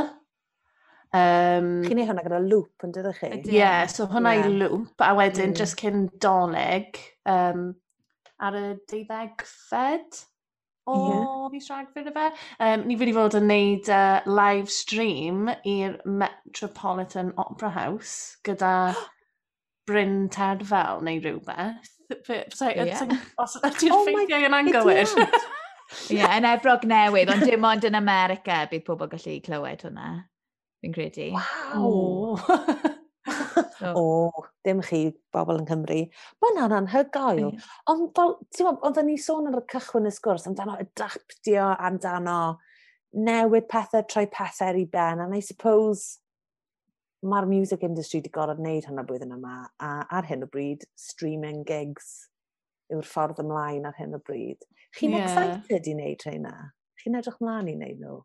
Um, 1.10 1.70
Chi'n 1.88 2.04
ei 2.04 2.06
hwnna 2.06 2.22
gyda 2.22 2.40
lŵp 2.44 2.86
yn 2.86 2.92
dydych 2.94 3.22
chi? 3.24 3.30
Ie, 3.40 3.54
yeah, 3.56 3.86
so 3.90 4.06
hwnna 4.12 4.36
yeah. 4.38 4.50
i 4.50 4.58
lŵp, 4.62 5.02
a 5.02 5.14
wedyn 5.18 5.56
mm. 5.56 5.58
just 5.58 5.80
cyn 5.82 6.04
doleg 6.22 7.00
um, 7.26 7.72
ar 8.46 8.58
y 8.60 8.66
deuddeg 8.92 9.42
fed 9.48 10.20
o 10.90 10.98
yeah. 11.08 11.50
mis 11.54 11.70
Rhagfyr 11.70 12.10
y 12.10 12.14
fe. 12.14 12.28
Um, 12.62 12.86
ni 12.90 12.98
wedi 13.00 13.14
fod 13.16 13.38
yn 13.40 13.50
neud 13.50 13.90
uh, 13.94 14.22
live 14.30 14.70
stream 14.74 15.50
i'r 15.50 15.98
Metropolitan 16.06 17.34
Opera 17.42 17.74
House 17.74 18.38
gyda 18.46 18.74
Bryn 19.90 20.28
Terfel 20.34 21.02
neu 21.06 21.22
rhywbeth. 21.24 21.96
So, 22.54 22.70
yeah. 22.70 23.06
Os 23.42 23.58
ydy'r 23.68 23.94
oh 23.94 24.06
ffeithiau 24.06 24.46
yn 24.48 24.58
anghywir. 24.62 25.10
Ie, 26.14 26.22
yn 26.22 26.46
Efrog 26.46 26.86
Newydd, 26.90 27.32
ond 27.34 27.46
dim 27.50 27.66
ond 27.66 27.86
yn 27.90 27.98
America 27.98 28.62
bydd 28.70 28.86
pobl 28.86 29.10
gallu 29.10 29.40
clywed 29.46 29.86
hwnna 29.88 30.12
fi'n 30.84 30.96
credu. 30.96 31.30
Waw! 31.36 32.40
Mm. 32.40 32.96
so. 33.80 33.92
O, 33.96 34.06
dim 34.66 34.82
chi 34.86 35.02
bobl 35.34 35.60
yn 35.62 35.68
Cymru. 35.70 36.00
Mae 36.40 36.54
hwnna'n 36.54 36.78
anhygoel. 36.80 37.44
Mm. 37.50 37.68
Ond 37.92 38.08
fel, 38.18 38.34
ti'n 38.56 38.70
meddwl, 38.70 38.82
oedden 38.90 39.10
ni 39.10 39.18
sôn 39.22 39.52
ar 39.52 39.60
y 39.60 39.66
cychwyn 39.74 40.10
y 40.10 40.14
sgwrs 40.16 40.48
amdano 40.50 40.78
adaptio, 40.80 41.68
amdano 41.90 42.40
newid 43.18 43.70
pethau 43.70 44.06
troi 44.08 44.28
pethau 44.32 44.78
i 44.78 44.86
ben, 44.86 45.24
and 45.24 45.36
I 45.36 45.40
suppose 45.42 46.20
mae'r 47.26 47.48
music 47.50 47.84
industry 47.84 48.22
wedi 48.22 48.32
gorfod 48.32 48.62
wneud 48.64 48.86
hynny 48.88 49.04
blwyddyn 49.08 49.36
yma, 49.36 49.56
a 49.84 49.92
ar 50.18 50.28
hyn 50.30 50.46
o 50.46 50.50
bryd, 50.52 50.86
streaming 50.96 51.66
gigs 51.68 52.30
yw'r 52.94 53.06
ffordd 53.06 53.42
ymlaen 53.44 53.88
ar 53.90 53.98
hyn 54.00 54.16
o 54.16 54.22
bryd. 54.24 54.64
Chi'n 54.98 55.18
yeah. 55.18 55.26
excited 55.26 55.90
i 55.90 55.96
wneud 55.98 56.26
rheina? 56.26 56.54
Chi'n 57.02 57.18
edrych 57.20 57.42
mlaen 57.44 57.70
i 57.70 57.76
wneud 57.76 58.00
nhw? 58.04 58.20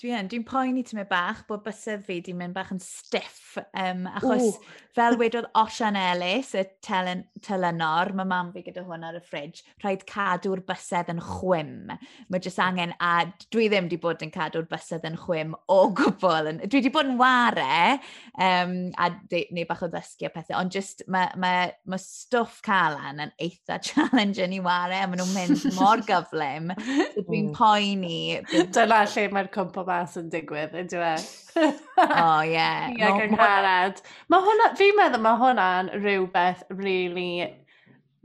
Dwi 0.00 0.14
yn, 0.16 0.30
dwi'n 0.32 0.46
poeni 0.48 0.80
ti'n 0.80 0.96
mynd 0.96 1.10
bach 1.10 1.42
bod 1.44 1.60
bysedd 1.60 2.06
fi 2.06 2.22
di 2.24 2.32
mynd 2.32 2.54
bach 2.56 2.70
yn 2.72 2.78
stiff. 2.80 3.58
Um, 3.76 4.06
achos 4.08 4.46
Ooh. 4.46 4.68
fel 4.96 5.18
wedodd 5.20 5.50
Osian 5.60 5.98
Ellis, 5.98 6.54
y 6.56 6.62
telen, 6.80 7.26
telynor, 7.44 8.14
mae 8.16 8.24
mam 8.30 8.48
fi 8.54 8.62
gyda 8.64 8.80
hwn 8.86 9.04
ar 9.04 9.18
y 9.18 9.20
ffridge, 9.20 9.60
rhaid 9.82 10.06
cadw'r 10.08 10.62
bysedd 10.64 11.10
yn 11.12 11.20
chwym. 11.20 11.90
Mae 12.32 12.40
jyst 12.40 12.62
angen, 12.64 12.94
a 12.96 13.26
dwi 13.52 13.66
ddim 13.68 13.90
di 13.90 13.98
bod 14.00 14.24
yn 14.24 14.32
cadw'r 14.32 14.64
bysedd 14.70 15.04
yn 15.04 15.18
chwym 15.20 15.52
o 15.68 15.76
gwbl. 16.00 16.48
Dwi 16.64 16.80
di 16.86 16.94
bod 16.94 17.12
yn 17.12 17.20
ware, 17.20 17.98
um, 18.40 18.74
a 18.96 19.10
neu 19.28 19.68
bach 19.68 19.84
o 19.84 19.90
ddysgu 19.92 20.30
a 20.30 20.32
pethau, 20.32 20.62
ond 20.62 20.80
jyst 20.80 21.04
mae 21.12 21.28
ma, 21.36 21.52
ma 21.84 22.00
stwff 22.00 22.62
calan 22.64 23.20
yn 23.26 23.36
eitha 23.36 23.76
challenge 23.90 24.40
yn 24.48 24.56
i 24.56 24.64
ware, 24.64 25.04
a 25.04 25.12
maen 25.12 25.20
nhw'n 25.20 25.36
mynd 25.36 25.68
mor 25.76 26.00
gyflym. 26.08 26.72
so 27.12 27.28
dwi'n 27.28 27.52
poeni. 27.60 28.40
Dyna 28.48 29.04
lle 29.04 29.28
mae'r 29.36 29.52
cwmpo 29.52 29.89
mas 29.90 30.16
yn 30.20 30.30
digwydd, 30.32 30.78
ydy 30.84 31.02
e? 31.02 31.12
o, 31.58 32.30
ie. 32.46 32.70
Ie, 32.96 33.12
gyngharad. 33.18 34.00
Mae 34.32 34.46
hwnna, 34.46 34.72
fi'n 34.78 34.96
meddwl 34.98 35.24
mae 35.26 35.40
hwnna'n 35.42 35.92
rhywbeth 35.98 36.64
really 36.72 37.30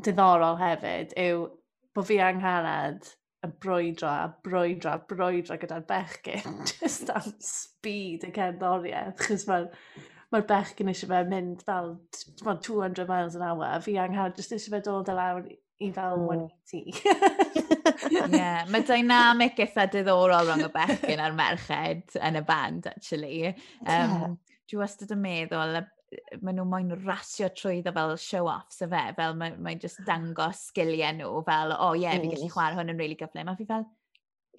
diddorol 0.05 0.59
hefyd, 0.61 1.13
yw 1.19 1.45
bod 1.95 2.09
fi 2.09 2.19
angharad 2.23 3.13
yn 3.45 3.53
brwydro 3.61 4.09
a 4.09 4.25
brwydro 4.45 4.95
a 4.95 5.03
brwydro 5.09 5.57
gyda'r 5.61 5.85
bechgyn, 5.89 6.59
just 6.71 7.11
am 7.13 7.29
speed 7.43 8.25
y 8.27 8.33
cerddoriaeth, 8.35 9.21
chys 9.27 9.47
mae'r 9.49 9.69
mae'r 10.33 10.47
bechgyn 10.49 10.91
eisiau 10.91 11.11
fe 11.11 11.21
mynd 11.29 11.63
fel 11.67 11.95
200 12.43 13.07
miles 13.11 13.37
an 13.37 13.45
hour, 13.47 13.69
a 13.69 13.79
fi 13.83 13.97
angharad 14.01 14.35
just 14.39 14.55
eisiau 14.55 14.75
fe 14.75 14.83
dod 14.89 15.11
y 15.11 15.17
lawr 15.19 15.47
i 15.47 15.91
fel 15.95 16.21
mm. 16.21 16.45
180. 16.73 17.71
yeah, 18.11 18.63
mae 18.71 18.85
dynamic 18.87 19.59
eitha 19.65 19.87
diddorol 19.91 20.49
rhwng 20.49 20.65
y 20.67 20.71
bechgyn 20.73 21.23
a'r 21.23 21.35
merched 21.37 22.17
yn 22.19 22.39
y 22.39 22.43
band, 22.47 22.89
actually. 22.91 23.53
Um, 23.85 24.37
Dwi 24.65 24.81
wastad 24.81 25.11
yn 25.13 25.21
meddwl, 25.21 25.75
maen 26.41 26.57
nhw 26.57 26.65
moyn 26.69 26.95
rasio 27.03 27.51
trwyddo 27.53 27.93
fel 27.95 28.15
show-offs 28.21 28.81
y 28.85 28.89
fe, 28.89 29.03
fel 29.17 29.37
mae'n 29.39 29.59
mae 29.63 29.77
just 29.81 30.01
dangos 30.07 30.67
sgiliau 30.71 31.13
nhw, 31.19 31.43
fel, 31.47 31.75
o 31.75 31.91
oh, 31.91 31.93
ie, 31.97 32.05
yeah, 32.05 32.17
fi 32.21 32.31
gallu 32.33 32.49
chwarae 32.53 32.79
hwn 32.79 32.93
yn 32.93 33.01
really 33.01 33.19
gyflym. 33.19 33.51
A 33.51 33.55
fi 33.59 33.67
fel, 33.69 33.85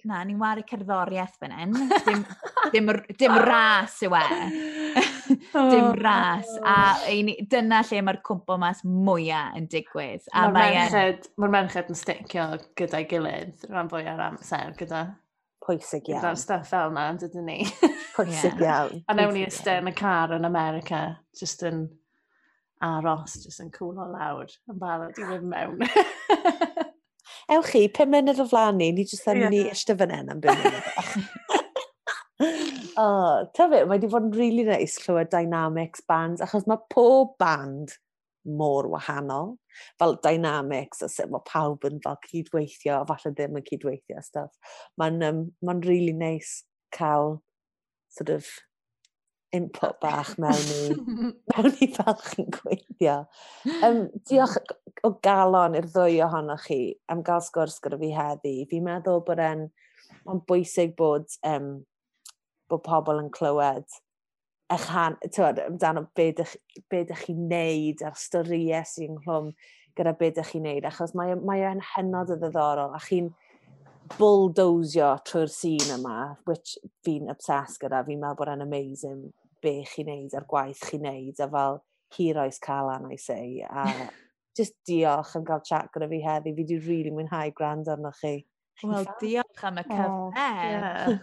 na, 0.07 0.23
ni'n 0.23 0.39
wario 0.41 0.65
cerddoriaeth 0.69 1.37
fan 1.41 1.55
hyn. 1.57 1.77
Dim, 2.07 2.25
dim, 2.73 2.91
dim 3.19 3.39
ras 3.47 3.99
yw 4.07 4.17
e. 4.19 4.25
dim 5.27 5.91
ras. 6.01 6.49
A 6.65 6.77
dyna 7.51 7.83
lle 7.89 8.01
mae'r 8.07 8.19
cwmpo 8.25 8.57
mas 8.61 8.83
mwyaf 8.87 9.55
yn 9.59 9.69
digwydd. 9.71 10.25
Mae'r 10.33 10.51
e 10.51 10.81
merched, 10.81 11.29
mae 11.41 11.53
merched 11.53 11.93
yn 11.93 11.99
sticio 11.99 12.49
gyda'i 12.79 13.07
gilydd 13.11 13.67
rhan 13.69 13.91
fwy 13.91 14.07
ar 14.09 14.25
amser 14.31 14.73
gyda 14.79 15.05
pwysig 15.67 16.07
iawn. 16.07 16.21
Gyda'r 16.21 16.39
stuff 16.39 16.69
fel 16.71 16.91
yna, 16.93 17.07
dydyn 17.21 17.47
ni. 17.47 17.59
pwysig 18.15 18.61
iawn. 18.63 19.03
A 19.07 19.15
newn 19.17 19.35
ni 19.35 19.45
ystod 19.47 19.81
yn 19.81 19.91
y 19.91 19.95
car 19.97 20.33
yn 20.37 20.47
America, 20.47 21.01
just 21.37 21.63
yn 21.67 21.85
aros, 22.83 23.39
just 23.43 23.61
yn 23.63 23.71
cwlo 23.73 24.07
lawr, 24.13 24.51
yn 24.71 24.79
barod 24.81 25.17
i 25.17 25.27
fynd 25.27 25.49
mewn. 25.51 25.83
Ewch 27.53 27.71
chi, 27.71 27.87
pum 27.91 28.11
munud 28.11 28.41
o 28.43 28.47
flaen 28.47 28.79
ni, 28.79 28.91
ni 28.95 29.07
jyst 29.07 29.27
yn 29.31 29.43
mynd 29.43 29.55
i 29.55 29.63
ystod 29.71 29.99
fan 30.01 30.15
hyn 30.15 30.33
am 30.33 30.43
bum 30.43 30.63
munud. 30.63 30.83
Oh, 32.97 33.45
ta 33.53 33.67
fe, 33.69 33.83
mae 33.85 33.99
wedi 33.99 34.09
bod 34.09 34.25
yn 34.25 34.35
really 34.37 34.63
nice 34.65 34.97
clywed 35.03 35.29
dynamics 35.29 36.01
bands, 36.09 36.41
achos 36.41 36.65
mae 36.69 36.81
pob 36.93 37.35
band 37.37 37.93
mor 38.47 38.87
wahanol, 38.89 39.57
fel 39.99 40.15
dynamics, 40.23 41.03
a 41.05 41.09
sut 41.11 41.29
mae 41.29 41.43
pawb 41.45 41.85
yn 41.85 41.99
fel 42.03 42.17
cydweithio, 42.23 43.01
a 43.01 43.09
falle 43.09 43.33
ddim 43.35 43.59
yn 43.59 43.65
cydweithio 43.67 44.17
a 44.17 44.23
stuff. 44.25 44.71
Mae'n 44.97 45.21
um, 45.27 45.43
ma 45.61 45.75
really 45.83 46.15
nice 46.15 46.63
cael 46.95 47.43
sort 48.09 48.31
of 48.33 48.47
input 49.53 49.99
bach 50.01 50.33
mewn 50.41 50.71
i, 50.73 50.87
mewn 51.51 51.77
i 51.83 51.89
fel 51.93 52.17
chi'n 52.23 52.49
gweithio. 52.55 53.17
Um, 53.85 54.07
diolch 54.29 54.57
o 55.07 55.13
galon 55.23 55.77
i'r 55.77 55.89
ddwy 55.91 56.17
ohonoch 56.25 56.65
chi 56.67 56.79
am 57.13 57.21
gael 57.27 57.43
sgwrs 57.45 57.77
gyda 57.83 57.99
fi 58.01 58.11
heddi. 58.15 58.55
Fi'n 58.71 58.87
meddwl 58.87 59.21
bod 59.27 59.43
e'n 59.43 59.67
bwysig 60.49 60.95
bod 60.97 61.29
um, 61.47 61.69
bod 62.71 62.83
pobl 62.85 63.21
yn 63.23 63.31
clywed 63.33 63.97
eich 64.73 64.87
han, 64.91 65.15
tywed, 65.31 65.61
amdano 65.63 66.07
be 66.15 66.31
dych, 66.35 66.55
be 66.91 67.03
dych 67.07 67.23
chi'n 67.27 67.43
neud 67.47 68.03
a'r 68.03 68.17
storiau 68.19 68.83
sy'n 68.87 69.15
nghlwm 69.15 69.53
gyda 69.97 70.13
be 70.19 70.31
dych 70.35 70.51
chi'n 70.51 70.65
neud, 70.67 70.87
achos 70.89 71.13
mae, 71.17 71.37
mae 71.39 71.63
e'n 71.69 71.83
hynod 71.93 72.33
o 72.35 72.37
ddiddorol, 72.41 72.95
a 72.95 72.99
chi'n 73.03 73.31
bulldozio 74.17 75.13
trwy'r 75.27 75.51
sîn 75.51 75.93
yma, 75.95 76.17
which 76.49 76.75
fi'n 77.07 77.31
obsessed 77.31 77.79
gyda, 77.83 78.03
fi'n 78.07 78.19
meddwl 78.21 78.41
bod 78.41 78.51
e'n 78.53 78.65
amazing 78.67 79.23
be 79.63 79.79
chi'n 79.87 80.11
neud 80.11 80.35
a'r 80.35 80.47
gwaith 80.51 80.83
chi'n 80.89 81.07
neud, 81.07 81.39
a 81.39 81.49
fel 81.55 81.81
hir 82.17 82.43
oes 82.43 82.59
calan 82.63 83.07
I 83.11 83.19
say, 83.21 83.63
a 83.63 83.87
just 84.57 84.75
diolch 84.89 85.35
am 85.37 85.47
gael 85.47 85.63
chat 85.63 85.91
gyda 85.95 86.11
fi 86.11 86.21
heddi, 86.27 86.51
fi 86.51 86.63
wedi 86.63 86.79
rili 86.81 86.87
really 86.89 87.15
mwynhau 87.15 87.55
gwrando 87.55 87.95
arnoch 87.95 88.19
chi. 88.19 88.35
Wel, 88.85 89.07
diolch 89.21 89.63
am 89.65 89.79
y 89.81 89.85
cyfle. 89.87 90.07
Oh, 90.17 90.31
yeah. 90.35 91.17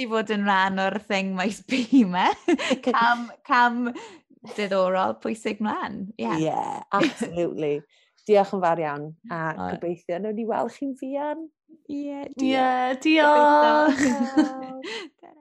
i 0.00 0.06
fod 0.08 0.30
yn 0.34 0.46
rhan 0.48 0.80
o'r 0.80 0.98
thing 1.04 1.34
mae 1.36 1.52
sbi 1.52 2.04
me. 2.08 2.30
cam, 2.86 3.26
cam 3.44 3.82
diddorol 4.54 5.18
pwysig 5.24 5.60
mlaen. 5.64 6.06
Yeah, 6.20 6.38
yeah 6.40 6.82
absolutely. 6.92 7.82
diolch 8.28 8.54
yn 8.56 8.64
fawr 8.64 8.80
iawn. 8.80 9.08
A 9.30 9.42
oh. 9.52 9.70
gobeithio, 9.74 10.20
nawr 10.20 10.36
ni 10.36 10.48
weld 10.48 10.72
chi'n 10.76 10.96
fian. 11.00 11.48
Ie, 11.90 12.24
yeah, 12.48 12.94
diolch. 13.04 14.04
Yeah, 14.08 14.28
diolch. 14.64 15.40